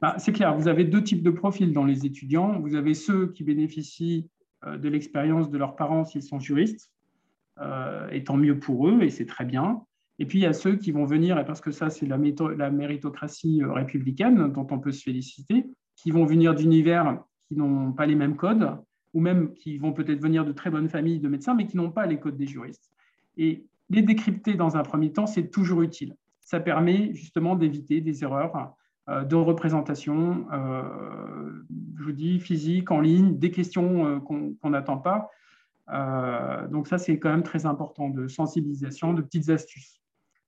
Bah, 0.01 0.17
c'est 0.19 0.33
clair, 0.33 0.57
vous 0.57 0.69
avez 0.69 0.85
deux 0.85 1.03
types 1.03 1.23
de 1.23 1.31
profils 1.31 1.73
dans 1.73 1.85
les 1.85 2.07
étudiants. 2.07 2.61
Vous 2.61 2.75
avez 2.75 2.95
ceux 2.95 3.29
qui 3.33 3.45
bénéficient 3.45 4.29
euh, 4.65 4.79
de 4.79 4.89
l'expérience 4.89 5.51
de 5.51 5.59
leurs 5.59 5.77
parents 5.77 6.05
s'ils 6.05 6.23
sont 6.23 6.41
juristes, 6.41 6.91
euh, 7.59 8.09
et 8.11 8.25
tant 8.25 8.37
mieux 8.37 8.59
pour 8.59 8.89
eux, 8.89 9.03
et 9.03 9.11
c'est 9.11 9.27
très 9.27 9.45
bien. 9.45 9.83
Et 10.19 10.27
puis 10.27 10.39
il 10.39 10.43
y 10.43 10.47
a 10.47 10.53
ceux 10.53 10.77
qui 10.77 10.93
vont 10.93 11.05
venir, 11.05 11.39
et 11.39 11.45
parce 11.45 11.61
que 11.61 11.71
ça 11.71 11.91
c'est 11.91 12.07
la, 12.07 12.19
la 12.57 12.71
méritocratie 12.71 13.63
euh, 13.63 13.73
républicaine 13.73 14.53
dont 14.53 14.67
on 14.71 14.79
peut 14.79 14.93
se 14.93 15.03
féliciter, 15.03 15.67
qui 15.95 16.11
vont 16.11 16.25
venir 16.25 16.55
d'univers 16.55 17.23
qui 17.49 17.57
n'ont 17.57 17.93
pas 17.93 18.07
les 18.07 18.15
mêmes 18.15 18.37
codes, 18.37 18.77
ou 19.15 19.21
même 19.21 19.55
qui 19.55 19.79
vont 19.79 19.93
peut-être 19.93 20.21
venir 20.21 20.45
de 20.45 20.53
très 20.53 20.71
bonnes 20.71 20.89
familles 20.89 21.21
de 21.21 21.29
médecins, 21.29 21.55
mais 21.55 21.67
qui 21.67 21.77
n'ont 21.77 21.91
pas 21.91 22.07
les 22.07 22.19
codes 22.19 22.37
des 22.37 22.47
juristes. 22.47 22.91
Et 23.37 23.65
les 23.89 24.03
décrypter 24.03 24.55
dans 24.55 24.77
un 24.77 24.83
premier 24.83 25.13
temps, 25.13 25.27
c'est 25.27 25.51
toujours 25.51 25.83
utile. 25.83 26.17
Ça 26.41 26.61
permet 26.61 27.15
justement 27.15 27.57
d'éviter 27.57 28.01
des 28.01 28.25
erreurs 28.25 28.75
de 29.09 29.37
représentation, 29.37 30.47
euh, 30.53 31.63
je 31.97 32.03
vous 32.03 32.13
dis, 32.13 32.41
physique, 32.41 32.91
en 32.91 33.01
ligne, 33.01 33.39
des 33.39 33.51
questions 33.51 34.07
euh, 34.07 34.19
qu'on 34.19 34.71
n'attend 34.71 34.99
pas. 34.99 35.31
donc 36.71 36.89
ça, 36.89 36.99
c'est 36.99 37.19
quand 37.19 37.31
même 37.31 37.45
très 37.45 37.67
important, 37.67 38.11
de 38.11 38.27
sensibilisation, 38.27 39.15
de 39.15 39.23
petites 39.23 39.49
astuces. 39.51 40.01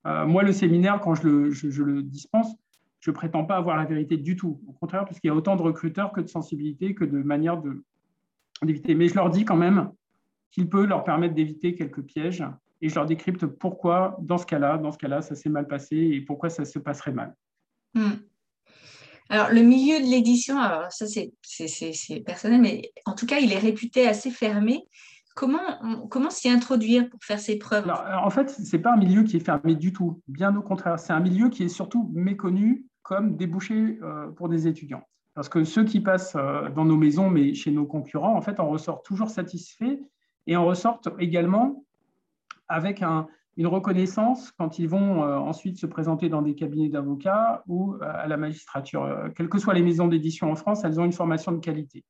moi, 0.05 0.43
le 0.43 0.53
séminaire, 0.53 1.01
quand 1.01 1.15
je 1.15 1.29
le, 1.29 2.03
dispense, 2.03 2.57
je 3.01 3.11
ne 3.11 3.15
prétends 3.15 3.45
pas 3.45 3.57
avoir 3.57 3.77
la 3.77 3.85
vérité 3.85 4.17
du 4.17 4.35
tout. 4.35 4.61
Au 4.67 4.73
contraire, 4.73 5.05
parce 5.05 5.21
qu'il 5.21 5.29
y 5.29 5.31
a 5.31 5.37
autant 5.37 5.55
de 5.55 5.63
recruteurs 5.63 6.11
que 6.11 6.21
de 6.21 6.27
sensibilité, 6.27 6.95
que 6.95 7.05
de 7.05 7.23
manière 7.23 7.63
de, 7.63 7.85
d'éviter. 8.63 8.97
Mais 8.97 9.07
je 9.07 9.15
leur 9.15 9.31
dis 9.31 9.45
quand 9.45 9.57
même 9.57 9.93
qu'il 10.51 10.69
peut 10.69 10.85
leur 10.85 11.05
permettre 11.05 11.35
d'éviter 11.35 11.77
quelques 11.77 12.03
pièges 12.03 12.45
et 12.81 12.89
je 12.89 12.95
leur 12.95 13.07
décrypte 13.07 13.47
pourquoi, 13.47 14.17
dans 14.21 14.39
ce 14.39 14.47
cas-là, 14.47 14.79
dans 14.79 14.93
ce 14.93 14.99
cas-là, 14.99 15.23
ça 15.23 15.35
s'est 15.35 15.49
mal 15.49 15.67
passé 15.67 15.97
et 15.97 16.21
pourquoi 16.21 16.49
ça 16.49 16.65
se 16.65 16.79
passerait 16.79 17.13
mal. 17.13 17.37
Hmm. 17.95 18.15
Alors, 19.31 19.51
le 19.51 19.63
milieu 19.63 20.01
de 20.01 20.11
l'édition, 20.11 20.59
alors 20.59 20.91
ça 20.91 21.07
c'est 21.07 21.33
personnel, 22.25 22.61
mais 22.61 22.93
en 23.05 23.15
tout 23.15 23.27
cas, 23.27 23.39
il 23.39 23.53
est 23.53 23.59
réputé 23.59 24.07
assez 24.09 24.31
fermé. 24.31 24.85
Comment, 25.35 26.07
comment 26.11 26.31
s'y 26.31 26.49
introduire 26.49 27.09
pour 27.09 27.21
faire 27.23 27.39
ses 27.39 27.59
preuves? 27.59 27.89
En 27.89 28.31
fait, 28.31 28.51
ce 28.51 28.75
n'est 28.75 28.83
pas 28.83 28.95
un 28.95 28.97
milieu 28.97 29.23
qui 29.23 29.37
est 29.37 29.45
fermé 29.45 29.77
du 29.77 29.93
tout. 29.93 30.21
Bien 30.27 30.57
au 30.57 30.63
contraire, 30.63 30.99
c'est 30.99 31.13
un 31.13 31.21
milieu 31.21 31.49
qui 31.49 31.63
est 31.63 31.69
surtout 31.69 32.11
méconnu 32.13 32.87
comme 33.03 33.37
débouché 33.37 33.99
euh, 34.03 34.29
pour 34.33 34.49
des 34.49 34.67
étudiants. 34.67 35.03
Parce 35.35 35.49
que 35.49 35.63
ceux 35.63 35.85
qui 35.85 36.01
passent 36.01 36.35
euh, 36.35 36.69
dans 36.71 36.85
nos 36.85 36.97
maisons, 36.97 37.31
mais 37.31 37.55
chez 37.55 37.71
nos 37.71 37.87
concurrents, 37.87 38.37
en 38.37 38.43
fait, 38.43 38.59
on 38.59 38.69
ressort 38.69 39.03
toujours 39.03 39.31
satisfait 39.31 40.01
et 40.47 40.57
on 40.57 40.67
ressort 40.67 41.01
également 41.21 41.85
avec 42.67 43.03
une 43.59 43.67
reconnaissance 43.67 44.53
quand 44.53 44.79
ils 44.79 44.89
vont 44.89 45.23
euh, 45.23 45.37
ensuite 45.37 45.79
se 45.79 45.87
présenter 45.87 46.31
dans 46.31 46.41
des 46.41 46.55
cabinets 46.55 46.89
d'avocats 46.89 47.63
ou 47.67 47.95
euh, 47.95 47.99
à 48.03 48.27
la 48.27 48.39
magistrature. 48.39 49.31
Quelles 49.37 49.51
que 49.51 49.59
soient 49.59 49.75
les 49.75 49.83
maisons 49.83 50.09
d'édition 50.09 50.51
en 50.51 50.57
France, 50.57 50.85
elles 50.85 50.99
ont 50.99 51.05
une 51.05 51.13
formation 51.13 51.53
de 51.53 51.59
qualité, 51.59 52.05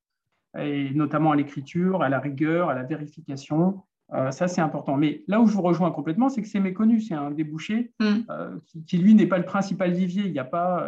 et 0.56 0.90
notamment 0.94 1.32
à 1.32 1.36
l'écriture, 1.36 2.02
à 2.02 2.08
la 2.08 2.20
rigueur, 2.20 2.70
à 2.70 2.74
la 2.74 2.84
vérification. 2.84 3.82
ça, 4.30 4.46
c'est 4.46 4.60
important. 4.60 4.96
Mais 4.96 5.24
là 5.26 5.40
où 5.40 5.46
je 5.46 5.54
vous 5.54 5.62
rejoins 5.62 5.90
complètement, 5.90 6.28
c'est 6.28 6.42
que 6.42 6.48
c'est 6.48 6.60
méconnu. 6.60 7.00
C'est 7.00 7.14
un 7.14 7.30
débouché 7.30 7.92
mm. 8.00 8.60
qui, 8.86 8.98
lui, 8.98 9.14
n'est 9.14 9.26
pas 9.26 9.38
le 9.38 9.44
principal 9.44 9.92
vivier. 9.92 10.24
Il 10.26 10.42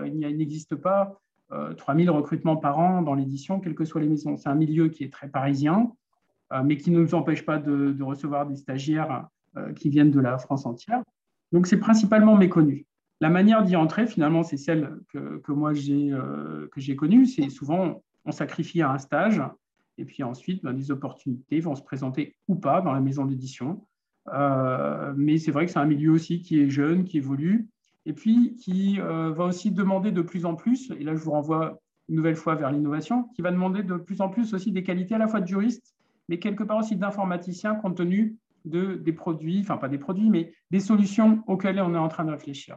il 0.07 0.37
n'existe 0.39 0.77
pas 0.77 1.21
3000 1.77 2.09
euh, 2.09 2.13
recrutements 2.13 2.57
par 2.57 2.79
an 2.79 3.03
dans 3.03 3.15
l'édition, 3.15 3.61
quelles 3.61 3.75
que 3.75 3.85
soient 3.85 4.01
les 4.01 4.09
maisons. 4.09 4.37
C'est 4.37 4.49
un 4.49 4.55
milieu 4.55 4.89
qui 4.89 5.05
est 5.05 5.13
très 5.13 5.29
parisien, 5.29 5.93
euh, 6.53 6.63
mais 6.65 6.77
qui 6.77 6.91
ne 6.91 7.01
nous 7.01 7.15
empêche 7.15 7.45
pas 7.45 7.59
de, 7.59 8.03
recevoir 8.03 8.47
des 8.47 8.57
stagiaires 8.57 9.13
euh, 9.13 9.21
qui 9.77 9.91
viennent 9.91 10.11
de 10.11 10.21
la 10.21 10.39
France 10.39 10.67
entière. 10.67 11.03
Donc, 11.53 11.67
c'est 11.67 11.79
principalement 11.79 12.37
méconnu. 12.37 12.87
La 13.21 13.31
manière 13.31 13.65
d'y 13.65 13.77
entrer, 13.77 14.07
finalement, 14.07 14.43
c'est 14.43 14.57
celle 14.57 14.99
que, 15.13 15.53
moi 15.53 15.73
j'ai 15.75 16.97
connue. 16.97 17.27
C'est 17.27 17.51
souvent, 17.51 18.03
on 18.25 18.33
sacrifie 18.33 18.83
à 18.83 18.91
un 18.91 18.99
stage, 18.99 19.43
et 19.99 20.05
puis 20.05 20.23
ensuite, 20.23 20.63
ben, 20.63 20.73
des 20.73 20.91
opportunités 20.91 21.61
vont 21.61 21.75
se 21.75 21.83
présenter 21.83 22.37
ou 22.49 22.55
pas 22.55 22.81
dans 22.81 22.93
la 22.93 23.01
maison 23.01 23.25
d'édition. 23.25 23.87
mais 25.17 25.39
c'est 25.39 25.51
vrai 25.51 25.67
que 25.67 25.73
c'est 25.73 25.79
un 25.79 25.87
milieu 25.87 26.13
aussi 26.13 26.41
qui 26.41 26.61
est 26.61 26.71
jeune, 26.71 27.05
qui 27.05 27.19
évolue, 27.19 27.69
et 28.07 28.13
puis 28.13 28.57
qui 28.57 29.01
euh, 29.01 29.31
va 29.31 29.45
aussi 29.45 29.71
demander 29.71 30.13
de 30.13 30.23
plus 30.23 30.45
en 30.45 30.55
plus, 30.55 30.91
et 30.91 31.05
là 31.05 31.15
je 31.15 31.21
vous 31.21 31.33
renvoie 31.33 31.81
une 32.09 32.17
nouvelle 32.17 32.37
fois 32.37 32.55
vers 32.55 32.73
l'innovation, 32.73 33.25
qui 33.35 33.43
va 33.43 33.51
demander 33.53 33.83
de 33.83 33.95
plus 33.97 34.21
en 34.21 34.29
plus 34.29 34.55
aussi 34.55 34.73
des 34.73 34.83
qualités 34.83 35.15
à 35.15 35.19
la 35.19 35.29
fois 35.29 35.41
de 35.41 35.47
juriste, 35.47 35.95
mais 36.29 36.39
quelque 36.39 36.65
part 36.65 36.79
aussi 36.79 36.97
d'informaticien 36.97 37.75
compte 37.75 37.97
tenu 37.97 38.37
de, 38.65 38.95
des 38.95 39.13
produits, 39.13 39.61
enfin 39.61 39.77
pas 39.77 39.89
des 39.89 39.99
produits, 39.99 40.31
mais 40.31 40.53
des 40.71 40.81
solutions 40.81 41.43
auxquelles 41.47 41.81
on 41.81 41.95
est 41.95 41.99
en 41.99 42.09
train 42.09 42.25
de 42.25 42.31
réfléchir. 42.31 42.77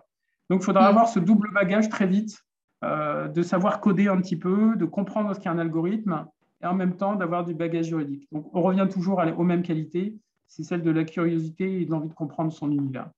Donc 0.49 0.61
il 0.61 0.65
faudra 0.65 0.87
avoir 0.87 1.07
ce 1.07 1.19
double 1.19 1.51
bagage 1.53 1.89
très 1.89 2.07
vite, 2.07 2.39
euh, 2.83 3.27
de 3.27 3.41
savoir 3.41 3.79
coder 3.79 4.07
un 4.07 4.19
petit 4.19 4.35
peu, 4.35 4.75
de 4.75 4.85
comprendre 4.85 5.33
ce 5.33 5.39
qu'est 5.39 5.49
un 5.49 5.59
algorithme, 5.59 6.25
et 6.61 6.65
en 6.65 6.75
même 6.75 6.95
temps 6.95 7.15
d'avoir 7.15 7.45
du 7.45 7.53
bagage 7.53 7.87
juridique. 7.87 8.27
Donc 8.31 8.53
on 8.53 8.61
revient 8.61 8.87
toujours 8.91 9.21
aux 9.37 9.43
mêmes 9.43 9.63
qualités, 9.63 10.15
c'est 10.47 10.63
celle 10.63 10.81
de 10.83 10.91
la 10.91 11.03
curiosité 11.03 11.81
et 11.81 11.85
de 11.85 11.91
l'envie 11.91 12.09
de 12.09 12.13
comprendre 12.13 12.51
son 12.51 12.71
univers. 12.71 13.09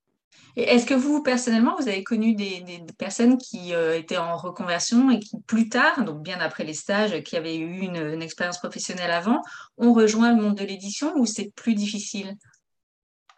Est-ce 0.56 0.86
que 0.86 0.94
vous, 0.94 1.22
personnellement, 1.22 1.76
vous 1.78 1.88
avez 1.88 2.02
connu 2.02 2.34
des, 2.34 2.64
personnes 2.98 3.36
qui 3.36 3.74
euh, 3.74 3.98
étaient 3.98 4.16
en 4.16 4.36
reconversion 4.36 5.10
et 5.10 5.20
qui, 5.20 5.36
plus 5.46 5.68
tard, 5.68 6.04
donc 6.04 6.22
bien 6.22 6.40
après 6.40 6.64
les 6.64 6.72
stages, 6.72 7.22
qui 7.22 7.36
avaient 7.36 7.56
eu 7.56 7.80
une, 7.80 8.22
expérience 8.22 8.58
professionnelle 8.58 9.10
avant, 9.10 9.42
ont 9.76 9.92
rejoint 9.92 10.34
le 10.34 10.42
monde 10.42 10.56
de 10.56 10.64
l'édition 10.64 11.12
ou 11.16 11.26
c'est 11.26 11.52
plus 11.54 11.74
difficile? 11.74 12.36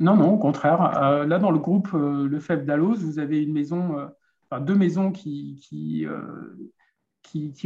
Non, 0.01 0.17
non, 0.17 0.35
au 0.35 0.39
contraire. 0.39 1.03
Euh, 1.03 1.27
là, 1.27 1.39
dans 1.39 1.51
le 1.51 1.59
groupe 1.59 1.89
euh, 1.95 2.29
Le 2.29 2.41
Feb 2.41 2.65
d'Alos, 2.65 2.97
vous 2.97 3.19
avez 3.19 3.49
enfin, 4.51 4.61
deux 4.61 4.77
maisons 4.77 5.11
qui, 5.11 6.07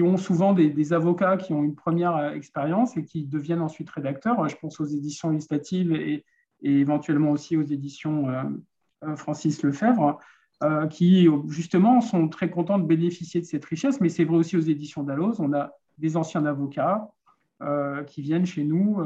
ont 0.00 0.16
souvent 0.16 0.52
des, 0.52 0.92
avocats 0.92 1.36
qui 1.36 1.52
ont 1.52 1.62
une 1.62 1.74
première 1.74 2.32
expérience 2.32 2.96
et 2.96 3.04
qui 3.04 3.24
deviennent 3.24 3.60
ensuite 3.60 3.90
rédacteurs. 3.90 4.48
Je 4.48 4.56
pense 4.56 4.80
aux 4.80 4.86
éditions 4.86 5.30
législatives 5.30 5.92
et, 5.92 6.24
éventuellement 6.62 7.32
aussi 7.32 7.56
aux 7.56 7.64
éditions 7.64 8.28
euh, 9.04 9.16
Francis 9.16 9.62
Lefebvre, 9.62 10.18
euh, 10.62 10.86
qui 10.86 11.28
justement 11.48 12.00
sont 12.00 12.28
très 12.28 12.50
contents 12.50 12.78
de 12.78 12.86
bénéficier 12.86 13.40
de 13.40 13.46
cette 13.46 13.64
richesse, 13.64 14.00
mais 14.00 14.08
c'est 14.08 14.24
vrai 14.24 14.36
aussi 14.36 14.56
aux 14.56 14.60
éditions 14.60 15.02
Dalloz, 15.02 15.40
on 15.40 15.52
a 15.52 15.72
des 15.98 16.16
anciens 16.16 16.46
avocats 16.46 17.10
euh, 17.62 18.04
qui 18.04 18.22
viennent 18.22 18.46
chez 18.46 18.64
nous 18.64 18.98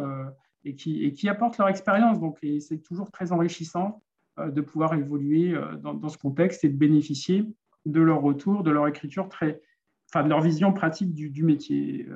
et 0.67 0.75
qui, 0.75 1.29
apportent 1.29 1.59
leur 1.59 1.69
expérience. 1.69 2.21
Donc, 2.21 2.39
c'est 2.61 2.83
toujours 2.83 3.11
très 3.11 3.33
enrichissant 3.33 4.03
de 4.39 4.61
pouvoir 4.61 4.95
évoluer 4.95 5.55
dans, 5.81 6.09
ce 6.09 6.19
contexte 6.19 6.65
et 6.65 6.69
de 6.69 6.77
bénéficier 6.77 7.47
de 7.87 8.01
leur 8.01 8.21
retour, 8.21 8.65
de 8.65 8.71
leur 8.71 8.87
écriture, 8.89 9.29
enfin, 9.29 10.25
de 10.25 10.29
leur 10.29 10.41
vision 10.41 10.73
pratique 10.73 11.15
du, 11.15 11.43
métier. 11.45 12.07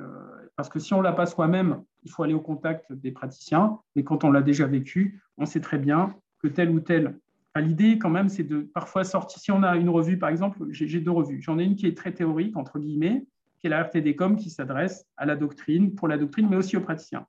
parce 0.55 0.69
que 0.69 0.79
si 0.79 0.93
on 0.93 0.99
ne 0.99 1.03
l'a 1.03 1.13
pas 1.13 1.25
soi-même, 1.25 1.81
il 2.03 2.11
faut 2.11 2.23
aller 2.23 2.33
au 2.33 2.41
contact 2.41 2.91
des 2.93 3.11
praticiens. 3.11 3.79
Mais 3.95 4.03
quand 4.03 4.23
on 4.23 4.31
l'a 4.31 4.41
déjà 4.41 4.67
vécu, 4.67 5.21
on 5.37 5.45
sait 5.45 5.61
très 5.61 5.79
bien 5.79 6.13
que 6.43 6.47
tel 6.47 6.69
ou 6.69 6.79
tel 6.79 7.17
L'idée, 7.59 7.97
quand 7.97 8.09
même, 8.09 8.29
c'est 8.29 8.43
de 8.43 8.61
parfois 8.61 9.03
sortir. 9.03 9.39
Si 9.39 9.51
on 9.51 9.61
a 9.63 9.75
une 9.75 9.89
revue, 9.89 10.17
par 10.17 10.29
exemple, 10.29 10.65
j'ai 10.69 11.01
deux 11.01 11.11
revues. 11.11 11.41
J'en 11.41 11.59
ai 11.59 11.65
une 11.65 11.75
qui 11.75 11.85
est 11.85 11.97
très 11.97 12.13
théorique, 12.13 12.55
entre 12.55 12.79
guillemets, 12.79 13.25
qui 13.59 13.67
est 13.67 13.69
la 13.69 13.83
RTDcom, 13.83 14.37
qui 14.37 14.49
s'adresse 14.49 15.05
à 15.17 15.25
la 15.25 15.35
doctrine, 15.35 15.93
pour 15.93 16.07
la 16.07 16.17
doctrine, 16.17 16.47
mais 16.49 16.55
aussi 16.55 16.77
aux 16.77 16.81
praticiens. 16.81 17.27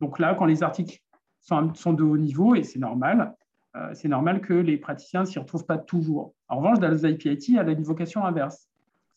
Donc 0.00 0.18
là, 0.18 0.34
quand 0.34 0.46
les 0.46 0.62
articles 0.62 1.00
sont, 1.40 1.74
sont 1.74 1.92
de 1.92 2.02
haut 2.02 2.16
niveau, 2.16 2.54
et 2.54 2.62
c'est 2.62 2.78
normal, 2.78 3.34
euh, 3.76 3.90
c'est 3.94 4.08
normal 4.08 4.40
que 4.40 4.54
les 4.54 4.76
praticiens 4.76 5.22
ne 5.22 5.26
s'y 5.26 5.38
retrouvent 5.38 5.66
pas 5.66 5.78
toujours. 5.78 6.34
En 6.48 6.58
revanche, 6.58 6.78
Dallas 6.78 7.08
IPIT 7.08 7.58
a 7.58 7.62
une 7.62 7.82
vocation 7.82 8.24
inverse. 8.24 8.68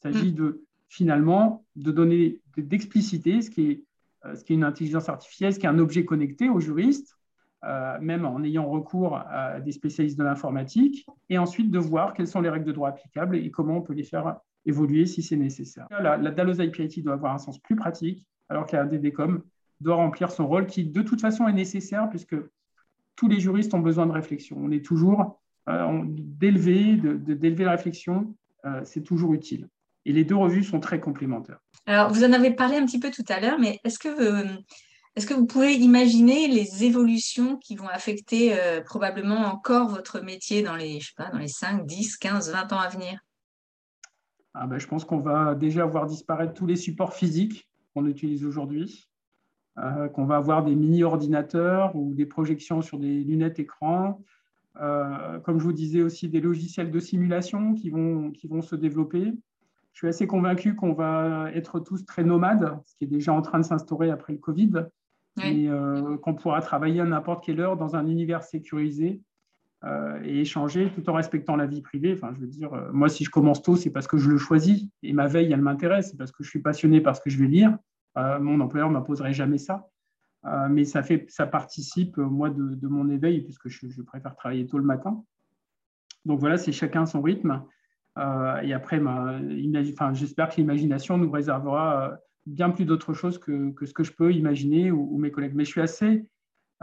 Il 0.04 0.12
s'agit 0.12 0.32
mm. 0.32 0.36
de, 0.36 0.64
finalement, 0.90 1.64
de 1.76 1.92
donner, 1.92 2.42
d'expliciter 2.58 3.42
ce, 3.42 3.50
qui 3.50 3.72
est, 3.72 3.84
euh, 4.26 4.36
ce 4.36 4.44
qui 4.44 4.54
est 4.54 4.56
une 4.56 4.64
intelligence 4.64 5.10
artificielle, 5.10 5.54
ce 5.54 5.60
qui 5.60 5.66
est 5.66 5.70
un 5.70 5.80
objet 5.80 6.06
connecté 6.06 6.50
aux 6.50 6.60
juristes, 6.60 7.18
euh, 7.64 7.98
même 8.02 8.26
en 8.26 8.44
ayant 8.44 8.70
recours 8.70 9.18
à 9.18 9.60
des 9.60 9.72
spécialistes 9.72 10.18
de 10.18 10.24
l'informatique, 10.24 11.06
et 11.30 11.38
ensuite 11.38 11.72
de 11.72 11.80
voir 11.80 12.14
quelles 12.14 12.28
sont 12.28 12.42
les 12.42 12.50
règles 12.50 12.66
de 12.66 12.72
droit 12.72 12.90
applicables 12.90 13.36
et 13.36 13.52
comment 13.52 13.78
on 13.78 13.82
peut 13.82 13.94
les 13.94 14.04
faire 14.04 14.38
évoluer 14.66 15.06
si 15.06 15.24
c'est 15.24 15.38
nécessaire. 15.38 15.88
La, 15.90 16.18
la 16.18 16.64
IPIT 16.64 17.02
doit 17.02 17.14
avoir 17.14 17.34
un 17.34 17.38
sens 17.38 17.58
plus 17.60 17.76
pratique, 17.76 18.28
alors 18.50 18.66
que 18.66 18.76
la 18.76 18.86
DDCOM 18.86 19.42
doit 19.82 19.96
remplir 19.96 20.32
son 20.32 20.48
rôle 20.48 20.66
qui, 20.68 20.86
de 20.86 21.02
toute 21.02 21.22
façon, 21.22 21.48
est 21.48 21.54
nécessaire 21.54 22.10
puisque 22.10 22.36
tous 23.16 23.28
les 23.28 23.40
juristes 23.40 23.74
ont 23.74 23.80
besoin 23.80 24.06
de 24.06 24.12
réflexion. 24.12 24.58
On 24.60 24.72
est 24.72 24.86
toujours 24.86 25.40
euh, 25.70 26.02
d'élever, 26.06 26.96
d'élever 26.96 27.64
la 27.64 27.72
réflexion, 27.72 28.36
euh, 28.66 28.82
c'est 28.84 29.04
toujours 29.04 29.34
utile. 29.34 29.68
Et 30.06 30.14
les 30.14 30.24
deux 30.24 30.36
revues 30.36 30.64
sont 30.64 30.80
très 30.80 31.00
complémentaires. 31.00 31.60
Alors, 31.86 32.12
vous 32.12 32.24
en 32.24 32.32
avez 32.32 32.52
parlé 32.52 32.78
un 32.78 32.86
petit 32.86 33.00
peu 33.00 33.12
tout 33.12 33.26
à 33.28 33.40
l'heure, 33.40 33.60
mais 33.60 33.80
est-ce 33.84 34.00
que 34.00 34.46
est-ce 35.18 35.26
que 35.26 35.34
vous 35.34 35.48
pouvez 35.48 35.74
imaginer 35.74 36.48
les 36.48 36.84
évolutions 36.84 37.58
qui 37.58 37.76
vont 37.76 37.88
affecter 37.88 38.54
euh, 38.54 38.82
probablement 38.82 39.48
encore 39.48 39.90
votre 39.90 40.20
métier 40.20 40.62
dans 40.62 40.76
les, 40.76 41.00
je 41.00 41.08
sais 41.08 41.14
pas, 41.18 41.32
dans 41.32 41.40
les 41.40 41.48
5, 41.48 41.88
10, 41.88 42.18
15, 42.18 42.52
20 42.52 42.74
ans 42.74 42.80
à 42.80 42.88
venir? 42.88 43.20
Ah 44.54 44.68
ben, 44.68 44.78
Je 44.78 44.86
pense 44.86 45.06
qu'on 45.06 45.18
va 45.18 45.56
déjà 45.56 45.88
voir 45.88 46.06
disparaître 46.06 46.54
tous 46.54 46.68
les 46.68 46.76
supports 46.76 47.16
physiques 47.16 47.68
qu'on 47.96 48.06
utilise 48.06 48.46
aujourd'hui. 48.46 49.07
Qu'on 50.14 50.26
va 50.26 50.38
avoir 50.38 50.64
des 50.64 50.76
mini-ordinateurs 50.76 51.96
ou 51.96 52.14
des 52.14 52.26
projections 52.26 52.82
sur 52.82 52.98
des 52.98 53.24
lunettes 53.24 53.60
écran. 53.60 54.22
comme 54.76 55.60
je 55.60 55.64
vous 55.64 55.74
disais 55.74 56.02
aussi, 56.02 56.30
des 56.30 56.42
logiciels 56.42 56.90
de 56.90 57.00
simulation 57.00 57.74
qui 57.74 57.90
vont, 57.90 58.32
qui 58.32 58.48
vont 58.48 58.62
se 58.62 58.76
développer. 58.76 59.34
Je 59.94 60.00
suis 60.00 60.08
assez 60.08 60.26
convaincu 60.28 60.76
qu'on 60.76 60.94
va 60.94 61.52
être 61.54 61.80
tous 61.80 62.06
très 62.06 62.24
nomades, 62.24 62.80
ce 62.86 62.96
qui 62.96 63.04
est 63.04 63.08
déjà 63.08 63.34
en 63.34 63.42
train 63.42 63.60
de 63.60 63.66
s'instaurer 63.66 64.10
après 64.10 64.34
le 64.34 64.40
Covid, 64.40 64.86
et 65.44 65.70
qu'on 66.24 66.34
pourra 66.34 66.62
travailler 66.62 67.02
à 67.02 67.06
n'importe 67.06 67.46
quelle 67.46 67.60
heure 67.60 67.78
dans 67.78 67.96
un 67.96 68.08
univers 68.08 68.44
sécurisé 68.44 69.22
euh, 69.84 70.20
et 70.24 70.42
échanger 70.42 70.92
tout 70.96 71.08
en 71.08 71.14
respectant 71.14 71.56
la 71.56 71.68
vie 71.68 71.84
privée. 71.84 72.14
Enfin, 72.14 72.34
je 72.34 72.40
veux 72.40 72.48
dire, 72.48 72.74
euh, 72.74 72.90
moi, 72.92 73.10
si 73.10 73.24
je 73.24 73.30
commence 73.30 73.62
tôt, 73.62 73.76
c'est 73.76 73.92
parce 73.92 74.08
que 74.08 74.18
je 74.18 74.28
le 74.28 74.40
choisis 74.40 74.88
et 75.04 75.14
ma 75.14 75.28
veille, 75.28 75.52
elle 75.52 75.62
m'intéresse, 75.62 76.10
c'est 76.10 76.18
parce 76.18 76.32
que 76.32 76.44
je 76.44 76.50
suis 76.50 76.62
passionné 76.62 77.00
par 77.00 77.16
ce 77.16 77.22
que 77.22 77.30
je 77.30 77.38
vais 77.38 77.46
lire. 77.46 77.78
Euh, 78.18 78.40
mon 78.40 78.60
employeur 78.60 78.90
m'imposerait 78.90 79.34
jamais 79.34 79.58
ça. 79.58 79.88
mais 80.70 80.86
ça, 80.86 81.04
fait, 81.04 81.26
ça 81.30 81.46
participe, 81.46 82.18
moi, 82.18 82.50
de, 82.50 82.88
mon 82.88 83.10
éveil, 83.10 83.42
puisque 83.42 83.68
je, 83.68 84.02
préfère 84.02 84.36
travailler 84.36 84.66
tôt 84.66 84.78
le 84.78 84.86
matin. 84.86 85.24
Donc 86.26 86.40
voilà, 86.40 86.58
c'est 86.58 86.72
chacun 86.72 87.06
son 87.06 87.22
rythme. 87.22 87.64
et 88.18 88.74
après, 88.74 89.02
j'espère 90.14 90.50
que 90.50 90.56
l'imagination 90.58 91.18
nous 91.18 91.30
réservera 91.30 92.18
bien 92.46 92.70
plus 92.70 92.86
d'autres 92.86 93.14
choses 93.14 93.38
que, 93.38 93.74
ce 93.86 93.94
que 93.94 94.04
je 94.04 94.14
peux 94.14 94.34
imaginer 94.34 94.92
ou, 94.92 95.18
mes 95.18 95.32
collègues. 95.32 95.54
Mais 95.54 95.66
je 95.66 95.72
suis 95.72 95.82
assez 95.82 96.26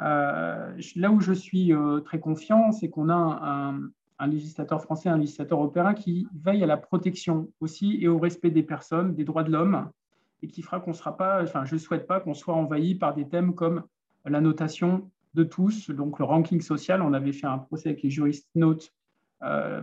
euh, 0.01 0.81
là 0.97 1.11
où 1.11 1.21
je 1.21 1.33
suis 1.33 1.73
euh, 1.73 2.01
très 2.01 2.21
confiant, 2.21 2.73
c'est 2.73 2.91
qu'on 2.91 3.09
a 3.09 3.75
un, 4.19 4.27
législateur 4.27 4.83
français, 4.83 5.09
un 5.09 5.19
législateur 5.19 5.59
européen 5.59 5.93
qui 5.93 6.27
veille 6.35 6.63
à 6.63 6.67
la 6.67 6.77
protection 6.77 7.51
aussi 7.61 7.99
et 8.01 8.09
au 8.09 8.19
respect 8.19 8.51
des 8.51 8.63
personnes, 8.63 9.15
des 9.15 9.25
droits 9.25 9.43
de 9.43 9.51
l'homme, 9.51 9.91
et 10.45 10.47
qui 10.47 10.61
fera 10.61 10.79
qu'on 10.79 10.91
ne 10.91 10.97
sera 10.97 11.17
pas, 11.17 11.43
enfin, 11.43 11.65
je 11.65 11.75
ne 11.75 11.79
souhaite 11.79 12.07
pas 12.07 12.21
qu'on 12.21 12.35
soit 12.35 12.55
envahi 12.55 12.95
par 12.95 13.15
des 13.15 13.27
thèmes 13.27 13.55
comme 13.55 13.83
la 14.27 14.43
notation 14.43 15.11
de 15.33 15.43
tous, 15.43 15.91
donc 15.91 16.19
le 16.19 16.27
ranking 16.27 16.61
social. 16.61 17.01
On 17.01 17.15
avait 17.15 17.33
fait 17.33 17.47
un 17.47 17.59
procès 17.59 17.89
avec 17.89 18.03
les 18.03 18.11
juristes 18.11 18.49
notes 18.55 18.93
euh, 19.43 19.81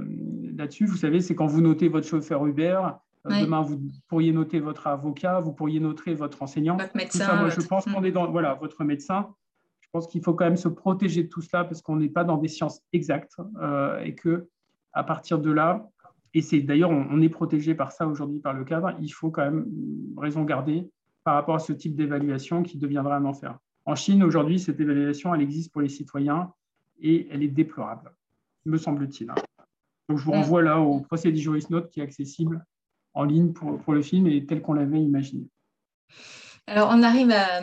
là-dessus. 0.55 0.85
Vous 0.85 0.97
savez, 0.97 1.19
c'est 1.19 1.33
quand 1.33 1.47
vous 1.47 1.61
notez 1.61 1.89
votre 1.89 2.07
chauffeur 2.07 2.45
Uber, 2.45 2.79
demain 3.25 3.61
vous 3.61 3.81
pourriez 4.07 4.31
noter 4.31 4.59
votre 4.59 4.85
avocat, 4.85 5.39
vous 5.39 5.51
pourriez 5.51 5.79
noter 5.79 6.13
votre 6.13 6.43
enseignant. 6.43 6.77
Votre 6.77 6.95
médecin. 6.95 7.35
moi, 7.35 7.49
je 7.49 7.61
pense 7.61 7.85
qu'on 7.85 8.03
est 8.03 8.11
dans, 8.11 8.29
voilà, 8.29 8.53
votre 8.53 8.83
médecin. 8.83 9.33
Je 9.79 9.87
pense 9.91 10.07
qu'il 10.07 10.23
faut 10.23 10.35
quand 10.35 10.45
même 10.45 10.57
se 10.57 10.69
protéger 10.69 11.23
de 11.23 11.29
tout 11.29 11.41
cela 11.41 11.63
parce 11.63 11.81
qu'on 11.81 11.95
n'est 11.95 12.09
pas 12.09 12.23
dans 12.23 12.37
des 12.37 12.47
sciences 12.47 12.81
exactes 12.93 13.35
euh, 13.61 13.99
et 14.01 14.13
que 14.13 14.47
à 14.93 15.03
partir 15.03 15.39
de 15.39 15.51
là, 15.51 15.89
et 16.33 16.41
c'est 16.41 16.61
d'ailleurs 16.61 16.91
on, 16.91 17.21
est 17.21 17.29
protégé 17.29 17.75
par 17.75 17.91
ça 17.91 18.07
aujourd'hui 18.07 18.39
par 18.39 18.53
le 18.53 18.63
cadre, 18.63 18.95
il 19.01 19.09
faut 19.09 19.31
quand 19.31 19.43
même 19.43 19.65
raison 20.17 20.43
garder 20.43 20.89
par 21.23 21.35
rapport 21.35 21.55
à 21.55 21.59
ce 21.59 21.73
type 21.73 21.95
d'évaluation 21.95 22.63
qui 22.63 22.77
deviendra 22.77 23.17
un 23.17 23.25
enfer. 23.25 23.57
En 23.85 23.95
Chine 23.95 24.23
aujourd'hui, 24.23 24.59
cette 24.59 24.79
évaluation 24.79 25.33
elle 25.35 25.41
existe 25.41 25.71
pour 25.71 25.81
les 25.81 25.89
citoyens 25.89 26.51
et 27.01 27.27
elle 27.31 27.43
est 27.43 27.49
déplorable, 27.49 28.11
me 28.65 28.77
semble-t-il. 28.77 29.27
Donc 30.07 30.17
je 30.17 30.23
vous 30.23 30.31
renvoie 30.31 30.61
là 30.61 30.79
au 30.79 30.99
procès 30.99 31.31
du 31.31 31.39
Juris 31.39 31.65
Note 31.69 31.89
qui 31.89 31.99
est 31.99 32.03
accessible 32.03 32.65
en 33.13 33.23
ligne 33.23 33.51
pour, 33.53 33.79
pour 33.79 33.93
le 33.93 34.01
film 34.01 34.27
et 34.27 34.45
tel 34.45 34.61
qu'on 34.61 34.73
l'avait 34.73 35.01
imaginé. 35.01 35.47
Alors, 36.67 36.89
on 36.93 37.03
arrive 37.03 37.31
à, 37.31 37.61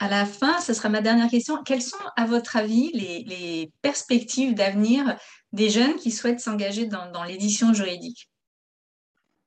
la 0.00 0.26
fin, 0.26 0.60
ce 0.60 0.74
sera 0.74 0.88
ma 0.88 1.00
dernière 1.00 1.28
question. 1.28 1.62
Quelles 1.64 1.82
sont, 1.82 1.96
à 2.16 2.26
votre 2.26 2.56
avis, 2.56 2.90
les, 2.92 3.72
perspectives 3.82 4.54
d'avenir 4.54 5.16
des 5.52 5.70
jeunes 5.70 5.94
qui 5.94 6.10
souhaitent 6.10 6.40
s'engager 6.40 6.86
dans, 6.86 7.24
l'édition 7.24 7.72
juridique? 7.72 8.30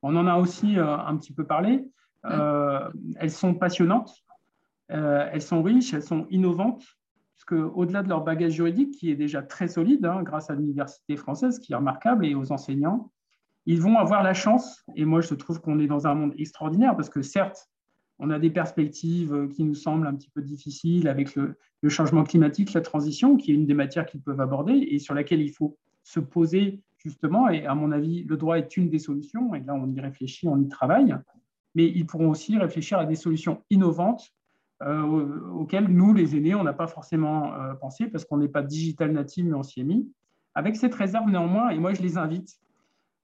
On 0.02 0.16
en 0.16 0.28
a 0.28 0.38
aussi 0.38 0.78
euh, 0.78 0.98
un 0.98 1.18
petit 1.18 1.34
peu 1.34 1.46
parlé. 1.46 1.84
Euh, 2.26 2.90
elles 3.18 3.32
sont 3.32 3.54
passionnantes, 3.54 4.12
euh, 4.92 5.30
elles 5.32 5.42
sont 5.42 5.62
riches, 5.62 5.94
elles 5.94 6.04
sont 6.04 6.26
innovantes, 6.30 6.84
puisque 7.36 7.54
au-delà 7.54 8.04
de 8.04 8.10
leur 8.10 8.24
bagage 8.24 8.54
juridique, 8.54 8.92
qui 8.92 9.12
est 9.12 9.16
déjà 9.16 9.42
très 9.42 9.68
solide 9.68 10.06
hein, 10.06 10.24
grâce 10.24 10.50
à 10.50 10.56
l'université 10.56 11.16
française, 11.16 11.60
qui 11.60 11.74
est 11.74 11.76
remarquable, 11.76 12.26
et 12.26 12.36
aux 12.36 12.52
enseignants, 12.52 13.12
ils 13.66 13.82
vont 13.82 13.98
avoir 13.98 14.24
la 14.24 14.34
chance, 14.34 14.84
et 14.96 15.06
moi 15.06 15.22
je 15.22 15.34
trouve 15.36 15.62
qu'on 15.62 15.80
est 15.80 15.88
dans 15.88 16.08
un 16.08 16.16
monde 16.16 16.34
extraordinaire, 16.38 16.96
parce 16.96 17.10
que 17.10 17.22
certes, 17.22 17.70
on 18.20 18.30
a 18.30 18.38
des 18.38 18.50
perspectives 18.50 19.34
euh, 19.34 19.48
qui 19.48 19.64
nous 19.64 19.74
semblent 19.74 20.06
un 20.06 20.14
petit 20.14 20.30
peu 20.30 20.42
difficiles 20.42 21.08
avec 21.08 21.36
le, 21.36 21.56
changement 21.88 22.26
climatique, 22.26 22.74
la 22.74 22.82
transition, 22.82 23.38
qui 23.38 23.52
est 23.52 23.56
une 23.56 23.66
des 23.66 23.74
matières 23.74 24.06
qu'ils 24.06 24.22
peuvent 24.22 24.42
aborder 24.42 24.74
et 24.74 25.00
sur 25.00 25.14
laquelle 25.14 25.42
il 25.42 25.52
faut 25.52 25.78
se 26.04 26.20
poser 26.20 26.82
justement. 26.98 27.48
Et 27.48 27.66
à 27.66 27.74
mon 27.74 27.94
avis, 27.94 28.26
le 28.26 28.36
droit 28.36 28.58
est 28.58 28.76
une 28.76 28.90
des 28.90 29.00
solutions. 29.00 29.56
Et 29.56 29.62
là, 29.62 29.74
on 29.74 29.90
y 29.90 30.02
réfléchit, 30.02 30.50
on 30.50 30.60
y 30.60 30.68
travaille. 30.68 31.16
Mais 31.76 31.86
ils 31.86 32.06
pourront 32.06 32.30
aussi 32.30 32.58
réfléchir 32.58 33.00
à 33.00 33.06
des 33.06 33.16
solutions 33.16 33.64
innovantes 33.70 34.34
euh, 34.84 35.50
auxquelles 35.52 35.88
nous, 35.88 36.14
les 36.14 36.36
aînés, 36.36 36.54
on 36.54 36.64
n'a 36.64 36.74
pas 36.74 36.88
forcément 36.88 37.54
euh, 37.54 37.74
pensé 37.76 38.08
parce 38.08 38.26
qu'on 38.26 38.38
n'est 38.38 38.50
pas 38.50 38.62
digital 38.62 39.14
native, 39.14 39.46
mais 39.46 39.56
on 39.56 39.64
s'y 39.64 39.80
est 39.80 39.86
mis. 39.86 40.12
Avec 40.56 40.76
cette 40.76 40.96
réserve 40.96 41.30
néanmoins, 41.30 41.70
et 41.70 41.78
moi 41.78 41.94
je 41.94 42.02
les 42.02 42.18
invite 42.18 42.60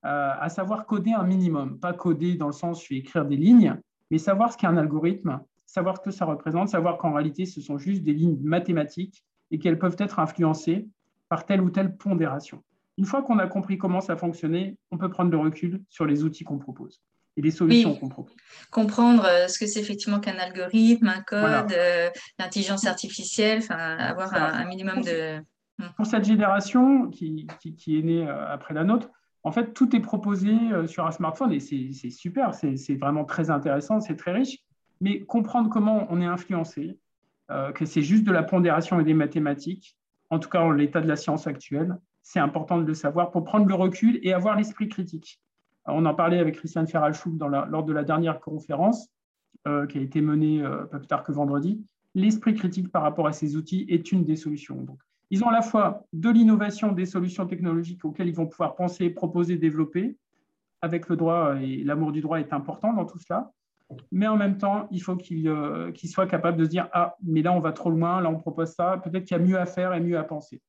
à 0.07 0.49
savoir 0.49 0.85
coder 0.85 1.13
un 1.13 1.23
minimum, 1.23 1.79
pas 1.79 1.91
coder 1.91 2.35
dans 2.35 2.45
le 2.45 2.53
sens 2.53 2.83
je 2.83 2.93
vais 2.93 2.99
écrire 2.99 3.25
des 3.25 3.37
lignes, 3.37 3.75
mais 4.11 4.17
savoir 4.17 4.51
ce 4.51 4.57
qu'est 4.57 4.67
un 4.67 4.77
algorithme, 4.77 5.39
savoir 5.65 5.97
ce 5.97 6.01
que 6.01 6.11
ça 6.11 6.25
représente, 6.25 6.69
savoir 6.69 6.97
qu'en 6.97 7.13
réalité, 7.13 7.45
ce 7.45 7.61
sont 7.61 7.77
juste 7.77 8.03
des 8.03 8.13
lignes 8.13 8.39
mathématiques 8.41 9.23
et 9.51 9.59
qu'elles 9.59 9.79
peuvent 9.79 9.97
être 9.99 10.19
influencées 10.19 10.87
par 11.29 11.45
telle 11.45 11.61
ou 11.61 11.69
telle 11.69 11.95
pondération. 11.95 12.63
Une 12.97 13.05
fois 13.05 13.23
qu'on 13.23 13.39
a 13.39 13.47
compris 13.47 13.77
comment 13.77 14.01
ça 14.01 14.15
fonctionnait, 14.15 14.77
on 14.91 14.97
peut 14.97 15.09
prendre 15.09 15.31
le 15.31 15.37
recul 15.37 15.83
sur 15.89 16.05
les 16.05 16.23
outils 16.23 16.43
qu'on 16.43 16.59
propose 16.59 17.01
et 17.37 17.41
les 17.41 17.51
solutions 17.51 17.95
qu'on 17.95 18.07
propose. 18.07 18.35
Comprendre 18.71 19.25
euh, 19.25 19.47
ce 19.47 19.59
que 19.59 19.65
c'est 19.65 19.81
effectivement 19.81 20.21
qu'un 20.21 20.37
algorithme, 20.37 21.07
un 21.07 21.21
code, 21.21 21.73
euh, 21.73 22.09
l'intelligence 22.39 22.85
artificielle, 22.85 23.61
avoir 23.69 24.33
un, 24.33 24.65
minimum 24.65 25.01
de... 25.01 25.39
Hmm. 25.77 25.89
Pour 25.97 26.05
cette 26.05 26.23
génération 26.23 27.09
qui, 27.09 27.47
qui 27.59 27.99
est 27.99 28.01
née 28.01 28.25
euh, 28.25 28.47
après 28.47 28.73
la 28.73 28.85
nôtre, 28.85 29.09
en 29.45 29.51
fait, 29.51 29.73
tout 29.73 29.95
est 29.95 29.99
proposé 29.99 30.51
euh, 30.71 30.87
sur 30.87 31.05
un 31.05 31.11
smartphone 31.11 31.53
et 31.53 31.59
c'est 31.59 32.09
super, 32.09 32.55
c'est 32.55 32.95
vraiment 32.95 33.25
très 33.25 33.51
intéressant, 33.51 34.01
c'est 34.01 34.15
très 34.15 34.33
riche. 34.33 34.57
Mais 35.01 35.21
comprendre 35.21 35.69
comment 35.69 36.07
on 36.09 36.19
est 36.19 36.25
influencé, 36.25 36.97
euh, 37.51 37.71
que 37.71 37.85
c'est 37.85 38.01
juste 38.01 38.23
de 38.23 38.31
la 38.31 38.41
pondération 38.41 38.99
et 38.99 39.03
des 39.03 39.13
mathématiques, 39.13 39.97
en 40.31 40.39
tout 40.39 40.49
cas 40.49 40.61
en 40.61 40.71
l'état 40.71 40.99
de 40.99 41.07
la 41.07 41.15
science 41.15 41.45
actuelle, 41.45 41.95
c'est 42.23 42.39
important 42.39 42.79
de 42.79 42.85
le 42.85 42.95
savoir 42.95 43.29
pour 43.29 43.43
prendre 43.43 43.67
le 43.67 43.75
recul 43.75 44.19
et 44.23 44.33
avoir 44.33 44.55
l'esprit 44.55 44.89
critique. 44.89 45.39
on 45.85 46.07
en 46.07 46.15
parlait 46.15 46.39
avec 46.39 46.55
Christiane 46.55 46.87
Ferralchouk 46.87 47.39
lors 47.39 47.83
de 47.83 47.93
la 47.93 48.03
dernière 48.03 48.39
conférence 48.39 49.09
euh, 49.67 49.85
qui 49.85 49.99
a 49.99 50.01
été 50.01 50.21
menée 50.21 50.63
pas 50.89 50.97
plus 50.97 51.07
tard 51.07 51.23
que 51.23 51.31
vendredi. 51.31 51.85
L'esprit 52.15 52.55
critique 52.55 52.91
par 52.91 53.03
rapport 53.03 53.27
à 53.27 53.31
ces 53.31 53.55
outils 53.55 53.85
est 53.89 54.11
une 54.11 54.23
des 54.23 54.37
solutions. 54.37 54.87
Ils 55.31 55.43
ont 55.43 55.47
à 55.47 55.53
la 55.53 55.61
fois 55.61 56.05
de 56.13 56.29
l'innovation, 56.29 56.91
des 56.91 57.05
solutions 57.05 57.45
technologiques 57.45 58.05
auxquelles 58.05 58.27
ils 58.27 58.35
vont 58.35 58.47
pouvoir 58.47 58.75
penser, 58.75 59.09
proposer, 59.09 59.57
développer. 59.57 60.17
Avec 60.81 61.09
le 61.09 61.15
droit, 61.15 61.55
et 61.61 61.83
l'amour 61.83 62.11
du 62.11 62.21
droit 62.21 62.39
est 62.39 62.53
important 62.53 62.93
dans 62.93 63.05
tout 63.05 63.17
cela. 63.17 63.51
Mais 64.11 64.27
en 64.27 64.37
même 64.37 64.57
temps, 64.57 64.87
il 64.91 65.01
faut 65.01 65.15
qu'ils 65.15 65.47
euh, 65.47 65.91
soient 66.03 66.27
capables 66.27 66.57
de 66.57 66.65
se 66.65 66.69
dire 66.69 66.89
Ah, 66.91 67.15
mais 67.23 67.41
là, 67.41 67.53
on 67.53 67.59
va 67.59 67.71
trop 67.71 67.89
loin, 67.89 68.21
là, 68.21 68.29
on 68.29 68.37
propose 68.37 68.69
ça, 68.69 69.01
peut-être 69.03 69.25
qu'il 69.25 69.37
y 69.37 69.39
a 69.39 69.43
mieux 69.43 69.57
à 69.57 69.65
faire 69.65 69.93
et 69.93 69.99
mieux 69.99 70.17
à 70.17 70.23
penser. 70.23 70.61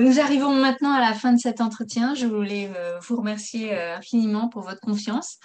Nous 0.00 0.20
arrivons 0.20 0.54
maintenant 0.54 0.92
à 0.92 1.00
la 1.00 1.12
fin 1.12 1.34
de 1.34 1.38
cet 1.38 1.60
entretien. 1.60 2.14
Je 2.14 2.26
voulais 2.26 2.70
euh, 2.74 2.98
vous 3.06 3.16
remercier 3.16 3.74
euh, 3.74 3.96
infiniment 3.98 4.48
pour 4.48 4.62
votre 4.62 4.80
confiance 4.80 5.36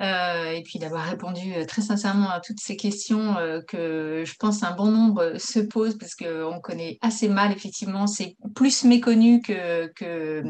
euh, 0.00 0.50
et 0.50 0.62
puis 0.62 0.78
d'avoir 0.78 1.04
répondu 1.04 1.54
très 1.66 1.80
sincèrement 1.80 2.28
à 2.28 2.40
toutes 2.40 2.60
ces 2.60 2.76
questions 2.76 3.36
que 3.66 4.22
je 4.26 4.34
pense 4.38 4.62
un 4.62 4.72
bon 4.72 4.90
nombre 4.90 5.38
se 5.38 5.58
posent 5.58 5.96
parce 5.96 6.14
qu'on 6.14 6.60
connaît 6.60 6.98
assez 7.00 7.28
mal, 7.28 7.52
effectivement, 7.52 8.06
c'est 8.06 8.36
plus 8.54 8.84
méconnu 8.84 9.40
que, 9.40 9.86
que, 9.94 10.42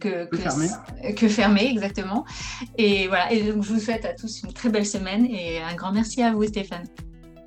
que, 0.00 0.36
fermé. 0.36 0.66
que 1.16 1.28
fermé, 1.28 1.70
exactement. 1.70 2.24
Et 2.78 3.06
voilà, 3.06 3.32
et 3.32 3.42
donc 3.52 3.62
je 3.62 3.72
vous 3.72 3.80
souhaite 3.80 4.04
à 4.04 4.14
tous 4.14 4.42
une 4.42 4.52
très 4.52 4.70
belle 4.70 4.86
semaine 4.86 5.26
et 5.26 5.60
un 5.62 5.74
grand 5.74 5.92
merci 5.92 6.22
à 6.22 6.32
vous, 6.32 6.44
Stéphane. 6.44 6.86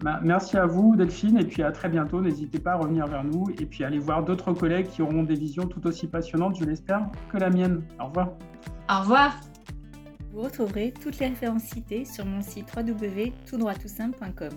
Bah, 0.01 0.21
merci 0.23 0.57
à 0.57 0.65
vous, 0.65 0.95
Delphine, 0.95 1.37
et 1.37 1.43
puis 1.43 1.61
à 1.61 1.71
très 1.71 1.89
bientôt. 1.89 2.21
N'hésitez 2.21 2.59
pas 2.59 2.71
à 2.73 2.75
revenir 2.75 3.05
vers 3.07 3.23
nous 3.23 3.47
et 3.59 3.65
puis 3.65 3.83
aller 3.83 3.99
voir 3.99 4.23
d'autres 4.23 4.53
collègues 4.53 4.87
qui 4.87 5.01
auront 5.01 5.23
des 5.23 5.35
visions 5.35 5.67
tout 5.67 5.85
aussi 5.87 6.07
passionnantes, 6.07 6.57
je 6.57 6.63
l'espère, 6.63 7.09
que 7.31 7.37
la 7.37 7.49
mienne. 7.49 7.81
Au 7.99 8.05
revoir. 8.05 8.29
Au 8.89 8.99
revoir. 9.01 9.35
Vous 10.31 10.41
retrouverez 10.41 10.93
toutes 11.01 11.19
les 11.19 11.27
références 11.27 11.63
citées 11.63 12.05
sur 12.05 12.25
mon 12.25 12.41
site 12.41 12.67
www.toutdroittoutsimple.com. 12.75 14.53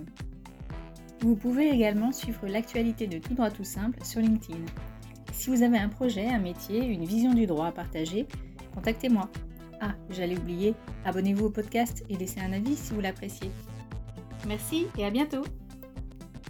Vous 1.20 1.34
pouvez 1.34 1.70
également 1.70 2.12
suivre 2.12 2.47
l'actualité 2.47 3.07
de 3.07 3.18
Tout 3.18 3.34
droit 3.34 3.51
tout 3.51 3.64
simple 3.64 3.99
sur 4.05 4.20
LinkedIn. 4.20 4.61
Si 5.32 5.51
vous 5.51 5.62
avez 5.62 5.78
un 5.78 5.88
projet, 5.88 6.28
un 6.28 6.38
métier, 6.38 6.84
une 6.84 7.05
vision 7.05 7.32
du 7.32 7.47
droit 7.47 7.66
à 7.66 7.72
partager, 7.72 8.28
contactez-moi. 8.74 9.28
Ah, 9.80 9.95
j'allais 10.11 10.38
oublier, 10.38 10.74
abonnez-vous 11.05 11.47
au 11.47 11.51
podcast 11.51 12.05
et 12.09 12.16
laissez 12.16 12.40
un 12.40 12.53
avis 12.53 12.76
si 12.76 12.93
vous 12.93 13.01
l'appréciez. 13.01 13.51
Merci 14.47 14.86
et 14.99 15.05
à 15.05 15.11
bientôt 15.11 15.45